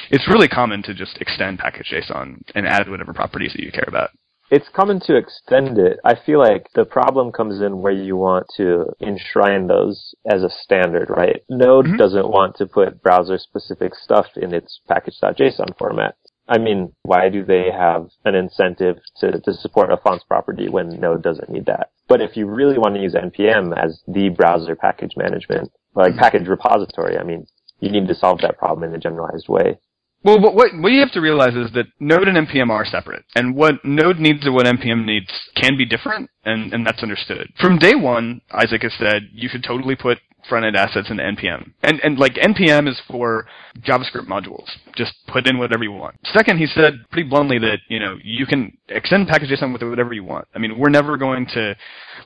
it's 0.10 0.28
really 0.28 0.48
common 0.48 0.84
to 0.84 0.94
just 0.94 1.18
extend 1.22 1.60
package.json 1.60 2.42
and 2.56 2.68
add 2.68 2.90
whatever 2.90 3.14
properties 3.14 3.54
that 3.54 3.64
you 3.64 3.72
care 3.72 3.88
about. 3.88 4.10
It's 4.50 4.68
common 4.76 5.00
to 5.06 5.16
extend 5.16 5.78
it. 5.78 5.98
I 6.04 6.14
feel 6.26 6.40
like 6.40 6.68
the 6.76 6.84
problem 6.84 7.32
comes 7.32 7.62
in 7.62 7.82
where 7.82 7.94
you 7.94 8.18
want 8.18 8.48
to 8.58 8.88
enshrine 9.00 9.68
those 9.68 10.14
as 10.30 10.44
a 10.44 10.50
standard, 10.50 11.10
right? 11.10 11.42
Node 11.50 11.86
Mhm. 11.86 11.98
doesn't 11.98 12.28
want 12.28 12.58
to 12.58 12.66
put 12.66 13.02
browser 13.02 13.38
specific 13.38 13.96
stuff 13.96 14.26
in 14.36 14.54
its 14.54 14.82
package.json 14.90 15.78
format. 15.78 16.16
I 16.50 16.58
mean, 16.58 16.92
why 17.04 17.30
do 17.30 17.46
they 17.46 17.72
have 17.72 18.10
an 18.26 18.36
incentive 18.36 18.98
to, 19.20 19.40
to 19.40 19.54
support 19.54 19.90
a 19.90 19.96
fonts 19.96 20.26
property 20.26 20.68
when 20.68 21.00
Node 21.00 21.24
doesn't 21.24 21.50
need 21.50 21.68
that? 21.68 21.92
But 22.10 22.20
if 22.20 22.36
you 22.36 22.46
really 22.46 22.78
want 22.78 22.96
to 22.96 23.02
use 23.02 23.16
NPM 23.16 23.72
as 23.78 24.02
the 24.06 24.28
browser 24.30 24.76
package 24.76 25.16
management, 25.16 25.72
like 25.96 26.18
package 26.18 26.48
repository, 26.50 27.18
I 27.18 27.24
mean, 27.24 27.48
you 27.82 27.92
need 27.92 28.08
to 28.08 28.16
solve 28.16 28.40
that 28.42 28.58
problem 28.58 28.90
in 28.90 28.96
a 28.96 29.00
generalized 29.00 29.50
way. 29.50 29.78
Well, 30.24 30.40
what, 30.40 30.54
what 30.54 30.92
you 30.92 31.00
have 31.00 31.12
to 31.14 31.20
realize 31.20 31.56
is 31.56 31.72
that 31.74 31.88
Node 32.00 32.28
and 32.28 32.48
NPM 32.48 32.70
are 32.70 32.86
separate, 32.86 33.26
and 33.36 33.56
what 33.56 33.84
Node 33.84 34.20
needs 34.20 34.46
and 34.46 34.54
what 34.54 34.68
NPM 34.68 35.04
needs 35.04 35.32
can 35.56 35.76
be 35.78 35.86
different, 35.86 36.30
and, 36.46 36.72
and 36.74 36.86
that's 36.86 37.02
understood. 37.02 37.52
From 37.60 37.80
day 37.80 37.96
one, 37.96 38.42
Isaac 38.52 38.84
has 38.84 38.94
said 39.00 39.30
you 39.34 39.50
should 39.50 39.64
totally 39.64 39.96
put 39.96 40.20
front 40.48 40.66
end 40.66 40.76
assets 40.76 41.10
into 41.10 41.24
NPM, 41.24 41.72
and 41.84 42.00
and 42.04 42.18
like 42.18 42.34
NPM 42.34 42.88
is 42.88 43.00
for 43.10 43.46
JavaScript 43.80 44.28
modules. 44.28 44.68
Just 44.96 45.14
put 45.28 45.48
in 45.48 45.58
whatever 45.58 45.84
you 45.84 45.92
want. 45.92 46.16
Second, 46.34 46.58
he 46.58 46.68
said 46.68 47.06
pretty 47.10 47.30
bluntly 47.30 47.60
that 47.60 47.80
you 47.88 48.00
know 48.00 48.18
you 48.24 48.46
can 48.46 48.78
extend 48.90 49.28
package.json 49.28 49.74
with 49.74 49.82
whatever 49.82 50.14
you 50.14 50.24
want. 50.24 50.48
I 50.54 50.60
mean, 50.60 50.78
we're 50.78 50.90
never 50.90 51.18
going 51.18 51.46
to 51.54 51.76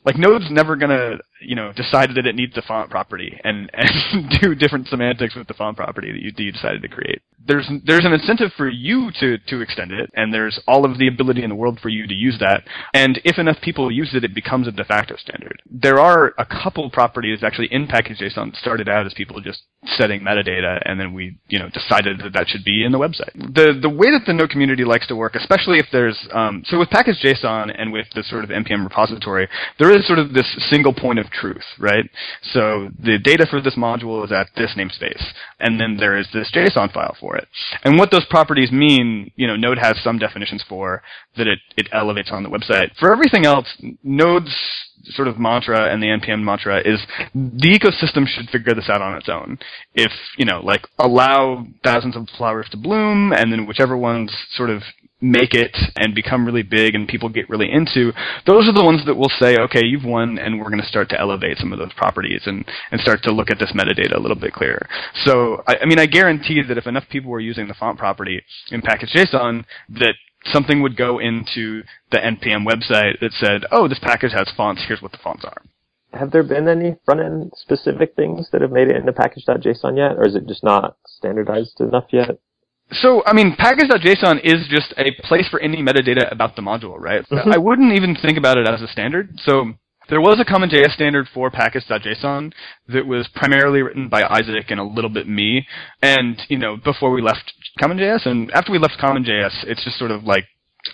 like 0.03 0.17
Node's 0.17 0.49
never 0.49 0.75
gonna 0.75 1.17
you 1.41 1.55
know 1.55 1.71
decide 1.73 2.09
that 2.15 2.25
it 2.25 2.35
needs 2.35 2.57
a 2.57 2.61
font 2.61 2.89
property 2.89 3.39
and 3.43 3.69
and 3.73 4.29
do 4.41 4.55
different 4.55 4.87
semantics 4.87 5.35
with 5.35 5.47
the 5.47 5.53
font 5.53 5.77
property 5.77 6.11
that 6.11 6.21
you, 6.21 6.31
that 6.31 6.43
you 6.43 6.51
decided 6.51 6.81
to 6.81 6.87
create. 6.87 7.21
There's 7.47 7.69
there's 7.85 8.05
an 8.05 8.13
incentive 8.13 8.51
for 8.57 8.67
you 8.67 9.11
to 9.19 9.37
to 9.37 9.61
extend 9.61 9.91
it, 9.91 10.09
and 10.15 10.33
there's 10.33 10.59
all 10.67 10.85
of 10.85 10.97
the 10.97 11.07
ability 11.07 11.43
in 11.43 11.49
the 11.49 11.55
world 11.55 11.79
for 11.79 11.89
you 11.89 12.07
to 12.07 12.13
use 12.13 12.37
that. 12.39 12.63
And 12.93 13.21
if 13.23 13.37
enough 13.37 13.57
people 13.61 13.91
use 13.91 14.11
it, 14.13 14.23
it 14.23 14.33
becomes 14.33 14.67
a 14.67 14.71
de 14.71 14.83
facto 14.83 15.15
standard. 15.17 15.61
There 15.69 15.99
are 15.99 16.33
a 16.37 16.45
couple 16.45 16.89
properties 16.89 17.43
actually 17.43 17.67
in 17.71 17.87
package.json 17.87 18.14
that 18.19 18.55
started 18.59 18.89
out 18.89 19.05
as 19.05 19.13
people 19.13 19.39
just 19.41 19.63
setting 19.97 20.21
metadata, 20.21 20.81
and 20.85 20.99
then 20.99 21.13
we 21.13 21.37
you 21.47 21.59
know 21.59 21.69
decided 21.69 22.19
that 22.19 22.33
that 22.33 22.47
should 22.47 22.63
be 22.63 22.83
in 22.83 22.91
the 22.91 22.99
website. 22.99 23.33
The 23.33 23.77
the 23.79 23.89
way 23.89 24.11
that 24.11 24.23
the 24.25 24.33
Node 24.33 24.49
community 24.49 24.83
likes 24.83 25.07
to 25.07 25.15
work, 25.15 25.35
especially 25.35 25.79
if 25.79 25.87
there's 25.91 26.17
um, 26.31 26.63
so 26.65 26.79
with 26.79 26.89
package.json 26.89 27.73
and 27.77 27.91
with 27.91 28.07
the 28.15 28.23
sort 28.23 28.43
of 28.43 28.49
npm 28.49 28.83
repository, 28.83 29.47
there 29.79 29.95
is 29.95 30.05
sort 30.07 30.19
of 30.19 30.33
this 30.33 30.47
single 30.69 30.93
point 30.93 31.19
of 31.19 31.29
truth, 31.29 31.65
right? 31.79 32.09
So 32.53 32.89
the 32.99 33.17
data 33.17 33.45
for 33.49 33.61
this 33.61 33.75
module 33.75 34.23
is 34.25 34.31
at 34.31 34.47
this 34.55 34.73
namespace, 34.77 35.23
and 35.59 35.79
then 35.79 35.97
there 35.97 36.17
is 36.17 36.27
this 36.33 36.51
JSON 36.53 36.93
file 36.93 37.15
for 37.19 37.35
it. 37.35 37.47
And 37.83 37.97
what 37.97 38.11
those 38.11 38.25
properties 38.25 38.71
mean, 38.71 39.31
you 39.35 39.47
know, 39.47 39.55
Node 39.55 39.77
has 39.77 39.99
some 40.03 40.17
definitions 40.17 40.63
for 40.67 41.01
that 41.37 41.47
it, 41.47 41.59
it 41.77 41.87
elevates 41.91 42.31
on 42.31 42.43
the 42.43 42.49
website. 42.49 42.95
For 42.99 43.11
everything 43.11 43.45
else, 43.45 43.67
Node's 44.03 44.55
sort 45.13 45.27
of 45.27 45.39
mantra 45.39 45.91
and 45.91 46.01
the 46.01 46.07
npm 46.07 46.43
mantra 46.43 46.79
is 46.79 46.99
the 47.33 47.69
ecosystem 47.69 48.25
should 48.27 48.49
figure 48.49 48.73
this 48.73 48.89
out 48.89 49.01
on 49.01 49.15
its 49.17 49.29
own. 49.29 49.57
If, 49.93 50.11
you 50.37 50.45
know, 50.45 50.59
like 50.61 50.87
allow 50.99 51.65
thousands 51.83 52.15
of 52.15 52.27
flowers 52.37 52.67
to 52.71 52.77
bloom 52.77 53.33
and 53.33 53.51
then 53.51 53.65
whichever 53.65 53.97
ones 53.97 54.31
sort 54.53 54.69
of 54.69 54.81
make 55.21 55.53
it 55.53 55.75
and 55.95 56.13
become 56.13 56.45
really 56.45 56.61
big 56.61 56.93
and 56.93 57.07
people 57.07 57.29
get 57.29 57.49
really 57.49 57.71
into, 57.71 58.11
those 58.45 58.67
are 58.67 58.73
the 58.73 58.83
ones 58.83 59.01
that 59.05 59.15
will 59.15 59.31
say, 59.39 59.57
okay, 59.57 59.83
you've 59.83 60.03
won 60.03 60.37
and 60.37 60.59
we're 60.59 60.69
going 60.69 60.81
to 60.81 60.87
start 60.87 61.09
to 61.09 61.19
elevate 61.19 61.57
some 61.57 61.71
of 61.71 61.79
those 61.79 61.93
properties 61.93 62.41
and, 62.45 62.65
and 62.91 63.01
start 63.01 63.23
to 63.23 63.31
look 63.31 63.49
at 63.49 63.57
this 63.57 63.71
metadata 63.71 64.15
a 64.15 64.19
little 64.19 64.37
bit 64.37 64.53
clearer. 64.53 64.87
So, 65.23 65.63
I, 65.67 65.77
I 65.81 65.85
mean, 65.85 65.99
I 65.99 66.05
guarantee 66.05 66.61
that 66.67 66.77
if 66.77 66.85
enough 66.85 67.05
people 67.09 67.31
were 67.31 67.39
using 67.39 67.67
the 67.67 67.73
font 67.73 67.97
property 67.97 68.41
in 68.71 68.81
package.json, 68.81 69.65
that 69.89 70.15
something 70.45 70.81
would 70.81 70.97
go 70.97 71.19
into 71.19 71.83
the 72.11 72.17
NPM 72.17 72.65
website 72.65 73.19
that 73.19 73.31
said, 73.33 73.65
oh, 73.71 73.87
this 73.87 73.99
package 73.99 74.31
has 74.33 74.51
fonts, 74.55 74.83
here's 74.87 75.01
what 75.01 75.11
the 75.11 75.17
fonts 75.23 75.43
are. 75.45 75.61
Have 76.13 76.31
there 76.31 76.43
been 76.43 76.67
any 76.67 76.95
front 77.03 77.19
end 77.19 77.51
specific 77.55 78.15
things 78.15 78.49
that 78.51 78.61
have 78.61 78.71
made 78.71 78.87
it 78.87 78.95
into 78.95 79.11
package.json 79.11 79.97
yet, 79.97 80.17
or 80.17 80.25
is 80.25 80.35
it 80.35 80.47
just 80.47 80.63
not 80.63 80.97
standardized 81.05 81.81
enough 81.81 82.05
yet? 82.11 82.39
So, 82.91 83.23
I 83.25 83.33
mean, 83.33 83.55
package.json 83.57 84.41
is 84.43 84.67
just 84.69 84.93
a 84.97 85.11
place 85.23 85.47
for 85.49 85.59
any 85.59 85.81
metadata 85.81 86.31
about 86.31 86.55
the 86.55 86.61
module, 86.61 86.99
right? 86.99 87.27
Mhm. 87.29 87.53
I 87.53 87.57
wouldn't 87.57 87.93
even 87.93 88.15
think 88.15 88.37
about 88.37 88.57
it 88.57 88.67
as 88.67 88.81
a 88.81 88.87
standard. 88.87 89.39
So, 89.39 89.73
there 90.09 90.21
was 90.21 90.39
a 90.39 90.45
CommonJS 90.45 90.93
standard 90.93 91.27
for 91.33 91.49
package.json 91.49 92.53
that 92.89 93.05
was 93.05 93.27
primarily 93.33 93.81
written 93.81 94.07
by 94.07 94.23
Isaac 94.23 94.65
and 94.69 94.79
a 94.79 94.83
little 94.83 95.09
bit 95.09 95.27
me. 95.27 95.65
And, 96.01 96.41
you 96.47 96.57
know, 96.57 96.77
before 96.77 97.11
we 97.11 97.21
left 97.21 97.53
CommonJS 97.81 98.25
and 98.25 98.51
after 98.51 98.71
we 98.71 98.79
left 98.79 98.95
CommonJS, 99.01 99.65
it's 99.65 99.83
just 99.83 99.97
sort 99.97 100.11
of 100.11 100.23
like, 100.23 100.45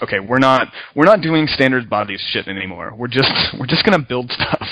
okay, 0.01 0.19
we're 0.19 0.39
not, 0.39 0.67
we're 0.95 1.05
not 1.05 1.21
doing 1.21 1.47
standards 1.47 1.85
bodies 1.85 2.23
shit 2.31 2.47
anymore. 2.47 2.93
We're 2.95 3.07
just, 3.07 3.31
we're 3.59 3.67
just 3.67 3.85
gonna 3.85 3.99
build 3.99 4.31
stuff. 4.31 4.67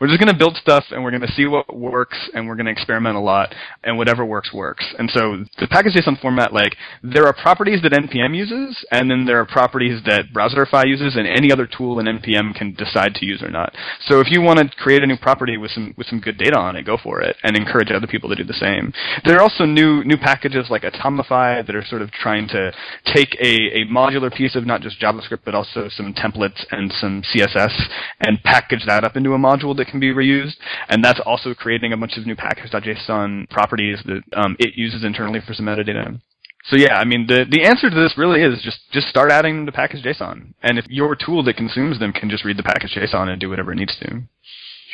We're 0.00 0.08
just 0.08 0.20
gonna 0.20 0.36
build 0.36 0.56
stuff 0.56 0.84
and 0.90 1.02
we're 1.02 1.10
gonna 1.10 1.32
see 1.32 1.46
what 1.46 1.74
works 1.74 2.18
and 2.34 2.48
we're 2.48 2.56
gonna 2.56 2.70
experiment 2.70 3.16
a 3.16 3.20
lot 3.20 3.54
and 3.82 3.96
whatever 3.96 4.24
works 4.24 4.52
works. 4.52 4.84
And 4.98 5.10
so 5.10 5.44
the 5.58 5.66
package.json 5.68 6.20
format, 6.20 6.52
like, 6.52 6.76
there 7.02 7.26
are 7.26 7.32
properties 7.32 7.82
that 7.82 7.92
NPM 7.92 8.36
uses 8.36 8.84
and 8.90 9.10
then 9.10 9.24
there 9.24 9.40
are 9.40 9.46
properties 9.46 10.02
that 10.06 10.32
Browserify 10.34 10.86
uses 10.86 11.16
and 11.16 11.26
any 11.26 11.52
other 11.52 11.66
tool 11.66 11.98
in 11.98 12.06
NPM 12.06 12.54
can 12.54 12.74
decide 12.74 13.14
to 13.16 13.26
use 13.26 13.42
or 13.42 13.50
not. 13.50 13.74
So 14.06 14.20
if 14.20 14.30
you 14.30 14.40
want 14.40 14.58
to 14.58 14.68
create 14.76 15.02
a 15.02 15.06
new 15.06 15.16
property 15.16 15.56
with 15.56 15.70
some, 15.70 15.94
with 15.96 16.06
some 16.06 16.20
good 16.20 16.38
data 16.38 16.58
on 16.58 16.76
it, 16.76 16.86
go 16.86 16.96
for 17.02 17.20
it 17.20 17.36
and 17.42 17.56
encourage 17.56 17.90
other 17.90 18.06
people 18.06 18.28
to 18.30 18.36
do 18.36 18.44
the 18.44 18.54
same. 18.54 18.92
There 19.24 19.36
are 19.36 19.42
also 19.42 19.64
new, 19.64 20.04
new 20.04 20.16
packages 20.16 20.68
like 20.70 20.82
Atomify 20.82 21.64
that 21.66 21.74
are 21.74 21.84
sort 21.84 22.02
of 22.02 22.10
trying 22.10 22.48
to 22.48 22.72
take 23.12 23.34
a, 23.40 23.80
a 23.80 23.86
modular 23.86 24.34
piece 24.34 24.56
of 24.56 24.66
not 24.66 24.80
just 24.80 25.00
JavaScript 25.00 25.40
but 25.44 25.54
also 25.54 25.88
some 25.88 26.14
templates 26.14 26.64
and 26.70 26.92
some 26.92 27.22
CSS 27.22 27.88
and 28.20 28.42
package 28.42 28.84
that 28.86 29.04
up 29.04 29.16
into 29.16 29.32
a 29.32 29.38
module 29.38 29.73
that 29.74 29.86
can 29.88 30.00
be 30.00 30.12
reused. 30.12 30.54
And 30.88 31.04
that's 31.04 31.20
also 31.24 31.54
creating 31.54 31.92
a 31.92 31.96
bunch 31.96 32.16
of 32.16 32.26
new 32.26 32.36
package.json 32.36 33.50
properties 33.50 33.98
that 34.06 34.22
um, 34.36 34.56
it 34.58 34.76
uses 34.76 35.04
internally 35.04 35.40
for 35.46 35.54
some 35.54 35.66
metadata. 35.66 36.20
So 36.66 36.76
yeah, 36.76 36.94
I 36.94 37.04
mean 37.04 37.26
the 37.26 37.44
the 37.48 37.64
answer 37.64 37.90
to 37.90 37.94
this 37.94 38.16
really 38.16 38.42
is 38.42 38.62
just 38.62 38.78
just 38.90 39.08
start 39.08 39.30
adding 39.30 39.56
them 39.56 39.66
to 39.66 39.72
package.json. 39.72 40.54
And 40.62 40.78
if 40.78 40.86
your 40.88 41.14
tool 41.14 41.42
that 41.44 41.56
consumes 41.56 41.98
them 41.98 42.12
can 42.12 42.30
just 42.30 42.44
read 42.44 42.56
the 42.56 42.62
package.json 42.62 43.28
and 43.28 43.40
do 43.40 43.50
whatever 43.50 43.72
it 43.72 43.76
needs 43.76 43.96
to. 44.00 44.22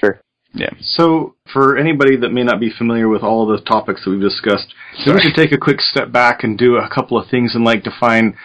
Sure. 0.01 0.21
Yeah. 0.53 0.71
So, 0.81 1.37
for 1.53 1.77
anybody 1.77 2.17
that 2.17 2.31
may 2.31 2.43
not 2.43 2.59
be 2.59 2.71
familiar 2.77 3.09
with 3.09 3.23
all 3.23 3.43
of 3.43 3.57
the 3.57 3.65
topics 3.65 4.05
that 4.05 4.11
we've 4.11 4.21
discussed, 4.21 4.75
maybe 4.99 5.13
we 5.13 5.21
should 5.23 5.35
take 5.35 5.53
a 5.53 5.59
quick 5.59 5.81
step 5.81 6.11
back 6.11 6.43
and 6.43 6.59
do 6.59 6.77
a 6.77 6.89
couple 6.93 7.17
of 7.17 7.29
things 7.29 7.55
and 7.55 7.65
like 7.65 7.85
define, 7.85 8.37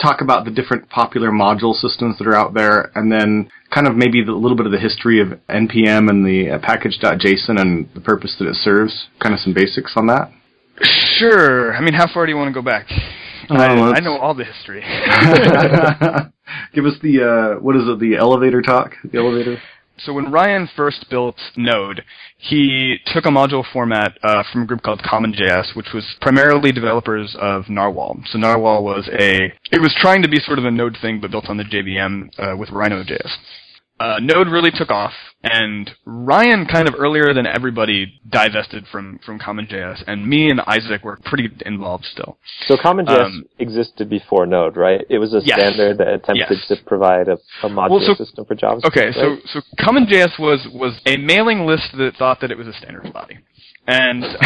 talk 0.00 0.20
about 0.20 0.44
the 0.44 0.50
different 0.50 0.90
popular 0.90 1.30
module 1.30 1.74
systems 1.74 2.18
that 2.18 2.26
are 2.26 2.36
out 2.36 2.52
there, 2.52 2.90
and 2.94 3.10
then 3.10 3.50
kind 3.70 3.86
of 3.86 3.96
maybe 3.96 4.22
the, 4.22 4.32
a 4.32 4.34
little 4.34 4.56
bit 4.56 4.66
of 4.66 4.72
the 4.72 4.78
history 4.78 5.20
of 5.20 5.38
NPM 5.48 6.08
and 6.08 6.24
the 6.24 6.50
uh, 6.50 6.58
package.json 6.58 7.60
and 7.60 7.88
the 7.94 8.00
purpose 8.00 8.36
that 8.38 8.48
it 8.48 8.56
serves. 8.56 9.08
Kind 9.20 9.34
of 9.34 9.40
some 9.40 9.54
basics 9.54 9.92
on 9.96 10.06
that. 10.06 10.30
Sure. 11.18 11.74
I 11.74 11.80
mean, 11.80 11.94
how 11.94 12.06
far 12.12 12.26
do 12.26 12.32
you 12.32 12.36
want 12.38 12.48
to 12.48 12.54
go 12.54 12.64
back? 12.64 12.86
Oh, 13.50 13.56
I, 13.56 13.96
I 13.96 14.00
know 14.00 14.18
all 14.18 14.34
the 14.34 14.44
history. 14.44 14.80
Give 16.74 16.84
us 16.84 16.94
the 17.02 17.56
uh, 17.56 17.60
what 17.60 17.76
is 17.76 17.82
it? 17.86 17.98
The 17.98 18.16
elevator 18.16 18.62
talk. 18.62 18.92
The 19.10 19.18
elevator. 19.18 19.58
So 20.00 20.12
when 20.12 20.30
Ryan 20.30 20.68
first 20.76 21.08
built 21.10 21.36
Node, 21.56 22.02
he 22.38 22.98
took 23.06 23.24
a 23.24 23.30
module 23.30 23.64
format 23.72 24.16
uh, 24.22 24.44
from 24.52 24.62
a 24.62 24.66
group 24.66 24.82
called 24.82 25.00
CommonJS, 25.00 25.74
which 25.74 25.92
was 25.92 26.04
primarily 26.20 26.72
developers 26.72 27.36
of 27.40 27.68
Narwhal. 27.68 28.20
So 28.30 28.38
Narwhal 28.38 28.84
was 28.84 29.08
a, 29.12 29.52
it 29.72 29.80
was 29.80 29.94
trying 29.98 30.22
to 30.22 30.28
be 30.28 30.38
sort 30.40 30.58
of 30.58 30.64
a 30.64 30.70
Node 30.70 30.96
thing, 31.00 31.20
but 31.20 31.30
built 31.30 31.48
on 31.48 31.56
the 31.56 31.64
JVM 31.64 32.30
uh, 32.38 32.56
with 32.56 32.70
Rhino.js. 32.70 33.30
Uh, 34.00 34.18
Node 34.20 34.48
really 34.48 34.70
took 34.70 34.90
off, 34.90 35.12
and 35.42 35.90
Ryan 36.04 36.66
kind 36.66 36.88
of 36.88 36.94
earlier 36.98 37.34
than 37.34 37.46
everybody 37.46 38.20
divested 38.28 38.86
from 38.92 39.18
from 39.26 39.38
CommonJS, 39.40 40.04
and 40.06 40.26
me 40.26 40.50
and 40.50 40.60
Isaac 40.66 41.02
were 41.04 41.18
pretty 41.24 41.50
involved 41.66 42.04
still. 42.04 42.38
So 42.66 42.76
CommonJS 42.76 43.24
Um, 43.26 43.44
existed 43.58 44.08
before 44.08 44.46
Node, 44.46 44.76
right? 44.76 45.04
It 45.10 45.18
was 45.18 45.34
a 45.34 45.40
Yes. 45.44 45.58
standard 45.58 45.98
that 45.98 46.08
attempted 46.08 46.58
Yes. 46.58 46.68
to 46.68 46.76
provide 46.86 47.28
a, 47.28 47.38
a 47.64 47.68
modular 47.68 47.90
Well, 47.90 48.00
so- 48.00 48.14
system 48.14 48.44
for 48.44 48.54
JavaScript. 48.54 48.84
Okay, 48.86 49.12
so 49.12 49.30
right? 49.30 49.42
so 49.46 49.60
CommonJS 49.80 50.38
was 50.38 50.66
was 50.68 51.00
a 51.06 51.16
mailing 51.16 51.66
list 51.66 51.96
that 51.96 52.16
thought 52.16 52.40
that 52.40 52.50
it 52.52 52.58
was 52.58 52.68
a 52.68 52.72
standard 52.74 53.12
body, 53.12 53.38
and 53.88 54.22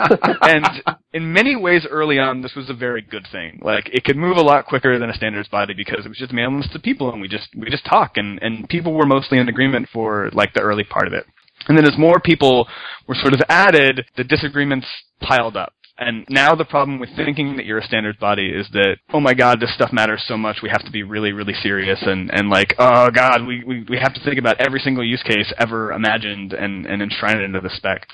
um, 0.00 0.38
and 0.40 0.66
in 1.12 1.32
many 1.32 1.54
ways 1.54 1.86
early 1.88 2.18
on 2.18 2.40
this 2.40 2.54
was 2.56 2.70
a 2.70 2.74
very 2.74 3.02
good 3.02 3.28
thing. 3.30 3.60
Like 3.62 3.90
it 3.92 4.04
could 4.04 4.16
move 4.16 4.38
a 4.38 4.42
lot 4.42 4.66
quicker 4.66 4.98
than 4.98 5.10
a 5.10 5.14
standards 5.14 5.48
body 5.48 5.74
because 5.74 6.04
it 6.04 6.08
was 6.08 6.18
just 6.18 6.32
mailing 6.32 6.58
list 6.58 6.74
of 6.74 6.82
people 6.82 7.12
and 7.12 7.20
we 7.20 7.28
just 7.28 7.48
we 7.54 7.70
just 7.70 7.84
talk 7.84 8.16
and 8.16 8.42
and 8.42 8.68
people 8.68 8.94
were 8.94 9.06
mostly 9.06 9.38
in 9.38 9.48
agreement 9.48 9.88
for 9.92 10.30
like 10.32 10.54
the 10.54 10.62
early 10.62 10.84
part 10.84 11.06
of 11.06 11.12
it. 11.12 11.26
And 11.68 11.76
then 11.76 11.84
as 11.84 11.98
more 11.98 12.20
people 12.20 12.68
were 13.06 13.14
sort 13.14 13.34
of 13.34 13.40
added, 13.48 14.06
the 14.16 14.24
disagreements 14.24 14.86
piled 15.20 15.56
up. 15.56 15.72
And 15.98 16.26
now 16.28 16.54
the 16.54 16.64
problem 16.64 16.98
with 16.98 17.08
thinking 17.16 17.56
that 17.56 17.64
you're 17.64 17.78
a 17.78 17.84
standards 17.84 18.18
body 18.18 18.48
is 18.50 18.68
that, 18.72 18.98
oh 19.14 19.20
my 19.20 19.32
god, 19.32 19.60
this 19.60 19.74
stuff 19.74 19.92
matters 19.92 20.22
so 20.26 20.36
much, 20.36 20.58
we 20.62 20.68
have 20.68 20.84
to 20.84 20.90
be 20.90 21.02
really, 21.02 21.32
really 21.32 21.54
serious 21.54 22.00
and, 22.02 22.30
and 22.32 22.50
like, 22.50 22.74
oh 22.78 23.10
god, 23.10 23.46
we, 23.46 23.64
we, 23.64 23.84
we 23.88 23.98
have 23.98 24.12
to 24.14 24.22
think 24.22 24.38
about 24.38 24.60
every 24.60 24.78
single 24.78 25.04
use 25.04 25.22
case 25.22 25.52
ever 25.58 25.92
imagined 25.92 26.52
and, 26.52 26.84
and 26.86 27.00
enshrine 27.00 27.38
it 27.38 27.44
into 27.44 27.60
the 27.60 27.70
spec. 27.70 28.06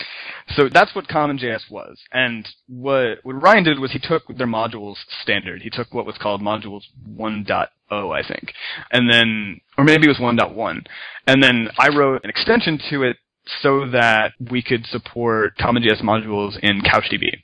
So 0.55 0.69
that's 0.69 0.95
what 0.95 1.09
CommonJS 1.09 1.71
was. 1.71 1.99
And 2.13 2.49
what, 2.69 3.19
what 3.25 3.43
Ryan 3.43 3.65
did 3.65 3.81
was 3.81 3.93
he 3.93 3.99
took 3.99 4.29
their 4.29 4.47
modules 4.47 4.97
standard. 5.23 5.63
He 5.63 5.71
took 5.71 5.93
what 5.93 6.07
was 6.07 6.19
called 6.19 6.41
modules 6.41 6.83
1.0, 7.19 7.47
I 7.91 8.29
think. 8.29 8.53
And 8.93 9.13
then, 9.13 9.61
or 9.77 9.85
maybe 9.85 10.07
it 10.07 10.09
was 10.09 10.19
1.1. 10.19 10.87
And 11.27 11.43
then 11.43 11.69
I 11.79 11.89
wrote 11.89 12.23
an 12.23 12.31
extension 12.31 12.81
to 12.91 13.03
it 13.03 13.17
so 13.63 13.89
that 13.91 14.33
we 14.51 14.63
could 14.63 14.87
support 14.87 15.57
CommonJS 15.59 16.03
modules 16.03 16.59
in 16.61 16.81
CouchDB. 16.81 17.43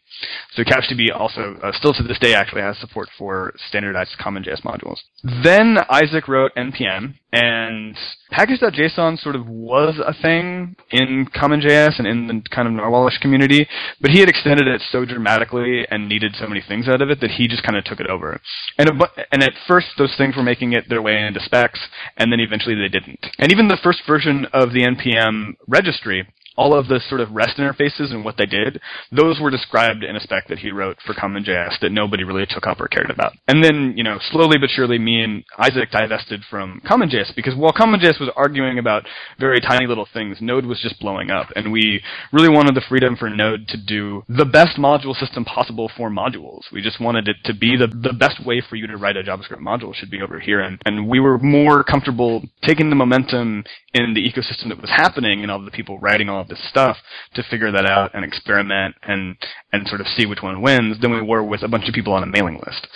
So 0.55 0.65
CouchDB 0.65 1.15
also, 1.15 1.57
uh, 1.63 1.73
still 1.73 1.93
to 1.93 2.03
this 2.03 2.19
day, 2.19 2.35
actually 2.35 2.63
has 2.63 2.77
support 2.79 3.09
for 3.17 3.55
standardized 3.69 4.17
CommonJS 4.19 4.63
modules. 4.63 4.99
Then 5.45 5.79
Isaac 5.91 6.27
wrote 6.27 6.53
NPM, 6.57 7.15
and 7.33 7.97
package.json 8.31 9.19
sort 9.21 9.37
of 9.37 9.47
was 9.47 10.01
a 10.05 10.15
thing 10.21 10.75
in 10.91 11.29
CommonJS 11.35 11.99
and 11.99 12.07
in 12.07 12.27
the 12.27 12.43
kind 12.51 12.67
of 12.67 12.75
Narwhalish 12.75 13.21
community, 13.21 13.69
but 14.01 14.11
he 14.11 14.21
had 14.21 14.29
extended 14.29 14.67
it 14.67 14.81
so 14.91 15.05
dramatically 15.05 15.87
and 15.91 16.09
needed 16.09 16.35
so 16.35 16.47
many 16.47 16.63
things 16.67 16.89
out 16.89 17.03
of 17.03 17.11
it 17.11 17.21
that 17.21 17.33
he 17.33 17.47
just 17.47 17.63
kind 17.63 17.77
of 17.77 17.85
took 17.85 18.01
it 18.01 18.09
over. 18.09 18.41
And, 18.79 18.91
and 19.31 19.43
at 19.43 19.53
first, 19.67 19.89
those 19.99 20.15
things 20.17 20.37
were 20.37 20.43
making 20.43 20.73
it 20.73 20.89
their 20.89 21.03
way 21.03 21.21
into 21.21 21.41
specs, 21.41 21.81
and 22.17 22.33
then 22.33 22.41
eventually 22.41 22.75
they 22.75 22.89
didn't. 22.89 23.25
And 23.39 23.53
even 23.53 23.69
the 23.69 23.79
first 23.83 24.03
version 24.07 24.47
of 24.53 24.73
the 24.73 24.85
NPM 24.85 25.57
registry 25.67 26.27
all 26.59 26.75
of 26.75 26.89
the 26.89 27.01
sort 27.09 27.21
of 27.21 27.31
REST 27.31 27.57
interfaces 27.57 28.11
and 28.11 28.25
what 28.25 28.37
they 28.37 28.45
did, 28.45 28.81
those 29.13 29.41
were 29.41 29.51
described 29.51 30.03
in 30.03 30.17
a 30.17 30.21
spec 30.21 30.49
that 30.49 30.59
he 30.59 30.73
wrote 30.73 30.99
for 31.07 31.15
CommonJS 31.15 31.79
that 31.81 31.93
nobody 31.93 32.25
really 32.25 32.47
took 32.47 32.67
up 32.67 32.81
or 32.81 32.89
cared 32.89 33.11
about. 33.11 33.33
And 33.47 33.63
then, 33.63 33.95
you 33.97 34.03
know, 34.03 34.19
slowly 34.33 34.59
but 34.59 34.69
surely 34.69 34.99
me 34.99 35.23
and 35.23 35.45
Isaac 35.57 35.93
divested 35.93 36.43
from 36.51 36.83
CommonJS 36.85 37.37
because 37.37 37.55
while 37.55 37.73
CommonJS 37.73 38.19
was 38.19 38.31
arguing 38.35 38.79
about 38.79 39.05
very 39.39 39.61
tiny 39.61 39.87
little 39.87 40.09
things, 40.13 40.39
Node 40.41 40.67
was 40.67 40.81
just 40.83 40.99
blowing 40.99 41.31
up. 41.31 41.47
And 41.55 41.71
we 41.71 42.03
really 42.33 42.49
wanted 42.49 42.75
the 42.75 42.85
freedom 42.89 43.17
for 43.17 43.31
Node 43.31 43.69
to 43.69 43.77
do 43.77 44.25
the 44.29 44.45
best 44.45 44.79
module 44.79 45.15
system 45.15 45.45
possible 45.45 45.89
for 45.97 46.11
modules. 46.11 46.63
We 46.73 46.83
just 46.83 47.01
wanted 47.01 47.29
it 47.29 47.37
to 47.45 47.55
be 47.55 47.77
the, 47.77 47.87
the 47.87 48.17
best 48.19 48.45
way 48.45 48.61
for 48.69 48.75
you 48.75 48.89
to 48.89 48.97
write 48.97 49.17
a 49.17 49.23
JavaScript 49.23 49.61
module 49.61 49.95
should 49.95 50.11
be 50.11 50.23
over 50.23 50.41
here. 50.41 50.61
And, 50.61 50.83
and 50.85 51.09
we 51.09 51.21
were 51.21 51.39
more 51.39 51.85
comfortable 51.85 52.43
taking 52.67 52.91
the 52.91 52.97
momentum 52.97 53.63
in 53.95 54.15
the 54.15 54.21
ecosystem 54.21 54.69
that 54.71 54.81
was 54.81 54.91
happening 54.91 55.43
and 55.43 55.53
all 55.53 55.65
the 55.65 55.71
people 55.71 56.01
writing 56.01 56.29
all 56.29 56.48
this 56.49 56.69
stuff 56.69 56.97
to 57.35 57.43
figure 57.43 57.71
that 57.73 57.87
out 57.87 58.11
and 58.15 58.25
experiment 58.25 58.95
and 59.03 59.37
and 59.73 59.87
sort 59.87 60.01
of 60.01 60.07
see 60.07 60.27
which 60.27 60.43
one 60.43 60.63
wins 60.63 61.01
than 61.01 61.13
we 61.13 61.23
were 61.23 61.43
with 61.43 61.63
a 61.63 61.69
bunch 61.69 61.89
of 61.89 61.95
people 61.95 62.13
on 62.13 62.23
a 62.23 62.27
mailing 62.27 62.61
list. 62.67 62.87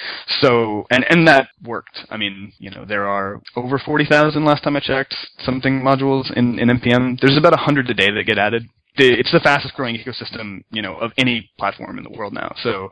So 0.40 0.86
and 0.90 1.04
and 1.08 1.26
that 1.28 1.48
worked. 1.62 2.00
I 2.10 2.16
mean, 2.16 2.52
you 2.58 2.70
know, 2.70 2.84
there 2.84 3.06
are 3.06 3.40
over 3.56 3.78
forty 3.78 4.04
thousand 4.04 4.44
last 4.44 4.64
time 4.64 4.76
I 4.76 4.80
checked 4.80 5.14
something 5.38 5.80
modules 5.82 6.32
in 6.36 6.58
in 6.58 6.68
npm. 6.68 7.20
There's 7.20 7.36
about 7.36 7.58
hundred 7.58 7.88
a 7.90 7.94
day 7.94 8.10
that 8.10 8.26
get 8.26 8.38
added. 8.38 8.64
It's 8.96 9.32
the 9.32 9.40
fastest 9.40 9.74
growing 9.74 9.96
ecosystem, 9.96 10.64
you 10.70 10.82
know, 10.82 10.96
of 10.96 11.12
any 11.16 11.50
platform 11.58 11.96
in 11.96 12.04
the 12.04 12.10
world 12.10 12.34
now. 12.34 12.54
So 12.62 12.90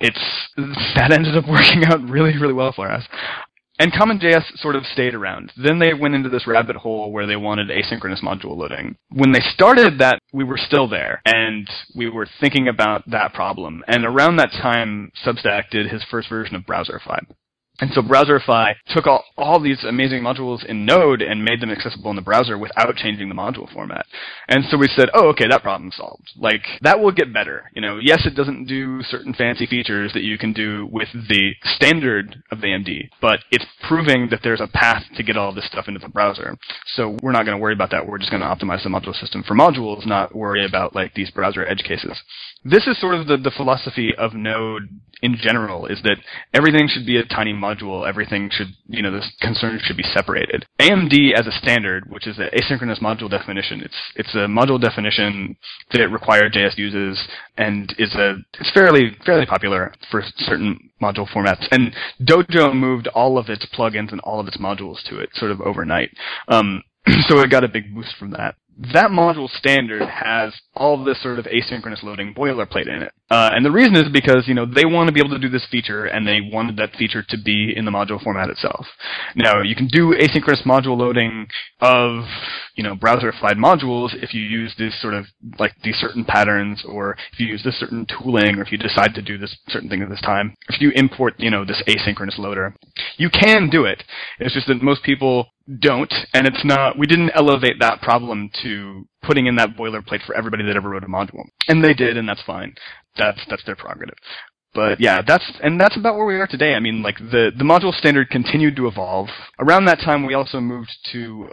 it's 0.00 0.18
that 0.94 1.12
ended 1.12 1.36
up 1.36 1.44
working 1.48 1.84
out 1.84 2.02
really, 2.08 2.36
really 2.38 2.52
well 2.52 2.72
for 2.72 2.90
us. 2.90 3.04
And 3.78 3.92
CommonJS 3.92 4.58
sort 4.58 4.74
of 4.74 4.84
stayed 4.86 5.14
around. 5.14 5.52
Then 5.56 5.78
they 5.78 5.94
went 5.94 6.14
into 6.14 6.28
this 6.28 6.48
rabbit 6.48 6.76
hole 6.76 7.12
where 7.12 7.26
they 7.26 7.36
wanted 7.36 7.68
asynchronous 7.68 8.22
module 8.22 8.56
loading. 8.56 8.96
When 9.10 9.30
they 9.30 9.40
started 9.54 9.98
that, 9.98 10.18
we 10.32 10.42
were 10.42 10.58
still 10.58 10.88
there, 10.88 11.22
and 11.24 11.68
we 11.94 12.10
were 12.10 12.26
thinking 12.40 12.66
about 12.66 13.08
that 13.10 13.34
problem. 13.34 13.84
And 13.86 14.04
around 14.04 14.36
that 14.36 14.50
time, 14.50 15.12
Substack 15.24 15.70
did 15.70 15.90
his 15.90 16.04
first 16.10 16.28
version 16.28 16.56
of 16.56 16.62
Browserify. 16.62 17.20
And 17.80 17.90
so 17.92 18.02
Browserify 18.02 18.74
took 18.88 19.06
all, 19.06 19.24
all 19.36 19.60
these 19.60 19.84
amazing 19.84 20.22
modules 20.22 20.64
in 20.64 20.84
Node 20.84 21.22
and 21.22 21.44
made 21.44 21.60
them 21.60 21.70
accessible 21.70 22.10
in 22.10 22.16
the 22.16 22.22
browser 22.22 22.58
without 22.58 22.96
changing 22.96 23.28
the 23.28 23.34
module 23.34 23.72
format. 23.72 24.06
And 24.48 24.64
so 24.68 24.76
we 24.76 24.88
said, 24.88 25.08
oh, 25.14 25.28
okay, 25.28 25.46
that 25.48 25.62
problem's 25.62 25.96
solved. 25.96 26.30
Like, 26.36 26.62
that 26.82 26.98
will 26.98 27.12
get 27.12 27.32
better. 27.32 27.70
You 27.74 27.82
know, 27.82 27.98
yes, 28.02 28.26
it 28.26 28.34
doesn't 28.34 28.66
do 28.66 29.02
certain 29.02 29.32
fancy 29.32 29.66
features 29.66 30.12
that 30.14 30.22
you 30.22 30.38
can 30.38 30.52
do 30.52 30.88
with 30.90 31.08
the 31.12 31.52
standard 31.76 32.42
of 32.50 32.58
AMD, 32.58 33.10
but 33.20 33.40
it's 33.50 33.66
proving 33.86 34.28
that 34.30 34.40
there's 34.42 34.60
a 34.60 34.66
path 34.66 35.04
to 35.16 35.22
get 35.22 35.36
all 35.36 35.54
this 35.54 35.66
stuff 35.66 35.86
into 35.86 36.00
the 36.00 36.08
browser. 36.08 36.58
So 36.96 37.16
we're 37.22 37.32
not 37.32 37.44
going 37.44 37.56
to 37.56 37.62
worry 37.62 37.74
about 37.74 37.90
that. 37.92 38.06
We're 38.06 38.18
just 38.18 38.30
going 38.30 38.42
to 38.42 38.48
optimize 38.48 38.82
the 38.82 38.90
module 38.90 39.14
system 39.14 39.44
for 39.46 39.54
modules, 39.54 40.04
not 40.04 40.34
worry 40.34 40.66
about, 40.66 40.96
like, 40.96 41.14
these 41.14 41.30
browser 41.30 41.64
edge 41.66 41.84
cases. 41.84 42.20
This 42.64 42.88
is 42.88 43.00
sort 43.00 43.14
of 43.14 43.28
the, 43.28 43.36
the 43.36 43.52
philosophy 43.56 44.12
of 44.18 44.34
Node 44.34 44.88
in 45.22 45.36
general, 45.36 45.86
is 45.86 46.00
that 46.02 46.16
everything 46.54 46.88
should 46.88 47.06
be 47.06 47.16
a 47.16 47.24
tiny 47.24 47.52
module 47.52 47.67
module, 47.68 48.08
everything 48.08 48.50
should, 48.52 48.68
you 48.88 49.02
know, 49.02 49.10
the 49.10 49.24
concerns 49.40 49.82
should 49.82 49.96
be 49.96 50.02
separated. 50.02 50.64
AMD 50.80 51.32
as 51.34 51.46
a 51.46 51.52
standard, 51.52 52.10
which 52.10 52.26
is 52.26 52.38
an 52.38 52.48
asynchronous 52.56 53.00
module 53.00 53.30
definition, 53.30 53.80
it's 53.80 53.94
it's 54.16 54.34
a 54.34 54.46
module 54.46 54.80
definition 54.80 55.56
that 55.92 56.08
Require.js 56.10 56.76
uses 56.78 57.18
and 57.56 57.94
is 57.98 58.14
a 58.14 58.36
it's 58.60 58.70
fairly 58.72 59.16
fairly 59.24 59.46
popular 59.46 59.92
for 60.10 60.22
certain 60.38 60.90
module 61.02 61.28
formats. 61.28 61.66
And 61.70 61.94
Dojo 62.22 62.74
moved 62.74 63.08
all 63.08 63.38
of 63.38 63.48
its 63.48 63.66
plugins 63.66 64.12
and 64.12 64.20
all 64.20 64.40
of 64.40 64.48
its 64.48 64.58
modules 64.58 65.02
to 65.08 65.18
it 65.18 65.30
sort 65.34 65.50
of 65.50 65.60
overnight. 65.60 66.10
Um, 66.48 66.82
so 67.28 67.38
it 67.40 67.50
got 67.50 67.64
a 67.64 67.68
big 67.68 67.94
boost 67.94 68.14
from 68.18 68.30
that 68.32 68.56
that 68.78 69.10
module 69.10 69.50
standard 69.50 70.02
has 70.02 70.54
all 70.74 71.02
this 71.02 71.20
sort 71.20 71.40
of 71.40 71.46
asynchronous 71.46 72.04
loading 72.04 72.32
boilerplate 72.32 72.86
in 72.86 73.02
it. 73.02 73.12
Uh, 73.28 73.50
and 73.52 73.64
the 73.64 73.70
reason 73.70 73.96
is 73.96 74.08
because, 74.12 74.44
you 74.46 74.54
know, 74.54 74.64
they 74.64 74.84
want 74.84 75.08
to 75.08 75.12
be 75.12 75.20
able 75.20 75.30
to 75.30 75.38
do 75.38 75.48
this 75.48 75.66
feature 75.70 76.06
and 76.06 76.26
they 76.26 76.40
wanted 76.40 76.76
that 76.76 76.94
feature 76.96 77.22
to 77.28 77.36
be 77.36 77.72
in 77.76 77.84
the 77.84 77.90
module 77.90 78.22
format 78.22 78.48
itself. 78.48 78.86
Now, 79.34 79.62
you 79.62 79.74
can 79.74 79.88
do 79.88 80.14
asynchronous 80.14 80.62
module 80.64 80.96
loading 80.96 81.48
of, 81.80 82.24
you 82.76 82.84
know, 82.84 82.94
Browserified 82.94 83.56
modules 83.56 84.14
if 84.22 84.32
you 84.32 84.42
use 84.42 84.72
these 84.78 84.94
sort 85.00 85.14
of, 85.14 85.26
like, 85.58 85.72
these 85.82 85.96
certain 85.96 86.24
patterns 86.24 86.84
or 86.88 87.16
if 87.32 87.40
you 87.40 87.48
use 87.48 87.62
this 87.64 87.78
certain 87.78 88.06
tooling 88.06 88.56
or 88.56 88.62
if 88.62 88.70
you 88.70 88.78
decide 88.78 89.12
to 89.14 89.22
do 89.22 89.36
this 89.36 89.56
certain 89.68 89.88
thing 89.88 90.02
at 90.02 90.08
this 90.08 90.22
time. 90.22 90.54
If 90.68 90.80
you 90.80 90.92
import, 90.94 91.34
you 91.38 91.50
know, 91.50 91.64
this 91.64 91.82
asynchronous 91.88 92.38
loader. 92.38 92.76
You 93.16 93.28
can 93.28 93.68
do 93.68 93.84
it. 93.84 94.04
It's 94.38 94.54
just 94.54 94.68
that 94.68 94.82
most 94.82 95.02
people 95.02 95.48
don't, 95.80 96.12
and 96.32 96.46
it's 96.46 96.64
not, 96.64 96.98
we 96.98 97.06
didn't 97.06 97.32
elevate 97.34 97.78
that 97.80 98.00
problem 98.00 98.50
to 98.62 98.67
putting 99.22 99.46
in 99.46 99.56
that 99.56 99.76
boilerplate 99.76 100.24
for 100.26 100.34
everybody 100.34 100.64
that 100.64 100.76
ever 100.76 100.88
wrote 100.90 101.04
a 101.04 101.08
module. 101.08 101.44
And 101.68 101.82
they 101.82 101.94
did, 101.94 102.16
and 102.16 102.28
that's 102.28 102.42
fine. 102.42 102.74
That's, 103.16 103.40
that's 103.48 103.64
their 103.64 103.76
prerogative. 103.76 104.16
But 104.74 105.00
yeah, 105.00 105.22
that's, 105.26 105.50
and 105.62 105.80
that's 105.80 105.96
about 105.96 106.16
where 106.16 106.26
we 106.26 106.36
are 106.36 106.46
today. 106.46 106.74
I 106.74 106.80
mean, 106.80 107.02
like, 107.02 107.18
the, 107.18 107.50
the 107.56 107.64
module 107.64 107.92
standard 107.92 108.30
continued 108.30 108.76
to 108.76 108.86
evolve. 108.86 109.28
Around 109.58 109.86
that 109.86 110.00
time, 110.00 110.26
we 110.26 110.34
also 110.34 110.60
moved 110.60 110.90
to 111.12 111.48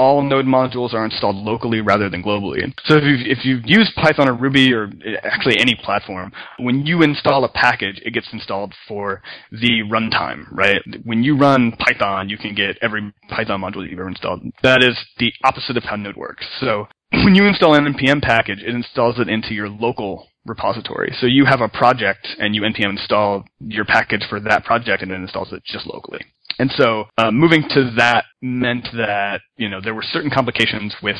all 0.00 0.22
node 0.22 0.46
modules 0.46 0.94
are 0.94 1.04
installed 1.04 1.36
locally 1.36 1.82
rather 1.82 2.08
than 2.08 2.22
globally. 2.22 2.62
So 2.86 2.96
if 2.96 3.04
you've, 3.04 3.26
if 3.26 3.44
you've 3.44 3.66
used 3.66 3.94
Python 3.96 4.30
or 4.30 4.34
Ruby 4.34 4.72
or 4.72 4.84
eh, 5.04 5.16
actually 5.22 5.58
any 5.58 5.74
platform, 5.74 6.32
when 6.58 6.86
you 6.86 7.02
install 7.02 7.44
a 7.44 7.50
package, 7.50 8.00
it 8.02 8.14
gets 8.14 8.28
installed 8.32 8.72
for 8.88 9.20
the 9.52 9.82
runtime, 9.92 10.46
right? 10.50 10.80
When 11.04 11.22
you 11.22 11.36
run 11.36 11.72
Python, 11.72 12.30
you 12.30 12.38
can 12.38 12.54
get 12.54 12.78
every 12.80 13.12
Python 13.28 13.60
module 13.60 13.82
that 13.82 13.90
you've 13.90 14.00
ever 14.00 14.08
installed. 14.08 14.40
That 14.62 14.82
is 14.82 14.96
the 15.18 15.34
opposite 15.44 15.76
of 15.76 15.84
how 15.84 15.96
Node 15.96 16.16
works. 16.16 16.46
So 16.60 16.88
when 17.12 17.34
you 17.34 17.44
install 17.44 17.74
an 17.74 17.84
npm 17.92 18.22
package, 18.22 18.60
it 18.60 18.74
installs 18.74 19.18
it 19.18 19.28
into 19.28 19.52
your 19.52 19.68
local 19.68 20.28
repository. 20.46 21.14
So 21.20 21.26
you 21.26 21.44
have 21.44 21.60
a 21.60 21.68
project 21.68 22.26
and 22.38 22.54
you 22.54 22.62
npm 22.62 22.90
install 22.90 23.44
your 23.60 23.84
package 23.84 24.24
for 24.30 24.40
that 24.40 24.64
project 24.64 25.02
and 25.02 25.12
it 25.12 25.16
installs 25.16 25.52
it 25.52 25.62
just 25.64 25.86
locally. 25.86 26.24
And 26.60 26.70
so 26.76 27.06
uh, 27.16 27.30
moving 27.30 27.62
to 27.70 27.90
that 27.96 28.26
meant 28.42 28.86
that 28.92 29.40
you 29.56 29.70
know 29.70 29.80
there 29.82 29.94
were 29.94 30.02
certain 30.02 30.30
complications 30.30 30.94
with 31.02 31.16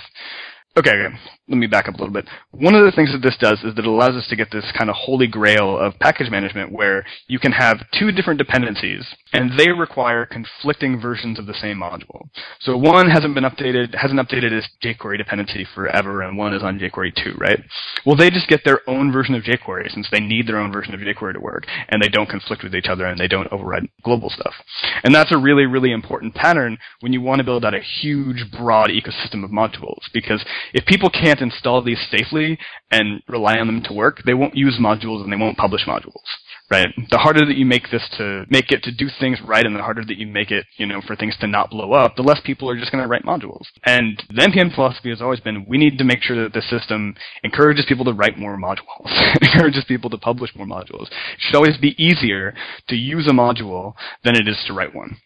Okay, 0.76 0.90
okay, 0.90 1.16
let 1.48 1.58
me 1.58 1.66
back 1.66 1.88
up 1.88 1.96
a 1.96 1.98
little 1.98 2.14
bit. 2.14 2.28
One 2.52 2.76
of 2.76 2.84
the 2.84 2.92
things 2.92 3.10
that 3.10 3.22
this 3.22 3.36
does 3.40 3.58
is 3.64 3.74
that 3.74 3.84
it 3.84 3.86
allows 3.86 4.14
us 4.14 4.28
to 4.28 4.36
get 4.36 4.52
this 4.52 4.64
kind 4.78 4.88
of 4.88 4.94
holy 4.94 5.26
grail 5.26 5.76
of 5.76 5.98
package 5.98 6.30
management 6.30 6.70
where 6.70 7.04
you 7.26 7.40
can 7.40 7.50
have 7.50 7.84
two 7.98 8.12
different 8.12 8.38
dependencies 8.38 9.04
and 9.32 9.58
they 9.58 9.72
require 9.72 10.24
conflicting 10.24 11.00
versions 11.00 11.40
of 11.40 11.46
the 11.46 11.54
same 11.54 11.78
module. 11.78 12.28
So 12.60 12.76
one 12.76 13.10
hasn't 13.10 13.34
been 13.34 13.42
updated, 13.42 13.96
hasn't 13.96 14.20
updated 14.20 14.52
its 14.52 14.68
jQuery 14.80 15.18
dependency 15.18 15.66
forever 15.74 16.22
and 16.22 16.38
one 16.38 16.54
is 16.54 16.62
on 16.62 16.78
jQuery 16.78 17.14
2, 17.16 17.34
right? 17.38 17.58
Well, 18.06 18.14
they 18.14 18.30
just 18.30 18.46
get 18.46 18.60
their 18.64 18.88
own 18.88 19.10
version 19.10 19.34
of 19.34 19.42
jQuery 19.42 19.90
since 19.90 20.08
they 20.12 20.20
need 20.20 20.46
their 20.46 20.58
own 20.58 20.70
version 20.70 20.94
of 20.94 21.00
jQuery 21.00 21.32
to 21.32 21.40
work 21.40 21.64
and 21.88 22.00
they 22.00 22.08
don't 22.08 22.30
conflict 22.30 22.62
with 22.62 22.76
each 22.76 22.86
other 22.88 23.06
and 23.06 23.18
they 23.18 23.28
don't 23.28 23.52
override 23.52 23.88
global 24.04 24.30
stuff. 24.30 24.54
And 25.02 25.12
that's 25.12 25.32
a 25.32 25.38
really, 25.38 25.66
really 25.66 25.90
important 25.90 26.36
pattern 26.36 26.78
when 27.00 27.12
you 27.12 27.20
want 27.20 27.40
to 27.40 27.44
build 27.44 27.64
out 27.64 27.74
a 27.74 27.80
huge, 27.80 28.44
broad 28.56 28.90
ecosystem 28.90 29.42
of 29.42 29.50
modules 29.50 30.04
because 30.14 30.44
if 30.74 30.84
people 30.86 31.10
can't 31.10 31.40
install 31.40 31.82
these 31.82 32.00
safely 32.10 32.58
and 32.90 33.22
rely 33.28 33.58
on 33.58 33.66
them 33.66 33.82
to 33.84 33.92
work, 33.92 34.22
they 34.24 34.34
won't 34.34 34.56
use 34.56 34.78
modules 34.80 35.22
and 35.22 35.32
they 35.32 35.36
won't 35.36 35.56
publish 35.56 35.84
modules, 35.86 36.24
right? 36.70 36.88
The 37.10 37.18
harder 37.18 37.46
that 37.46 37.56
you 37.56 37.64
make 37.64 37.90
this 37.90 38.08
to 38.18 38.44
make 38.50 38.72
it 38.72 38.82
to 38.84 38.92
do 38.92 39.08
things 39.18 39.38
right 39.46 39.64
and 39.64 39.76
the 39.76 39.82
harder 39.82 40.04
that 40.04 40.18
you 40.18 40.26
make 40.26 40.50
it, 40.50 40.66
you 40.76 40.86
know, 40.86 41.00
for 41.06 41.16
things 41.16 41.36
to 41.40 41.46
not 41.46 41.70
blow 41.70 41.92
up, 41.92 42.16
the 42.16 42.22
less 42.22 42.40
people 42.44 42.68
are 42.68 42.78
just 42.78 42.92
going 42.92 43.02
to 43.02 43.08
write 43.08 43.24
modules. 43.24 43.66
And 43.84 44.22
the 44.28 44.42
NPM 44.42 44.74
philosophy 44.74 45.10
has 45.10 45.22
always 45.22 45.40
been 45.40 45.66
we 45.68 45.78
need 45.78 45.98
to 45.98 46.04
make 46.04 46.22
sure 46.22 46.42
that 46.42 46.52
the 46.52 46.62
system 46.62 47.14
encourages 47.44 47.86
people 47.88 48.04
to 48.06 48.12
write 48.12 48.38
more 48.38 48.56
modules, 48.56 49.36
encourages 49.42 49.84
people 49.84 50.10
to 50.10 50.18
publish 50.18 50.50
more 50.56 50.66
modules. 50.66 51.08
It 51.08 51.38
should 51.38 51.56
always 51.56 51.76
be 51.78 51.94
easier 52.02 52.54
to 52.88 52.96
use 52.96 53.26
a 53.28 53.32
module 53.32 53.94
than 54.24 54.36
it 54.36 54.48
is 54.48 54.62
to 54.66 54.72
write 54.72 54.94
one 54.94 55.18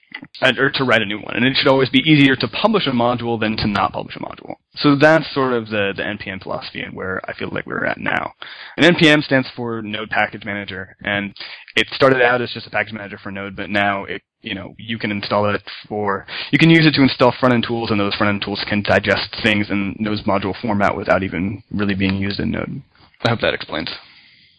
or 0.43 0.71
to 0.71 0.85
write 0.85 1.03
a 1.03 1.07
new 1.07 1.19
one. 1.19 1.35
And 1.37 1.45
it 1.45 1.57
should 1.57 1.69
always 1.69 1.89
be 1.89 1.99
easier 2.01 2.37
to 2.37 2.49
publish 2.49 2.87
a 2.87 2.91
module 2.91 3.39
than 3.39 3.57
to 3.59 3.67
not 3.67 3.93
publish 3.93 4.17
a 4.17 4.21
module. 4.21 4.55
So 4.77 4.97
that's 4.97 5.33
sort 5.33 5.53
of 5.53 5.69
the, 5.69 5.93
the 5.97 6.03
NPM 6.03 6.43
philosophy 6.43 6.81
and 6.81 6.95
where 6.95 7.21
I 7.29 7.35
feel 7.35 7.49
like 7.53 7.67
we're 7.67 7.85
at 7.85 7.99
now. 7.99 8.33
And 8.77 8.97
NPM 8.97 9.23
stands 9.23 9.49
for 9.55 9.83
Node 9.83 10.11
Package 10.11 10.45
Manager. 10.45 10.97
And 11.03 11.35
it 11.77 11.87
started 11.93 12.23
out 12.23 12.43
as 12.43 12.51
just 12.53 12.67
a 12.67 12.71
package 12.71 12.93
manager 12.93 13.19
for 13.23 13.31
Node, 13.31 13.57
but 13.57 13.71
now 13.71 14.05
it, 14.05 14.23
you 14.43 14.55
know, 14.55 14.75
you 14.79 14.99
can 14.99 15.11
install 15.11 15.53
it 15.55 15.62
for, 15.89 16.27
you 16.51 16.59
can 16.59 16.71
use 16.71 16.87
it 16.87 16.95
to 16.97 17.03
install 17.03 17.33
front-end 17.39 17.65
tools 17.67 17.91
and 17.91 17.99
those 18.01 18.15
front-end 18.15 18.43
tools 18.45 18.65
can 18.69 18.83
digest 18.83 19.37
things 19.43 19.71
in 19.71 19.97
Node's 19.99 20.23
module 20.25 20.55
format 20.61 20.97
without 20.97 21.23
even 21.23 21.62
really 21.73 21.95
being 21.95 22.17
used 22.17 22.41
in 22.41 22.51
Node. 22.51 22.83
I 23.25 23.31
hope 23.31 23.41
that 23.41 23.55
explains. 23.55 23.91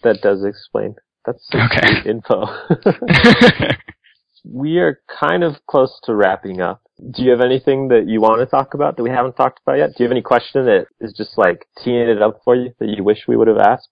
That 0.03 0.22
does 0.22 0.43
explain. 0.43 0.95
That's 1.26 1.43
Okay. 1.53 2.10
info. 2.10 2.45
we 4.47 4.77
are 4.77 5.01
kind 5.19 5.43
of 5.43 5.55
close 5.67 5.99
to 6.03 6.15
wrapping 6.15 6.61
up. 6.61 6.81
Do 7.11 7.23
you 7.23 7.31
have 7.31 7.41
anything 7.41 7.89
that 7.89 8.07
you 8.07 8.21
want 8.21 8.39
to 8.39 8.45
talk 8.45 8.73
about 8.73 8.95
that 8.95 9.03
we 9.03 9.09
haven't 9.09 9.33
talked 9.35 9.59
about 9.65 9.77
yet? 9.77 9.89
Do 9.89 9.95
you 9.99 10.05
have 10.05 10.11
any 10.11 10.21
question 10.21 10.65
that 10.65 10.85
is 11.01 11.13
just 11.15 11.37
like 11.37 11.65
teeing 11.83 12.07
it 12.07 12.21
up 12.21 12.41
for 12.43 12.55
you 12.55 12.73
that 12.79 12.87
you 12.87 13.03
wish 13.03 13.27
we 13.27 13.35
would 13.35 13.47
have 13.47 13.57
asked? 13.57 13.89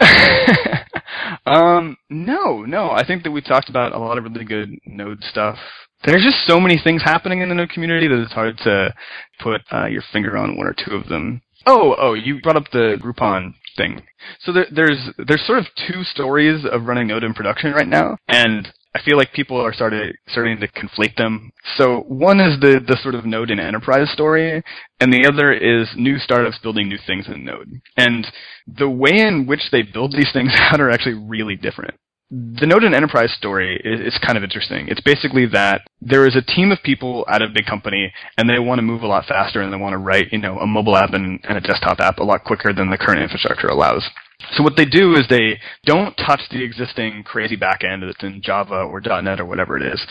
um, 1.46 1.96
no, 2.08 2.62
no. 2.62 2.90
I 2.90 3.04
think 3.04 3.24
that 3.24 3.32
we 3.32 3.40
talked 3.40 3.68
about 3.68 3.92
a 3.92 3.98
lot 3.98 4.18
of 4.18 4.24
really 4.24 4.44
good 4.44 4.70
Node 4.86 5.22
stuff. 5.24 5.58
There's 6.04 6.22
just 6.22 6.46
so 6.46 6.60
many 6.60 6.78
things 6.82 7.02
happening 7.02 7.40
in 7.40 7.48
the 7.48 7.56
Node 7.56 7.70
community 7.70 8.06
that 8.06 8.22
it's 8.22 8.32
hard 8.32 8.56
to 8.58 8.94
put 9.40 9.62
uh, 9.72 9.86
your 9.86 10.02
finger 10.12 10.36
on 10.36 10.56
one 10.56 10.66
or 10.66 10.74
two 10.74 10.94
of 10.94 11.08
them. 11.08 11.42
Oh, 11.66 11.96
oh, 11.98 12.14
you 12.14 12.40
brought 12.40 12.56
up 12.56 12.70
the 12.72 12.98
Groupon 13.02 13.54
thing. 13.76 14.02
So 14.40 14.52
there, 14.52 14.66
there's 14.70 15.10
there's 15.26 15.44
sort 15.44 15.58
of 15.58 15.66
two 15.88 16.04
stories 16.04 16.64
of 16.70 16.84
running 16.84 17.08
Node 17.08 17.24
in 17.24 17.34
production 17.34 17.72
right 17.72 17.88
now, 17.88 18.16
and 18.28 18.72
I 18.94 19.02
feel 19.02 19.16
like 19.16 19.32
people 19.32 19.60
are 19.60 19.72
started 19.72 20.16
starting 20.28 20.58
to 20.60 20.68
conflate 20.68 21.16
them. 21.16 21.52
So 21.76 22.00
one 22.08 22.40
is 22.40 22.58
the 22.60 22.80
the 22.84 22.96
sort 23.02 23.14
of 23.14 23.26
Node 23.26 23.50
in 23.50 23.60
enterprise 23.60 24.10
story, 24.10 24.62
and 25.00 25.12
the 25.12 25.26
other 25.26 25.52
is 25.52 25.88
new 25.96 26.18
startups 26.18 26.58
building 26.62 26.88
new 26.88 26.98
things 27.06 27.26
in 27.28 27.44
Node. 27.44 27.80
And 27.96 28.26
the 28.66 28.88
way 28.88 29.12
in 29.12 29.46
which 29.46 29.70
they 29.70 29.82
build 29.82 30.12
these 30.12 30.32
things 30.32 30.52
out 30.58 30.80
are 30.80 30.90
actually 30.90 31.14
really 31.14 31.56
different. 31.56 31.94
The 32.30 32.66
Node 32.66 32.84
in 32.84 32.92
Enterprise 32.92 33.32
story 33.32 33.80
is, 33.82 34.12
is 34.12 34.20
kind 34.20 34.36
of 34.36 34.44
interesting. 34.44 34.88
It's 34.88 35.00
basically 35.00 35.46
that 35.46 35.80
there 36.02 36.26
is 36.26 36.36
a 36.36 36.42
team 36.42 36.70
of 36.70 36.78
people 36.84 37.24
at 37.26 37.40
a 37.40 37.48
big 37.48 37.64
company 37.64 38.12
and 38.36 38.50
they 38.50 38.58
want 38.58 38.80
to 38.80 38.82
move 38.82 39.02
a 39.02 39.06
lot 39.06 39.24
faster 39.24 39.62
and 39.62 39.72
they 39.72 39.78
want 39.78 39.94
to 39.94 39.98
write, 39.98 40.30
you 40.30 40.36
know, 40.36 40.58
a 40.58 40.66
mobile 40.66 40.94
app 40.94 41.14
and, 41.14 41.40
and 41.48 41.56
a 41.56 41.62
desktop 41.62 42.00
app 42.00 42.18
a 42.18 42.22
lot 42.22 42.44
quicker 42.44 42.74
than 42.74 42.90
the 42.90 42.98
current 42.98 43.22
infrastructure 43.22 43.68
allows. 43.68 44.04
So 44.52 44.62
what 44.62 44.76
they 44.76 44.84
do 44.84 45.14
is 45.14 45.26
they 45.28 45.58
don't 45.84 46.14
touch 46.16 46.40
the 46.50 46.62
existing 46.62 47.24
crazy 47.24 47.56
backend 47.56 48.06
that's 48.06 48.22
in 48.22 48.40
Java 48.42 48.82
or 48.82 49.00
.NET 49.00 49.40
or 49.40 49.44
whatever 49.44 49.76
it 49.76 49.82
is. 49.82 50.04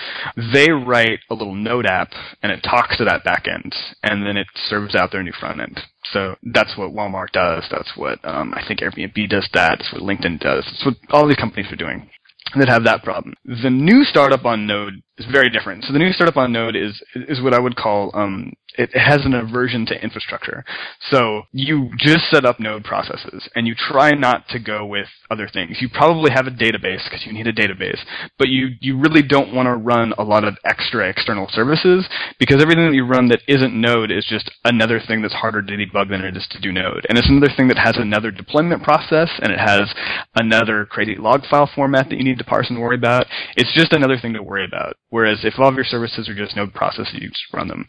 They 0.54 0.72
write 0.72 1.20
a 1.30 1.34
little 1.34 1.56
Node 1.56 1.86
app 1.86 2.12
and 2.44 2.52
it 2.52 2.62
talks 2.62 2.98
to 2.98 3.06
that 3.06 3.24
backend 3.24 3.74
and 4.04 4.26
then 4.26 4.38
it 4.38 4.48
serves 4.70 4.96
out 4.96 5.12
their 5.12 5.24
new 5.24 5.34
front 5.40 5.62
end. 5.62 5.80
So 6.14 6.36
that's 6.44 6.78
what 6.78 6.94
Walmart 6.94 7.32
does. 7.34 7.66
That's 7.70 7.92
what 7.96 8.20
um, 8.24 8.54
I 8.54 8.64
think 8.68 8.80
Airbnb 8.80 9.30
does. 9.30 9.48
That. 9.54 9.80
That's 9.80 9.94
what 9.94 10.02
LinkedIn 10.02 10.40
does. 10.40 10.66
That's 10.66 10.86
what 10.86 10.96
all 11.12 11.28
these 11.28 11.38
companies 11.38 11.72
are 11.72 11.76
doing 11.76 12.10
that 12.56 12.70
have 12.70 12.86
that 12.86 13.04
problem. 13.04 13.34
The 13.46 13.70
new 13.70 14.04
startup 14.04 14.46
on 14.46 14.68
Node 14.68 15.02
is 15.18 15.26
very 15.32 15.50
different. 15.50 15.84
So 15.84 15.94
the 15.94 16.00
new 16.00 16.14
startup 16.14 16.38
on 16.38 16.54
Node 16.54 16.76
is 16.76 17.02
is 17.16 17.42
what 17.42 17.54
I 17.54 17.60
would 17.60 17.76
call 17.76 18.12
um, 18.14 18.54
it 18.78 18.96
has 18.96 19.26
an 19.26 19.34
aversion 19.34 19.86
to 19.88 20.04
infrastructure. 20.04 20.64
So 21.10 21.44
you 21.52 21.92
just 21.98 22.30
set 22.30 22.46
up 22.46 22.60
Node 22.60 22.84
processes 22.84 23.50
and 23.56 23.68
you 23.68 23.76
try 23.76 24.12
not 24.12 24.48
to 24.50 24.60
go 24.60 24.86
with 24.86 25.08
other 25.30 25.50
things. 25.52 25.78
You 25.82 25.90
probably 25.90 26.32
have 26.32 26.48
a 26.48 26.52
database 26.52 27.04
because 27.06 27.26
you 27.26 27.34
need 27.34 27.48
a 27.48 27.54
database, 27.54 28.00
but 28.38 28.50
you 28.50 28.70
you 28.80 28.98
really 28.98 29.22
don't 29.22 29.54
want 29.54 29.68
to 29.68 29.76
run 29.76 30.14
a 30.18 30.24
lot 30.24 30.44
of 30.44 30.58
extra 30.64 31.10
external 31.10 31.48
services 31.52 32.08
because 32.40 32.62
everything 32.62 32.88
that 32.88 32.96
you 32.96 33.06
run 33.06 33.28
that 33.30 33.42
isn't 33.48 33.74
Node 33.74 34.12
is 34.12 34.26
just 34.30 34.52
another 34.64 35.02
thing 35.06 35.22
that's 35.22 35.34
harder 35.34 35.62
to 35.62 35.74
debug 35.74 36.10
than 36.10 36.22
it 36.22 36.38
is 36.38 36.48
to 36.52 36.62
do 36.62 36.72
Node. 36.72 37.06
And 37.10 37.18
it's 37.18 37.30
another 37.30 37.54
thing 37.56 37.68
that 37.70 37.78
has 37.78 37.98
another 37.98 38.32
deployment 38.32 38.84
process 38.84 39.30
and 39.42 39.52
it 39.52 39.60
has 39.60 39.94
another 40.36 40.86
crazy 40.86 41.16
log 41.16 41.42
file 41.50 41.70
format 41.74 42.10
that 42.10 42.18
you 42.18 42.24
need 42.24 42.38
to 42.38 42.44
parse 42.44 42.70
and 42.70 42.80
worry 42.80 42.96
about. 42.96 43.26
It's 43.56 43.74
just 43.74 43.94
another 43.94 44.18
thing 44.18 44.34
to 44.34 44.44
worry 44.44 44.66
about. 44.66 44.96
Whereas 45.10 45.40
if 45.44 45.56
all 45.58 45.70
of 45.70 45.76
your 45.76 45.86
services 45.86 46.30
are 46.30 46.36
just 46.36 46.56
Node 46.56 46.74
processes, 46.74 47.14
you 47.14 47.30
just 47.30 47.54
run 47.54 47.68
them. 47.68 47.88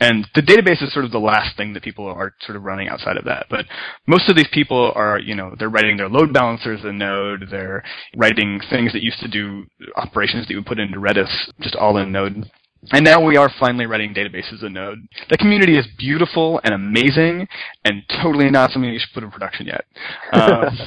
And 0.00 0.26
the 0.34 0.40
database 0.40 0.82
is 0.82 0.92
sort 0.92 1.04
of 1.04 1.10
the 1.10 1.18
last 1.18 1.56
thing 1.56 1.74
that 1.74 1.82
people 1.82 2.06
are 2.06 2.34
sort 2.40 2.56
of 2.56 2.64
running 2.64 2.88
outside 2.88 3.18
of 3.18 3.24
that. 3.26 3.46
But 3.50 3.66
most 4.06 4.30
of 4.30 4.36
these 4.36 4.48
people 4.50 4.92
are, 4.94 5.18
you 5.18 5.34
know, 5.34 5.54
they're 5.58 5.68
writing 5.68 5.98
their 5.98 6.08
load 6.08 6.32
balancers 6.32 6.80
in 6.84 6.96
Node. 6.96 7.48
They're 7.50 7.82
writing 8.16 8.60
things 8.70 8.92
that 8.94 9.02
used 9.02 9.20
to 9.20 9.28
do 9.28 9.66
operations 9.96 10.46
that 10.46 10.50
you 10.50 10.56
would 10.56 10.66
put 10.66 10.78
into 10.78 10.98
Redis, 10.98 11.30
just 11.60 11.76
all 11.76 11.98
in 11.98 12.12
Node. 12.12 12.50
And 12.92 13.04
now 13.04 13.22
we 13.22 13.36
are 13.36 13.50
finally 13.60 13.86
writing 13.86 14.14
databases 14.14 14.64
in 14.64 14.72
Node. 14.72 15.06
The 15.28 15.36
community 15.36 15.76
is 15.76 15.86
beautiful 15.98 16.60
and 16.64 16.72
amazing, 16.72 17.46
and 17.84 18.02
totally 18.22 18.50
not 18.50 18.70
something 18.70 18.90
you 18.90 18.98
should 18.98 19.12
put 19.12 19.22
in 19.22 19.30
production 19.30 19.66
yet. 19.66 19.84
Um, 20.32 20.78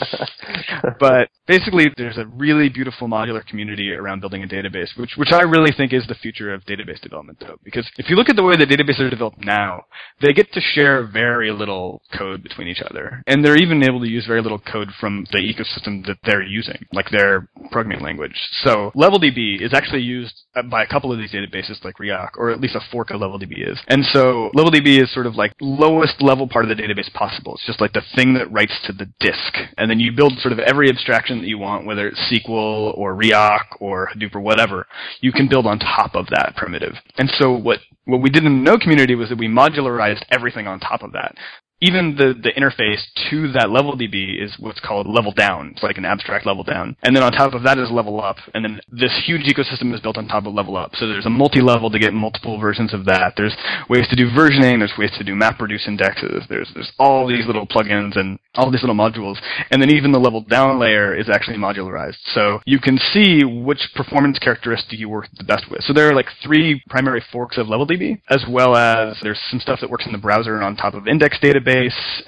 but 1.00 1.30
basically, 1.48 1.92
there's 1.96 2.18
a 2.18 2.26
really 2.26 2.70
beautiful 2.70 3.08
modular 3.08 3.46
community 3.46 3.92
around 3.92 4.22
building 4.22 4.44
a 4.44 4.48
database, 4.48 4.98
which 4.98 5.14
which 5.18 5.32
I 5.32 5.42
really 5.42 5.72
think 5.76 5.94
is 5.94 6.08
the 6.08 6.16
future 6.16 6.52
of 6.54 6.66
database 6.66 7.00
development, 7.00 7.40
though. 7.40 7.58
Because 7.64 7.88
if 7.98 8.10
you 8.10 8.16
look 8.16 8.30
at 8.30 8.36
the 8.36 8.44
way 8.44 8.58
that 8.58 8.70
databases 8.70 9.02
are 9.02 9.10
developed 9.10 9.46
now, 9.46 9.86
they 10.20 10.34
get 10.34 10.52
to 10.54 10.62
share 10.62 11.06
very 11.06 11.52
little 11.52 12.02
code 12.18 12.42
between 12.42 12.68
each 12.68 12.82
other, 12.82 13.22
and 13.28 13.46
they're 13.46 13.62
even 13.62 13.84
able 13.84 14.00
to 14.00 14.10
use 14.10 14.26
very 14.26 14.42
little 14.42 14.60
code 14.60 14.90
from 15.00 15.28
the 15.32 15.38
ecosystem 15.38 16.04
that 16.08 16.18
they're 16.24 16.42
using, 16.42 16.86
like 16.92 17.10
their 17.12 17.48
programming 17.72 18.04
language. 18.04 18.36
So 18.64 18.92
LevelDB 18.96 19.62
is 19.62 19.74
actually 19.74 20.02
used 20.02 20.42
by 20.70 20.84
a 20.84 20.88
couple 20.88 21.12
of 21.12 21.20
these 21.20 21.32
databases 21.32 21.83
like 21.84 21.98
Riak, 21.98 22.32
or 22.38 22.52
at 22.52 22.60
least 22.60 22.76
a 22.76 22.82
fork 22.92 23.12
of 23.12 23.22
LevelDB 23.22 23.72
is. 23.72 23.80
And 23.88 24.04
so 24.06 24.52
LevelDB 24.56 25.02
is 25.02 25.14
sort 25.14 25.26
of 25.26 25.36
like 25.36 25.54
lowest 25.62 26.22
level 26.22 26.48
part 26.48 26.66
of 26.66 26.70
the 26.70 26.82
database 26.82 27.12
possible. 27.14 27.56
It's 27.56 27.66
just 27.66 27.82
like 27.82 27.94
the 27.94 28.04
thing 28.16 28.34
that 28.36 28.52
writes 28.52 28.80
to 28.86 28.94
the 28.94 29.10
disk. 29.20 29.58
And 29.78 29.90
then 29.90 30.00
you 30.00 30.12
build 30.12 30.34
sort 30.40 30.54
of 30.54 30.60
every 30.60 30.90
abstraction 30.90 31.40
that 31.40 31.48
you 31.48 31.58
want, 31.58 31.86
whether 31.86 32.08
it's 32.08 32.20
SQL 32.32 32.98
or 32.98 33.16
Riak 33.16 33.66
or 33.80 34.10
Hadoop 34.14 34.36
or 34.36 34.42
whatever, 34.42 34.88
you 35.22 35.32
can 35.32 35.48
build 35.48 35.66
on 35.66 35.80
top 35.80 36.16
of 36.16 36.28
that 36.28 36.54
primitive. 36.56 36.94
And 37.18 37.30
so 37.38 37.52
what 37.52 37.80
what 38.06 38.22
we 38.22 38.30
did 38.30 38.44
in 38.44 38.64
the 38.64 38.72
Node 38.72 38.82
community 38.82 39.16
was 39.16 39.30
that 39.30 39.38
we 39.38 39.48
modularized 39.48 40.24
everything 40.30 40.68
on 40.68 40.80
top 40.80 41.04
of 41.04 41.14
that 41.14 41.36
even 41.84 42.16
the, 42.16 42.32
the 42.32 42.56
interface 42.56 43.04
to 43.30 43.52
that 43.52 43.68
LevelDB 43.68 44.42
is 44.42 44.56
what's 44.58 44.80
called 44.80 45.06
level 45.06 45.34
down. 45.34 45.72
It's 45.74 45.84
like 45.84 45.98
an 45.98 46.06
abstract 46.06 46.46
level 46.46 46.64
down. 46.64 46.96
And 47.04 47.14
then 47.14 47.24
on 47.24 47.34
top 47.34 47.54
of 47.54 47.64
that 47.64 47.78
is 47.78 47.92
level 47.92 48.24
up. 48.24 48.38
And 48.54 48.64
then 48.64 48.80
this 48.90 49.12
huge 49.26 49.42
ecosystem 49.42 49.94
is 49.94 50.00
built 50.00 50.18
on 50.18 50.30
top 50.30 50.46
of 50.46 50.54
level 50.54 50.78
up. 50.78 50.96
So 50.96 51.08
there's 51.08 51.26
a 51.26 51.30
multi-level 51.30 51.92
to 51.92 52.00
get 52.00 52.14
multiple 52.14 52.58
versions 52.58 52.94
of 52.94 53.04
that. 53.06 53.34
There's 53.36 53.56
ways 53.90 54.08
to 54.08 54.16
do 54.16 54.30
versioning. 54.32 54.80
There's 54.80 54.94
ways 54.98 55.12
to 55.18 55.26
do 55.26 55.36
map 55.36 55.60
reduce 55.60 55.86
indexes. 55.86 56.46
There's, 56.48 56.72
there's 56.74 56.92
all 56.98 57.28
these 57.28 57.46
little 57.46 57.68
plugins 57.68 58.18
and 58.18 58.40
all 58.56 58.72
these 58.72 58.82
little 58.82 58.96
modules. 58.96 59.36
And 59.70 59.82
then 59.82 59.92
even 59.92 60.14
the 60.14 60.20
level 60.20 60.40
down 60.40 60.80
layer 60.80 61.14
is 61.14 61.28
actually 61.30 61.58
modularized. 61.58 62.16
So 62.34 62.62
you 62.66 62.80
can 62.80 62.98
see 62.98 63.44
which 63.44 63.90
performance 63.94 64.40
characteristic 64.40 65.00
you 65.00 65.10
work 65.10 65.28
the 65.38 65.44
best 65.44 65.70
with. 65.70 65.82
So 65.84 65.92
there 65.92 66.10
are 66.10 66.16
like 66.16 66.28
three 66.42 66.82
primary 66.88 67.22
forks 67.30 67.58
of 67.58 67.68
LevelDB, 67.68 68.22
as 68.30 68.46
well 68.50 68.78
as 68.78 69.18
there's 69.22 69.42
some 69.52 69.60
stuff 69.60 69.80
that 69.82 69.90
works 69.90 70.06
in 70.06 70.14
the 70.14 70.18
browser 70.18 70.56
and 70.56 70.64
on 70.64 70.78
top 70.78 70.94
of 70.94 71.10
index 71.10 71.38
database 71.44 71.73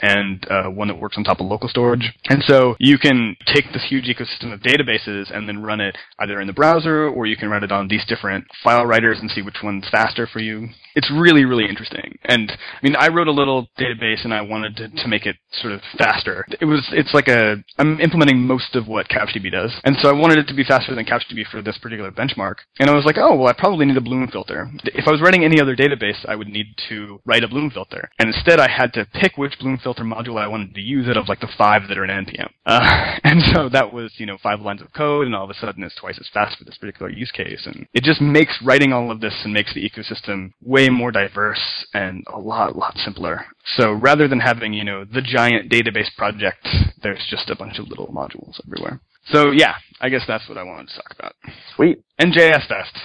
and 0.02 0.46
uh, 0.50 0.70
one 0.70 0.88
that 0.88 1.00
works 1.00 1.18
on 1.18 1.24
top 1.24 1.40
of 1.40 1.48
local 1.48 1.70
storage. 1.70 2.14
And 2.30 2.44
so 2.44 2.76
you 2.80 2.98
can 2.98 3.36
take 3.54 3.66
this 3.74 3.86
huge 3.88 4.06
ecosystem 4.06 4.54
of 4.54 4.62
databases 4.62 5.36
and 5.36 5.48
then 5.48 5.62
run 5.62 5.82
it 5.82 5.98
either 6.20 6.40
in 6.40 6.48
the 6.48 6.54
browser 6.54 7.08
or 7.08 7.26
you 7.26 7.38
can 7.38 7.50
run 7.50 7.64
it 7.64 7.72
on 7.72 7.88
these 7.88 8.06
different 8.06 8.46
file 8.64 8.86
writers 8.86 9.20
and 9.20 9.30
see 9.30 9.42
which 9.42 9.58
one's 9.64 9.88
faster 9.90 10.28
for 10.28 10.40
you. 10.40 10.70
It's 10.96 11.12
really, 11.12 11.46
really 11.46 11.66
interesting. 11.68 12.18
And 12.24 12.52
I 12.52 12.80
mean, 12.84 12.96
I 12.96 13.10
wrote 13.10 13.28
a 13.28 13.32
little 13.32 13.68
database 13.78 14.24
and 14.24 14.34
I 14.34 14.42
wanted 14.42 14.78
to, 14.78 14.90
to 14.90 15.08
make 15.08 15.26
it 15.26 15.36
sort 15.52 15.74
of 15.74 15.82
faster. 15.98 16.46
It 16.60 16.66
was, 16.66 16.88
it's 16.92 17.14
like 17.14 17.28
a, 17.28 17.64
I'm 17.78 18.00
implementing 18.00 18.40
most 18.40 18.76
of 18.76 18.88
what 18.88 19.10
CouchDB 19.10 19.52
does. 19.52 19.74
And 19.84 19.96
so 20.02 20.10
I 20.10 20.14
wanted 20.14 20.40
it 20.40 20.48
to 20.48 20.54
be 20.54 20.64
faster 20.64 20.96
than 20.96 21.06
CouchDB 21.06 21.48
for 21.52 21.62
this 21.62 21.78
particular 21.78 22.12
benchmark. 22.12 22.56
And 22.80 22.90
I 22.90 22.96
was 22.96 23.06
like, 23.06 23.18
oh, 23.18 23.36
well, 23.36 23.48
I 23.48 23.54
probably 23.54 23.86
need 23.86 23.98
a 23.98 24.02
Bloom 24.02 24.28
filter. 24.32 24.70
If 24.86 25.08
I 25.08 25.12
was 25.12 25.22
writing 25.22 25.44
any 25.44 25.60
other 25.60 25.76
database, 25.76 26.26
I 26.28 26.36
would 26.36 26.48
need 26.48 26.68
to 26.90 27.20
write 27.26 27.44
a 27.44 27.48
Bloom 27.48 27.70
filter. 27.70 28.10
And 28.20 28.30
instead 28.30 28.60
I 28.60 28.70
had 28.70 28.94
to 28.94 29.06
pick 29.06 29.35
which 29.38 29.58
Bloom 29.60 29.78
filter 29.78 30.04
module 30.04 30.40
I 30.40 30.48
wanted 30.48 30.76
to 30.76 30.82
use 30.82 31.08
out 31.08 31.18
of 31.18 31.28
like 31.28 31.40
the 31.40 31.52
five 31.58 31.88
that 31.88 31.98
are 31.98 32.06
in 32.06 32.26
NPM. 32.26 32.50
Uh, 32.66 33.18
and 33.24 33.42
so 33.54 33.70
that 33.70 33.94
was, 33.94 34.14
you 34.18 34.26
know, 34.26 34.38
five 34.42 34.62
lines 34.62 34.82
of 34.82 34.94
code 34.94 35.26
and 35.26 35.36
all 35.36 35.44
of 35.44 35.50
a 35.50 35.54
sudden 35.54 35.84
it's 35.84 35.96
twice 35.96 36.18
as 36.20 36.30
fast 36.34 36.58
for 36.58 36.64
this 36.64 36.78
particular 36.78 37.12
use 37.12 37.32
case. 37.32 37.66
And 37.66 37.88
it 37.94 38.04
just 38.04 38.22
makes 38.22 38.62
writing 38.64 38.94
all 38.94 39.12
of 39.12 39.22
this 39.22 39.34
and 39.44 39.54
makes 39.54 39.74
the 39.74 39.88
ecosystem 39.88 40.52
way 40.64 40.90
more 40.90 41.12
diverse 41.12 41.86
and 41.94 42.24
a 42.34 42.40
lot, 42.40 42.76
lot 42.76 42.98
simpler. 42.98 43.46
So 43.78 43.92
rather 43.92 44.28
than 44.28 44.40
having, 44.40 44.74
you 44.74 44.84
know, 44.84 45.06
the 45.06 45.22
giant 45.22 45.72
database 45.72 46.14
project, 46.18 46.68
there's 47.02 47.26
just 47.30 47.50
a 47.50 47.56
bunch 47.56 47.80
of 47.80 47.88
little 47.88 48.08
modules 48.08 48.60
everywhere. 48.66 49.00
So 49.32 49.52
yeah, 49.52 49.76
I 50.02 50.10
guess 50.10 50.24
that's 50.28 50.48
what 50.48 50.58
I 50.58 50.64
wanted 50.64 50.90
to 50.90 50.96
talk 50.96 51.14
about. 51.18 51.34
Sweet. 51.76 52.04
And 52.20 52.34
JS 52.34 52.68
Fest. 52.68 52.98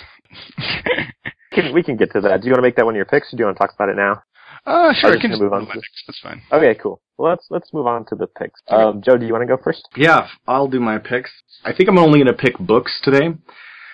Can, 1.53 1.74
we 1.74 1.83
can 1.83 1.97
get 1.97 2.12
to 2.12 2.20
that. 2.20 2.41
Do 2.41 2.47
you 2.47 2.53
want 2.53 2.59
to 2.59 2.62
make 2.62 2.76
that 2.76 2.85
one 2.85 2.95
of 2.95 2.97
your 2.97 3.07
picks, 3.07 3.33
or 3.33 3.37
do 3.37 3.41
you 3.41 3.47
want 3.47 3.57
to 3.57 3.59
talk 3.59 3.74
about 3.74 3.89
it 3.89 3.97
now? 3.97 4.22
Uh, 4.66 4.92
sure. 4.92 5.11
I'm 5.11 5.12
I 5.12 5.12
just 5.16 5.20
can 5.22 5.30
gonna 5.30 5.32
just 5.34 5.42
move 5.42 5.52
on 5.52 5.62
my 5.62 5.74
to- 5.74 5.80
picks. 5.80 6.02
That's 6.06 6.20
fine. 6.20 6.42
Okay, 6.52 6.78
cool. 6.80 7.00
Well, 7.18 7.30
let's 7.30 7.46
let's 7.50 7.72
move 7.72 7.86
on 7.86 8.04
to 8.06 8.14
the 8.14 8.26
picks. 8.26 8.61
Um, 8.68 9.02
Joe, 9.04 9.16
do 9.16 9.26
you 9.26 9.32
want 9.32 9.42
to 9.42 9.46
go 9.56 9.61
first? 9.62 9.88
Yeah, 9.96 10.26
I'll 10.46 10.68
do 10.68 10.80
my 10.80 10.98
picks. 10.98 11.30
I 11.64 11.72
think 11.72 11.88
I'm 11.88 11.98
only 11.98 12.18
going 12.22 12.34
to 12.34 12.42
pick 12.42 12.58
books 12.58 13.00
today. 13.02 13.28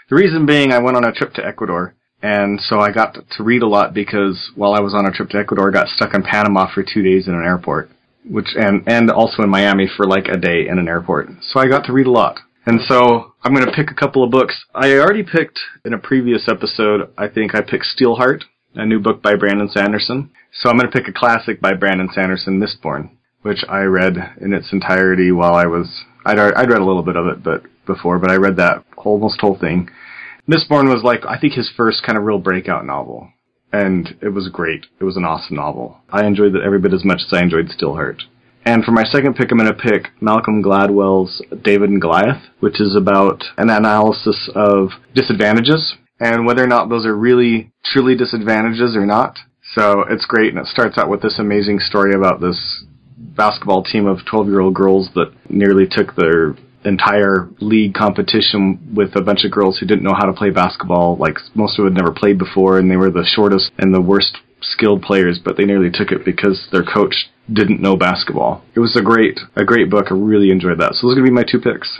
The 0.08 0.14
reason 0.16 0.46
being, 0.46 0.72
I 0.72 0.78
went 0.78 0.96
on 0.96 1.04
a 1.04 1.12
trip 1.12 1.32
to 1.34 1.44
Ecuador, 1.44 1.96
and 2.22 2.60
so 2.60 2.78
I 2.78 2.92
got 2.92 3.14
to 3.36 3.42
read 3.42 3.62
a 3.62 3.66
lot 3.68 3.92
because 3.92 4.50
while 4.54 4.72
I 4.74 4.80
was 4.80 4.94
on 4.94 5.06
a 5.06 5.10
trip 5.10 5.30
to 5.30 5.38
Ecuador, 5.38 5.68
I 5.68 5.72
got 5.72 5.88
stuck 5.88 6.14
in 6.14 6.22
Panama 6.22 6.68
for 6.72 6.84
two 6.84 7.02
days 7.02 7.26
in 7.26 7.34
an 7.34 7.44
airport, 7.44 7.90
which 8.28 8.48
and 8.56 8.82
and 8.86 9.10
also 9.10 9.42
in 9.42 9.48
Miami 9.50 9.88
for 9.96 10.06
like 10.06 10.28
a 10.28 10.36
day 10.36 10.68
in 10.68 10.78
an 10.78 10.86
airport. 10.88 11.28
So 11.42 11.58
I 11.58 11.66
got 11.66 11.84
to 11.86 11.92
read 11.92 12.06
a 12.06 12.10
lot. 12.12 12.38
And 12.68 12.80
so 12.88 13.34
I'm 13.42 13.54
going 13.54 13.66
to 13.66 13.72
pick 13.72 13.92
a 13.92 13.94
couple 13.94 14.24
of 14.24 14.30
books. 14.32 14.64
I 14.74 14.92
already 14.98 15.22
picked 15.22 15.58
in 15.84 15.94
a 15.94 15.98
previous 15.98 16.48
episode. 16.48 17.12
I 17.16 17.28
think 17.28 17.54
I 17.54 17.60
picked 17.60 17.86
Steelheart, 17.96 18.42
a 18.76 18.86
new 18.86 19.00
book 19.00 19.22
by 19.22 19.34
Brandon 19.34 19.68
Sanderson. 19.68 20.30
So 20.52 20.70
I'm 20.70 20.78
going 20.78 20.90
to 20.90 20.96
pick 20.96 21.08
a 21.08 21.12
classic 21.12 21.60
by 21.60 21.74
Brandon 21.74 22.08
Sanderson, 22.14 22.60
Mistborn 22.60 23.10
which 23.46 23.64
I 23.68 23.82
read 23.82 24.16
in 24.40 24.52
its 24.52 24.72
entirety 24.72 25.30
while 25.30 25.54
I 25.54 25.66
was 25.66 26.04
I'd 26.24 26.36
I'd 26.36 26.68
read 26.68 26.80
a 26.80 26.84
little 26.84 27.04
bit 27.04 27.14
of 27.14 27.28
it 27.28 27.44
but 27.44 27.62
before, 27.86 28.18
but 28.18 28.30
I 28.30 28.34
read 28.34 28.56
that 28.56 28.84
almost 28.96 29.40
whole 29.40 29.56
thing. 29.56 29.88
Mistborn 30.50 30.92
was 30.92 31.04
like 31.04 31.24
I 31.24 31.38
think 31.38 31.52
his 31.52 31.70
first 31.76 32.02
kind 32.04 32.18
of 32.18 32.24
real 32.24 32.40
breakout 32.40 32.84
novel, 32.84 33.30
and 33.72 34.16
it 34.20 34.30
was 34.30 34.48
great. 34.48 34.86
It 34.98 35.04
was 35.04 35.16
an 35.16 35.24
awesome 35.24 35.54
novel. 35.54 35.98
I 36.10 36.26
enjoyed 36.26 36.56
it 36.56 36.62
every 36.64 36.80
bit 36.80 36.92
as 36.92 37.04
much 37.04 37.20
as 37.24 37.32
I 37.32 37.42
enjoyed 37.42 37.68
Steelheart. 37.68 38.22
And 38.64 38.84
for 38.84 38.90
my 38.90 39.04
second 39.04 39.36
pick, 39.36 39.52
I'm 39.52 39.58
going 39.58 39.72
to 39.72 39.78
pick 39.78 40.08
Malcolm 40.20 40.60
Gladwell's 40.60 41.40
David 41.62 41.88
and 41.88 42.00
Goliath, 42.00 42.42
which 42.58 42.80
is 42.80 42.96
about 42.96 43.44
an 43.58 43.70
analysis 43.70 44.50
of 44.56 44.88
disadvantages 45.14 45.94
and 46.18 46.46
whether 46.46 46.64
or 46.64 46.66
not 46.66 46.88
those 46.88 47.04
are 47.04 47.14
really 47.14 47.72
truly 47.92 48.16
disadvantages 48.16 48.96
or 48.96 49.06
not. 49.06 49.38
So 49.74 50.02
it's 50.08 50.26
great, 50.26 50.50
and 50.50 50.58
it 50.58 50.66
starts 50.66 50.96
out 50.96 51.08
with 51.08 51.22
this 51.22 51.38
amazing 51.38 51.80
story 51.80 52.14
about 52.14 52.40
this 52.40 52.84
basketball 53.18 53.82
team 53.82 54.06
of 54.06 54.24
12 54.24 54.48
year 54.48 54.60
old 54.60 54.74
girls 54.74 55.10
that 55.14 55.32
nearly 55.48 55.86
took 55.86 56.14
their 56.16 56.54
entire 56.84 57.48
league 57.60 57.94
competition 57.94 58.92
with 58.94 59.16
a 59.16 59.20
bunch 59.22 59.44
of 59.44 59.50
girls 59.50 59.78
who 59.78 59.86
didn't 59.86 60.04
know 60.04 60.14
how 60.16 60.24
to 60.24 60.32
play 60.32 60.50
basketball. 60.50 61.16
Like 61.16 61.38
most 61.54 61.78
of 61.78 61.84
them 61.84 61.94
had 61.94 62.02
never 62.02 62.14
played 62.14 62.38
before, 62.38 62.78
and 62.78 62.90
they 62.90 62.96
were 62.96 63.10
the 63.10 63.24
shortest 63.24 63.72
and 63.78 63.92
the 63.92 64.00
worst 64.00 64.38
skilled 64.62 65.02
players, 65.02 65.38
but 65.44 65.56
they 65.56 65.64
nearly 65.64 65.90
took 65.90 66.12
it 66.12 66.24
because 66.24 66.68
their 66.72 66.84
coach 66.84 67.28
didn't 67.52 67.82
know 67.82 67.96
basketball. 67.96 68.64
It 68.74 68.80
was 68.80 68.96
a 68.96 69.02
great, 69.02 69.38
a 69.56 69.64
great 69.64 69.90
book. 69.90 70.06
I 70.10 70.14
really 70.14 70.50
enjoyed 70.50 70.78
that. 70.78 70.94
So 70.94 71.06
those 71.06 71.16
are 71.16 71.20
gonna 71.20 71.30
be 71.30 71.34
my 71.34 71.44
two 71.44 71.60
picks. 71.60 71.98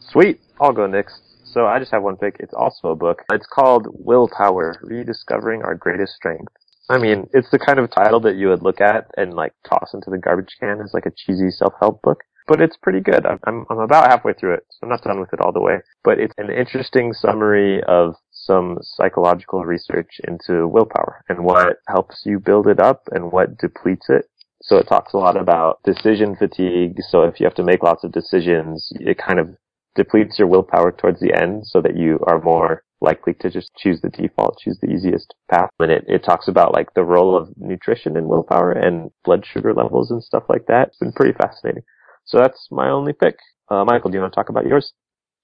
Sweet. 0.00 0.40
I'll 0.60 0.72
go 0.72 0.86
next. 0.86 1.23
So 1.54 1.66
I 1.66 1.78
just 1.78 1.92
have 1.92 2.02
one 2.02 2.16
pick. 2.16 2.36
It's 2.40 2.52
also 2.52 2.88
a 2.88 2.96
book. 2.96 3.22
It's 3.30 3.46
called 3.46 3.86
Willpower: 3.92 4.80
Rediscovering 4.82 5.62
Our 5.62 5.76
Greatest 5.76 6.14
Strength. 6.14 6.52
I 6.90 6.98
mean, 6.98 7.28
it's 7.32 7.48
the 7.52 7.60
kind 7.60 7.78
of 7.78 7.90
title 7.92 8.18
that 8.20 8.34
you 8.34 8.48
would 8.48 8.62
look 8.62 8.80
at 8.80 9.08
and 9.16 9.32
like 9.34 9.52
toss 9.66 9.94
into 9.94 10.10
the 10.10 10.18
garbage 10.18 10.56
can 10.58 10.80
as 10.80 10.92
like 10.92 11.06
a 11.06 11.12
cheesy 11.16 11.50
self-help 11.50 12.02
book. 12.02 12.24
But 12.48 12.60
it's 12.60 12.76
pretty 12.76 13.00
good. 13.00 13.24
I'm, 13.24 13.38
I'm, 13.46 13.64
I'm 13.70 13.78
about 13.78 14.10
halfway 14.10 14.34
through 14.34 14.54
it, 14.54 14.64
so 14.68 14.80
I'm 14.82 14.90
not 14.90 15.02
done 15.02 15.20
with 15.20 15.32
it 15.32 15.40
all 15.40 15.52
the 15.52 15.62
way. 15.62 15.78
But 16.02 16.18
it's 16.18 16.34
an 16.38 16.50
interesting 16.50 17.14
summary 17.14 17.80
of 17.84 18.16
some 18.32 18.78
psychological 18.82 19.64
research 19.64 20.20
into 20.26 20.66
willpower 20.66 21.24
and 21.28 21.44
what 21.44 21.76
helps 21.88 22.22
you 22.26 22.40
build 22.40 22.66
it 22.66 22.80
up 22.80 23.04
and 23.12 23.30
what 23.32 23.56
depletes 23.58 24.06
it. 24.10 24.26
So 24.60 24.76
it 24.76 24.88
talks 24.88 25.14
a 25.14 25.18
lot 25.18 25.40
about 25.40 25.78
decision 25.84 26.36
fatigue. 26.36 26.96
So 27.08 27.22
if 27.22 27.38
you 27.38 27.46
have 27.46 27.54
to 27.54 27.62
make 27.62 27.82
lots 27.82 28.02
of 28.02 28.12
decisions, 28.12 28.92
it 28.96 29.16
kind 29.16 29.38
of 29.38 29.56
depletes 29.94 30.38
your 30.38 30.48
willpower 30.48 30.92
towards 30.92 31.20
the 31.20 31.32
end 31.32 31.66
so 31.66 31.80
that 31.80 31.96
you 31.96 32.18
are 32.26 32.40
more 32.40 32.82
likely 33.00 33.34
to 33.34 33.50
just 33.50 33.70
choose 33.76 34.00
the 34.00 34.08
default, 34.08 34.58
choose 34.58 34.78
the 34.80 34.90
easiest 34.90 35.34
path. 35.50 35.68
And 35.78 35.92
it, 35.92 36.04
it 36.08 36.24
talks 36.24 36.48
about 36.48 36.72
like 36.72 36.94
the 36.94 37.04
role 37.04 37.36
of 37.36 37.48
nutrition 37.56 38.16
and 38.16 38.26
willpower 38.26 38.72
and 38.72 39.10
blood 39.24 39.44
sugar 39.44 39.74
levels 39.74 40.10
and 40.10 40.22
stuff 40.22 40.44
like 40.48 40.66
that. 40.66 40.88
It's 40.88 40.98
been 40.98 41.12
pretty 41.12 41.34
fascinating. 41.34 41.82
So 42.24 42.38
that's 42.38 42.68
my 42.70 42.88
only 42.88 43.12
pick. 43.12 43.36
Uh, 43.70 43.84
Mikeal, 43.84 44.10
do 44.10 44.16
you 44.16 44.20
want 44.20 44.32
to 44.32 44.36
talk 44.36 44.48
about 44.48 44.66
yours? 44.66 44.92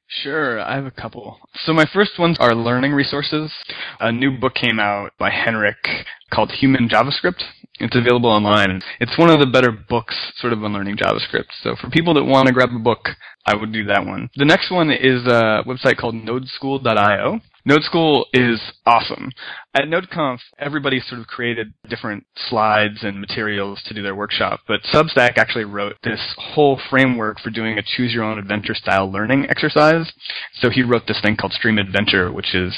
Sure, 0.09 0.61
I 0.61 0.75
have 0.75 0.87
a 0.87 0.91
couple. 0.91 1.39
So 1.65 1.73
my 1.73 1.87
first 1.93 2.19
ones 2.19 2.37
are 2.41 2.53
learning 2.53 2.93
resources. 2.93 3.53
A 4.01 4.11
new 4.11 4.37
book 4.37 4.55
came 4.55 4.81
out 4.81 5.13
by 5.19 5.31
Henrik 5.31 5.77
called 6.33 6.51
Human 6.51 6.89
JavaScript. 6.89 7.45
It's 7.81 7.97
available 7.97 8.31
online. 8.31 8.83
It's 9.01 9.17
one 9.19 9.31
of 9.31 9.41
the 9.41 9.47
better 9.47 9.73
books 9.73 10.15
sort 10.37 10.53
of 10.53 10.63
on 10.63 10.73
learning 10.73 10.97
JavaScript. 10.97 11.49
So 11.63 11.75
for 11.81 11.89
people 11.91 12.15
that 12.15 12.25
want 12.25 12.47
to 12.47 12.53
grab 12.53 12.71
a 12.75 12.79
book, 12.79 13.09
I 13.47 13.55
would 13.55 13.73
do 13.73 13.85
that 13.87 14.05
one. 14.05 14.29
The 14.37 14.45
next 14.45 14.71
one 14.71 14.91
is 14.91 15.25
a 15.27 15.65
website 15.67 15.97
called 15.97 16.15
nodeschool.io. 16.15 17.41
Node 17.65 17.83
School 17.83 18.27
is 18.33 18.61
awesome. 18.87 19.31
At 19.73 19.85
NodeConf, 19.85 20.41
everybody 20.59 20.99
sort 20.99 21.21
of 21.21 21.29
created 21.29 21.73
different 21.89 22.27
slides 22.49 23.05
and 23.05 23.21
materials 23.21 23.81
to 23.87 23.95
do 23.95 24.03
their 24.03 24.17
workshop, 24.17 24.61
but 24.67 24.81
Substack 24.93 25.39
actually 25.39 25.63
wrote 25.63 25.95
this 26.03 26.19
whole 26.37 26.81
framework 26.91 27.39
for 27.39 27.51
doing 27.51 27.79
a 27.79 27.83
choose 27.83 28.13
your 28.13 28.25
own 28.25 28.37
adventure 28.37 28.75
style 28.75 29.09
learning 29.09 29.47
exercise. 29.49 30.13
So 30.55 30.71
he 30.71 30.83
wrote 30.83 31.07
this 31.07 31.21
thing 31.23 31.37
called 31.37 31.53
Stream 31.53 31.79
Adventure, 31.79 32.33
which 32.33 32.53
is 32.53 32.77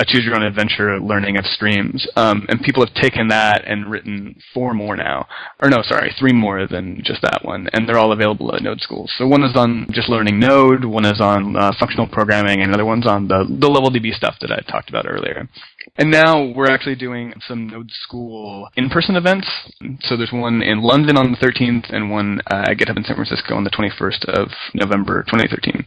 a 0.00 0.06
choose 0.06 0.24
your 0.24 0.34
own 0.34 0.42
adventure 0.42 0.98
learning 0.98 1.36
of 1.36 1.44
streams. 1.44 2.08
Um, 2.16 2.46
and 2.48 2.62
people 2.62 2.86
have 2.86 2.94
taken 2.94 3.28
that 3.28 3.64
and 3.66 3.90
written 3.90 4.34
four 4.54 4.72
more 4.72 4.96
now. 4.96 5.26
Or 5.62 5.68
no, 5.68 5.82
sorry, 5.82 6.14
three 6.18 6.32
more 6.32 6.66
than 6.66 7.02
just 7.04 7.20
that 7.20 7.40
one. 7.44 7.68
And 7.74 7.86
they're 7.86 7.98
all 7.98 8.12
available 8.12 8.54
at 8.54 8.62
Node 8.62 8.80
School. 8.80 9.10
So 9.18 9.26
one 9.26 9.44
is 9.44 9.54
on 9.56 9.88
just 9.90 10.08
learning 10.08 10.40
Node, 10.40 10.86
one 10.86 11.04
is 11.04 11.20
on 11.20 11.54
uh, 11.54 11.72
functional 11.78 12.08
programming, 12.08 12.62
and 12.62 12.70
another 12.70 12.86
one's 12.86 13.06
on 13.06 13.28
the, 13.28 13.44
the 13.46 13.68
LevelDB 13.68 14.14
stuff 14.14 14.36
that 14.40 14.50
I 14.50 14.60
talked 14.70 14.88
about 14.88 15.04
earlier. 15.06 15.46
And 15.96 16.10
now 16.10 16.52
we're 16.54 16.70
actually 16.70 16.94
doing 16.94 17.34
some 17.46 17.68
Node 17.68 17.90
School 17.90 18.68
in-person 18.76 19.16
events. 19.16 19.48
So 20.02 20.16
there's 20.16 20.32
one 20.32 20.62
in 20.62 20.82
London 20.82 21.16
on 21.16 21.32
the 21.32 21.38
13th 21.38 21.94
and 21.94 22.10
one 22.10 22.40
uh, 22.50 22.64
at 22.68 22.76
GitHub 22.76 22.96
in 22.96 23.04
San 23.04 23.16
Francisco 23.16 23.54
on 23.54 23.64
the 23.64 23.70
21st 23.70 24.24
of 24.26 24.48
November 24.74 25.22
2013. 25.24 25.84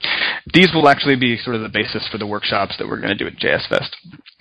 These 0.54 0.74
will 0.74 0.90
actually 0.90 1.16
be 1.16 1.38
sort 1.38 1.56
of 1.56 1.62
the 1.62 1.70
basis 1.70 2.08
for 2.12 2.18
the 2.18 2.28
workshops 2.28 2.76
that 2.78 2.88
we're 2.88 3.00
going 3.00 3.16
to 3.16 3.24
do 3.24 3.28
at 3.28 3.38
JS 3.38 3.68
Fest. 3.70 3.96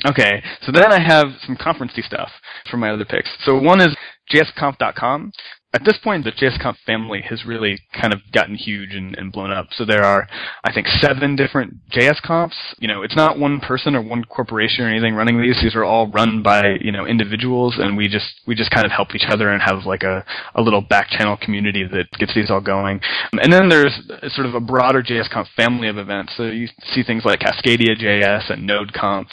Okay, 0.06 0.42
so 0.62 0.72
then 0.72 0.90
I 0.90 1.00
have 1.00 1.26
some 1.46 1.56
conferencey 1.56 2.02
stuff 2.02 2.30
for 2.70 2.76
my 2.76 2.90
other 2.90 3.04
picks. 3.04 3.30
So 3.44 3.58
one 3.58 3.80
is 3.80 3.96
jsconf.com. 4.32 5.32
At 5.74 5.84
this 5.84 5.96
point, 6.02 6.24
the 6.24 6.32
JSConf 6.32 6.76
family 6.84 7.22
has 7.22 7.46
really 7.46 7.78
kind 7.98 8.12
of 8.12 8.20
gotten 8.30 8.56
huge 8.56 8.94
and, 8.94 9.16
and 9.16 9.32
blown 9.32 9.50
up. 9.50 9.68
So 9.72 9.86
there 9.86 10.04
are, 10.04 10.28
I 10.64 10.72
think, 10.72 10.86
seven 10.86 11.34
different 11.34 11.88
JSConfs. 11.90 12.74
You 12.78 12.88
know, 12.88 13.02
it's 13.02 13.16
not 13.16 13.38
one 13.38 13.58
person 13.58 13.96
or 13.96 14.02
one 14.02 14.24
corporation 14.24 14.84
or 14.84 14.88
anything 14.88 15.14
running 15.14 15.40
these. 15.40 15.56
These 15.62 15.74
are 15.74 15.84
all 15.84 16.10
run 16.10 16.42
by, 16.42 16.74
you 16.80 16.92
know, 16.92 17.06
individuals 17.06 17.76
and 17.78 17.96
we 17.96 18.06
just, 18.06 18.40
we 18.46 18.54
just 18.54 18.70
kind 18.70 18.84
of 18.84 18.92
help 18.92 19.14
each 19.14 19.24
other 19.28 19.48
and 19.48 19.62
have 19.62 19.86
like 19.86 20.02
a, 20.02 20.24
a 20.54 20.60
little 20.60 20.82
back 20.82 21.08
channel 21.08 21.38
community 21.40 21.84
that 21.84 22.10
gets 22.18 22.34
these 22.34 22.50
all 22.50 22.60
going. 22.60 23.00
And 23.32 23.50
then 23.50 23.70
there's 23.70 23.98
sort 24.34 24.46
of 24.46 24.54
a 24.54 24.60
broader 24.60 25.02
JSConf 25.02 25.46
family 25.56 25.88
of 25.88 25.96
events. 25.96 26.34
So 26.36 26.44
you 26.44 26.68
see 26.92 27.02
things 27.02 27.24
like 27.24 27.40
Cascadia 27.40 27.96
JS 27.98 28.52
and 28.52 28.68
NodeConf 28.68 29.26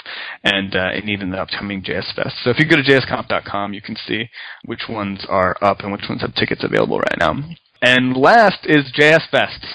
and, 0.46 0.74
uh, 0.74 0.90
and 0.94 1.10
even 1.10 1.32
the 1.32 1.42
upcoming 1.42 1.82
JS 1.82 2.16
Fest. 2.16 2.36
So 2.44 2.50
if 2.50 2.60
you 2.60 2.66
go 2.66 2.78
to 2.78 2.84
jsconf.com, 2.84 3.74
you 3.74 3.82
can 3.82 3.98
see 4.08 4.30
which 4.64 4.84
ones 4.88 5.26
are 5.28 5.58
up 5.62 5.82
and 5.82 5.92
which 5.92 6.06
ones 6.08 6.24
tickets 6.36 6.64
available 6.64 7.00
right 7.00 7.18
now. 7.20 7.36
And 7.82 8.16
last 8.16 8.66
is 8.66 8.92
JS 8.98 9.30
Fest. 9.30 9.66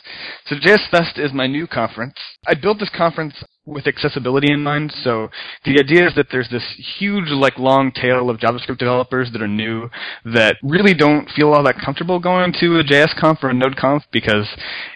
So 0.47 0.57
JS 0.57 0.91
Fest 0.91 1.19
is 1.19 1.33
my 1.33 1.47
new 1.47 1.67
conference. 1.67 2.17
I 2.47 2.55
built 2.55 2.79
this 2.79 2.91
conference 2.95 3.35
with 3.67 3.87
accessibility 3.87 4.53
in 4.53 4.62
mind. 4.62 4.93
So 5.03 5.31
the 5.65 5.79
idea 5.81 6.07
is 6.07 6.15
that 6.17 6.27
there's 6.31 6.49
this 6.51 6.65
huge, 6.99 7.31
like, 7.31 7.59
long 7.59 7.93
tail 7.93 8.29
of 8.29 8.39
JavaScript 8.39 8.79
developers 8.79 9.31
that 9.33 9.43
are 9.43 9.49
new 9.49 9.89
that 10.25 10.57
really 10.62 10.95
don't 10.95 11.29
feel 11.31 11.53
all 11.53 11.65
that 11.65 11.81
comfortable 11.83 12.21
going 12.21 12.53
to 12.61 12.79
a 12.79 12.85
JS 12.85 13.19
conf 13.19 13.39
or 13.43 13.51
a 13.51 13.55
Node 13.55 13.77
conf 13.77 14.05
because 14.12 14.49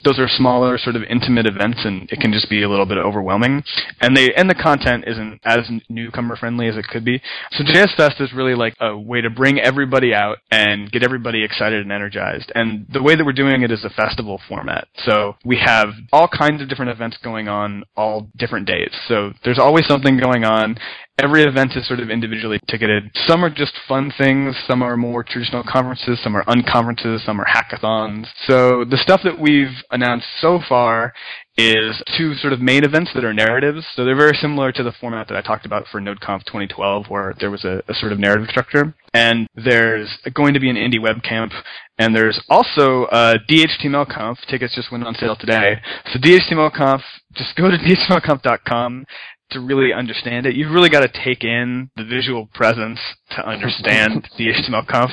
those 0.05 0.19
are 0.19 0.29
smaller, 0.29 0.77
sort 0.79 0.97
of 0.97 1.03
intimate 1.05 1.47
events, 1.47 1.81
and 1.85 2.11
it 2.11 2.21
can 2.21 2.33
just 2.33 2.51
be 2.51 2.63
a 2.63 2.69
little 2.69 2.87
bit 2.87 2.99
overwhelming. 2.99 3.63
And 4.01 4.17
they 4.17 4.33
and 4.35 4.51
the 4.51 4.55
content 4.55 5.05
isn't 5.07 5.41
as 5.45 5.71
newcomer 5.89 6.37
friendly 6.37 6.69
as 6.69 6.77
it 6.77 6.87
could 6.87 7.05
be. 7.05 7.21
So 7.53 7.65
JS 7.65 7.97
Fest 7.97 8.21
is 8.21 8.33
really 8.33 8.55
like 8.55 8.75
a 8.81 8.97
way 8.97 9.21
to 9.21 9.31
bring 9.31 9.59
everybody 9.59 10.15
out 10.15 10.39
and 10.51 10.91
get 10.91 11.03
everybody 11.03 11.43
excited 11.43 11.83
and 11.83 11.93
energized. 11.93 12.53
And 12.55 12.87
the 12.93 13.03
way 13.03 13.17
that 13.17 13.25
we're 13.25 13.33
doing 13.33 13.63
it 13.63 13.71
is 13.71 13.85
a 13.85 13.91
festival 13.91 14.41
format. 14.49 14.89
So 15.05 15.37
we 15.45 15.59
have 15.65 15.89
all 16.13 16.29
kinds 16.29 16.63
of 16.63 16.69
different 16.69 16.91
events 16.91 17.19
going 17.23 17.49
on 17.49 17.85
all 17.97 18.29
different 18.37 18.58
days. 18.65 18.91
So 19.09 19.33
there's 19.45 19.59
always 19.59 19.87
something 19.87 20.19
going 20.19 20.45
on 20.45 20.77
every 21.19 21.43
event 21.43 21.73
is 21.77 21.87
sort 21.87 22.01
of 22.01 22.11
individually 22.11 22.61
ticketed. 22.69 23.11
Some 23.27 23.45
are 23.45 23.51
just 23.51 23.73
fun 23.89 24.13
things, 24.17 24.55
some 24.67 24.83
are 24.83 24.97
more 24.97 25.25
traditional 25.25 25.65
conferences, 25.65 26.21
some 26.23 26.37
are 26.37 26.45
unconferences, 26.45 27.25
some 27.25 27.41
are 27.41 27.47
hackathons. 27.47 28.27
So 28.47 28.85
the 28.85 28.97
stuff 28.97 29.21
that 29.25 29.39
we've 29.39 29.75
announced 29.91 30.27
so 30.41 30.61
far 30.69 31.13
is 31.59 32.01
two 32.17 32.35
sort 32.35 32.53
of 32.53 32.61
main 32.61 32.85
events 32.85 33.11
that 33.15 33.25
are 33.25 33.35
narratives. 33.35 33.85
So 33.97 34.05
they're 34.05 34.17
very 34.17 34.37
similar 34.41 34.71
to 34.73 34.83
the 34.85 34.93
format 34.93 35.27
that 35.29 35.37
I 35.37 35.43
talked 35.43 35.67
about 35.67 35.87
for 35.91 36.01
NodeConf 36.01 36.45
2012, 36.45 37.07
where 37.09 37.35
there 37.41 37.51
was 37.51 37.65
a, 37.65 37.83
a 37.89 37.95
sort 37.95 38.13
of 38.13 38.21
narrative 38.21 38.49
structure. 38.49 38.95
And 39.13 39.49
there's 39.57 40.09
going 40.35 40.55
to 40.55 40.61
be 40.61 40.71
an 40.71 40.77
indie 40.77 41.03
web 41.03 41.23
camp, 41.23 41.53
and 41.99 42.15
there's 42.15 42.41
also 42.49 43.09
a 43.11 43.35
DHTMLConf. 43.51 44.37
Tickets 44.49 44.75
just 44.77 44.93
went 44.93 45.05
on 45.05 45.15
sale 45.17 45.35
today. 45.35 45.81
So 46.13 46.21
DHTMLConf, 46.21 47.01
just 47.35 47.57
go 47.57 47.71
to 47.71 47.77
DHTMLConf.com 48.09 49.05
to 49.51 49.61
really 49.61 49.93
understand 49.93 50.47
it. 50.47 50.55
You've 50.55 50.73
really 50.73 50.91
got 50.91 51.01
to 51.01 51.25
take 51.25 51.43
in 51.43 51.91
the 51.97 52.05
visual 52.05 52.47
presence 52.55 53.01
to 53.31 53.49
understand 53.49 54.29
DHTMLConf. 54.39 55.11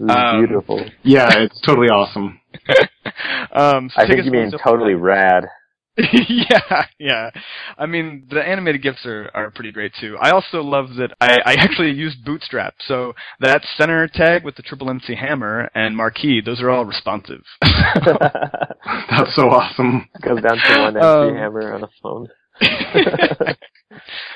This 0.00 0.10
Um, 0.10 0.40
beautiful. 0.40 0.84
Yeah, 1.02 1.28
it's 1.38 1.60
totally 1.62 1.88
awesome. 1.88 2.40
um, 3.52 3.90
so 3.94 4.02
I 4.02 4.06
think 4.06 4.24
you 4.24 4.30
mean 4.30 4.52
totally 4.62 4.94
rad. 4.94 5.46
yeah, 6.28 6.84
yeah. 6.98 7.30
I 7.78 7.86
mean, 7.86 8.26
the 8.30 8.46
animated 8.46 8.82
GIFs 8.82 9.06
are, 9.06 9.30
are 9.32 9.50
pretty 9.50 9.72
great 9.72 9.92
too. 9.98 10.16
I 10.20 10.30
also 10.30 10.60
love 10.62 10.94
that 10.96 11.14
I, 11.20 11.38
I 11.44 11.54
actually 11.54 11.92
used 11.92 12.24
Bootstrap. 12.24 12.74
So 12.86 13.14
that 13.40 13.62
center 13.76 14.06
tag 14.06 14.44
with 14.44 14.56
the 14.56 14.62
triple 14.62 14.90
MC 14.90 15.14
hammer 15.14 15.70
and 15.74 15.96
marquee, 15.96 16.42
those 16.44 16.60
are 16.60 16.70
all 16.70 16.84
responsive. 16.84 17.42
That's 17.62 19.34
so 19.34 19.48
awesome. 19.48 20.08
Goes 20.22 20.42
down 20.42 20.58
to 20.58 20.80
one 20.80 20.96
empty 20.96 21.00
Um, 21.00 21.34
hammer 21.34 21.72
on 21.72 21.84
a 21.84 21.88
phone. 22.02 22.28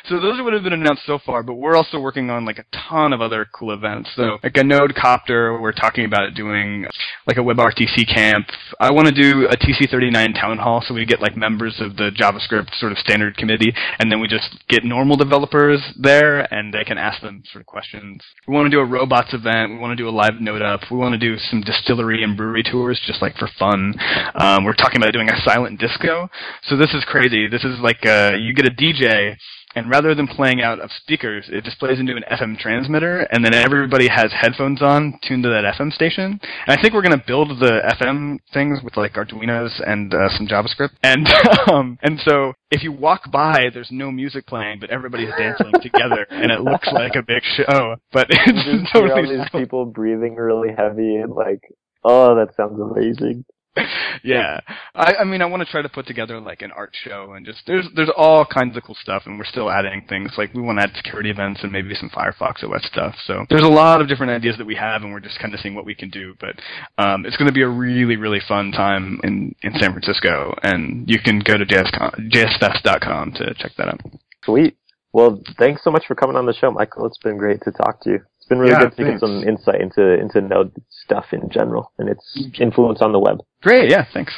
So 0.08 0.20
those 0.20 0.40
would 0.40 0.52
have 0.52 0.62
been 0.62 0.72
announced 0.72 1.02
so 1.06 1.18
far, 1.18 1.42
but 1.42 1.54
we're 1.54 1.74
also 1.74 1.98
working 1.98 2.30
on 2.30 2.44
like 2.44 2.58
a 2.58 2.64
ton 2.88 3.12
of 3.12 3.20
other 3.20 3.46
cool 3.52 3.72
events. 3.72 4.10
So 4.14 4.38
like 4.44 4.56
a 4.56 4.62
Node 4.62 4.94
Copter, 4.94 5.60
we're 5.60 5.72
talking 5.72 6.04
about 6.04 6.34
doing 6.34 6.86
like 7.26 7.36
a 7.36 7.40
WebRTC 7.40 8.06
camp. 8.12 8.46
I 8.78 8.92
want 8.92 9.08
to 9.08 9.14
do 9.14 9.48
a 9.48 9.56
TC39 9.56 10.34
town 10.40 10.58
hall, 10.58 10.84
so 10.86 10.94
we 10.94 11.04
get 11.04 11.20
like 11.20 11.36
members 11.36 11.80
of 11.80 11.96
the 11.96 12.10
JavaScript 12.10 12.74
sort 12.78 12.92
of 12.92 12.98
standard 12.98 13.36
committee, 13.36 13.74
and 13.98 14.10
then 14.10 14.20
we 14.20 14.28
just 14.28 14.64
get 14.68 14.84
normal 14.84 15.16
developers 15.16 15.80
there, 15.98 16.52
and 16.54 16.72
they 16.72 16.84
can 16.84 16.96
ask 16.96 17.20
them 17.20 17.42
sort 17.50 17.62
of 17.62 17.66
questions. 17.66 18.22
We 18.46 18.54
want 18.54 18.66
to 18.66 18.70
do 18.70 18.80
a 18.80 18.86
robots 18.86 19.34
event. 19.34 19.72
We 19.72 19.78
want 19.78 19.96
to 19.96 20.02
do 20.02 20.08
a 20.08 20.10
live 20.10 20.40
Node 20.40 20.62
up. 20.62 20.82
We 20.90 20.96
want 20.96 21.12
to 21.12 21.18
do 21.18 21.36
some 21.38 21.60
distillery 21.60 22.22
and 22.22 22.36
brewery 22.36 22.62
tours, 22.62 23.00
just 23.04 23.20
like 23.20 23.36
for 23.36 23.48
fun. 23.58 23.94
Um, 24.36 24.64
we're 24.64 24.74
talking 24.74 25.02
about 25.02 25.12
doing 25.12 25.28
a 25.28 25.40
silent 25.44 25.80
disco. 25.80 26.28
So 26.64 26.76
this 26.76 26.94
is 26.94 27.04
crazy. 27.04 27.48
This 27.48 27.64
is 27.64 27.80
like 27.80 28.06
uh, 28.06 28.32
you 28.38 28.54
get 28.54 28.66
a 28.66 28.70
DJ, 28.70 29.36
and 29.74 29.88
rather 29.88 30.14
than 30.14 30.26
playing 30.26 30.62
out 30.62 30.80
of 30.80 30.90
speakers, 30.90 31.48
it 31.48 31.62
displays 31.62 32.00
into 32.00 32.16
an 32.16 32.24
FM 32.30 32.58
transmitter, 32.58 33.20
and 33.30 33.44
then 33.44 33.54
everybody 33.54 34.08
has 34.08 34.32
headphones 34.32 34.82
on 34.82 35.18
tuned 35.22 35.44
to 35.44 35.48
that 35.48 35.74
FM 35.78 35.92
station. 35.92 36.40
And 36.66 36.78
I 36.78 36.80
think 36.80 36.92
we're 36.92 37.02
gonna 37.02 37.22
build 37.24 37.50
the 37.60 37.80
FM 38.00 38.38
things 38.52 38.80
with 38.82 38.96
like 38.96 39.14
Arduino's 39.14 39.80
and 39.86 40.12
uh, 40.12 40.28
some 40.30 40.48
JavaScript. 40.48 40.90
And 41.02 41.28
um, 41.72 41.98
and 42.02 42.18
so 42.24 42.52
if 42.70 42.82
you 42.82 42.92
walk 42.92 43.30
by, 43.30 43.68
there's 43.72 43.90
no 43.92 44.10
music 44.10 44.46
playing, 44.46 44.80
but 44.80 44.90
everybody's 44.90 45.32
dancing 45.38 45.72
together, 45.82 46.26
and 46.30 46.50
it 46.50 46.60
looks 46.62 46.88
like 46.92 47.14
a 47.14 47.22
big 47.22 47.42
show. 47.56 47.96
But 48.12 48.26
You 48.30 48.38
it's 48.46 48.64
just 48.64 48.92
hear 48.92 49.12
all 49.12 49.22
these 49.22 49.48
people 49.52 49.86
breathing 49.86 50.34
really 50.34 50.70
heavy 50.76 51.16
and 51.16 51.32
like, 51.32 51.62
oh, 52.04 52.34
that 52.36 52.56
sounds 52.56 52.80
amazing. 52.80 53.44
yeah, 54.24 54.60
I, 54.94 55.14
I 55.20 55.24
mean, 55.24 55.42
I 55.42 55.46
want 55.46 55.62
to 55.62 55.70
try 55.70 55.80
to 55.80 55.88
put 55.88 56.06
together 56.06 56.40
like 56.40 56.60
an 56.62 56.72
art 56.72 56.90
show 57.04 57.34
and 57.34 57.46
just 57.46 57.60
there's 57.66 57.86
there's 57.94 58.10
all 58.16 58.44
kinds 58.44 58.76
of 58.76 58.82
cool 58.82 58.96
stuff, 59.00 59.22
and 59.26 59.38
we're 59.38 59.44
still 59.44 59.70
adding 59.70 60.04
things 60.08 60.32
like 60.36 60.52
we 60.54 60.60
want 60.60 60.78
to 60.78 60.84
add 60.84 60.96
security 60.96 61.30
events 61.30 61.60
and 61.62 61.70
maybe 61.70 61.94
some 61.94 62.10
Firefox 62.10 62.64
OS 62.64 62.84
stuff. 62.86 63.14
So 63.26 63.46
there's 63.48 63.62
a 63.62 63.68
lot 63.68 64.00
of 64.00 64.08
different 64.08 64.32
ideas 64.32 64.56
that 64.58 64.66
we 64.66 64.74
have, 64.74 65.02
and 65.02 65.12
we're 65.12 65.20
just 65.20 65.38
kind 65.38 65.54
of 65.54 65.60
seeing 65.60 65.76
what 65.76 65.84
we 65.84 65.94
can 65.94 66.10
do. 66.10 66.34
But 66.40 66.56
um, 66.98 67.24
it's 67.24 67.36
going 67.36 67.46
to 67.46 67.54
be 67.54 67.62
a 67.62 67.68
really 67.68 68.16
really 68.16 68.40
fun 68.46 68.72
time 68.72 69.20
in 69.22 69.54
in 69.62 69.72
San 69.78 69.92
Francisco, 69.92 70.54
and 70.64 71.08
you 71.08 71.20
can 71.20 71.38
go 71.38 71.56
to 71.56 71.64
JSCon, 71.64 72.30
jsfest.com 72.30 73.32
to 73.32 73.54
check 73.54 73.72
that 73.78 73.88
out. 73.88 74.00
Sweet. 74.44 74.76
Well, 75.12 75.42
thanks 75.58 75.82
so 75.84 75.90
much 75.90 76.06
for 76.06 76.14
coming 76.14 76.36
on 76.36 76.46
the 76.46 76.54
show, 76.54 76.70
Mikeal. 76.70 77.06
It's 77.06 77.18
been 77.18 77.36
great 77.36 77.60
to 77.62 77.72
talk 77.72 78.00
to 78.02 78.10
you. 78.10 78.20
It's 78.50 78.56
been 78.56 78.58
really 78.58 78.72
Yeah, 78.72 78.80
good 78.80 78.96
to 78.96 79.04
get 79.12 79.20
some 79.20 79.44
insight 79.44 79.80
into 79.80 80.18
into 80.18 80.40
Node 80.40 80.72
stuff 81.04 81.26
in 81.32 81.48
general 81.50 81.92
and 82.00 82.08
its 82.08 82.50
influence 82.58 83.00
on 83.00 83.12
the 83.12 83.18
web. 83.20 83.38
Great, 83.62 83.88
yeah, 83.88 84.04
thanks. 84.12 84.34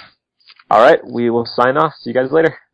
All 0.71 0.83
right, 0.83 1.01
we 1.11 1.31
will 1.31 1.47
sign 1.47 1.79
off. 1.79 1.95
See 1.99 2.11
you 2.11 2.15
guys 2.15 2.31
later. 2.31 2.55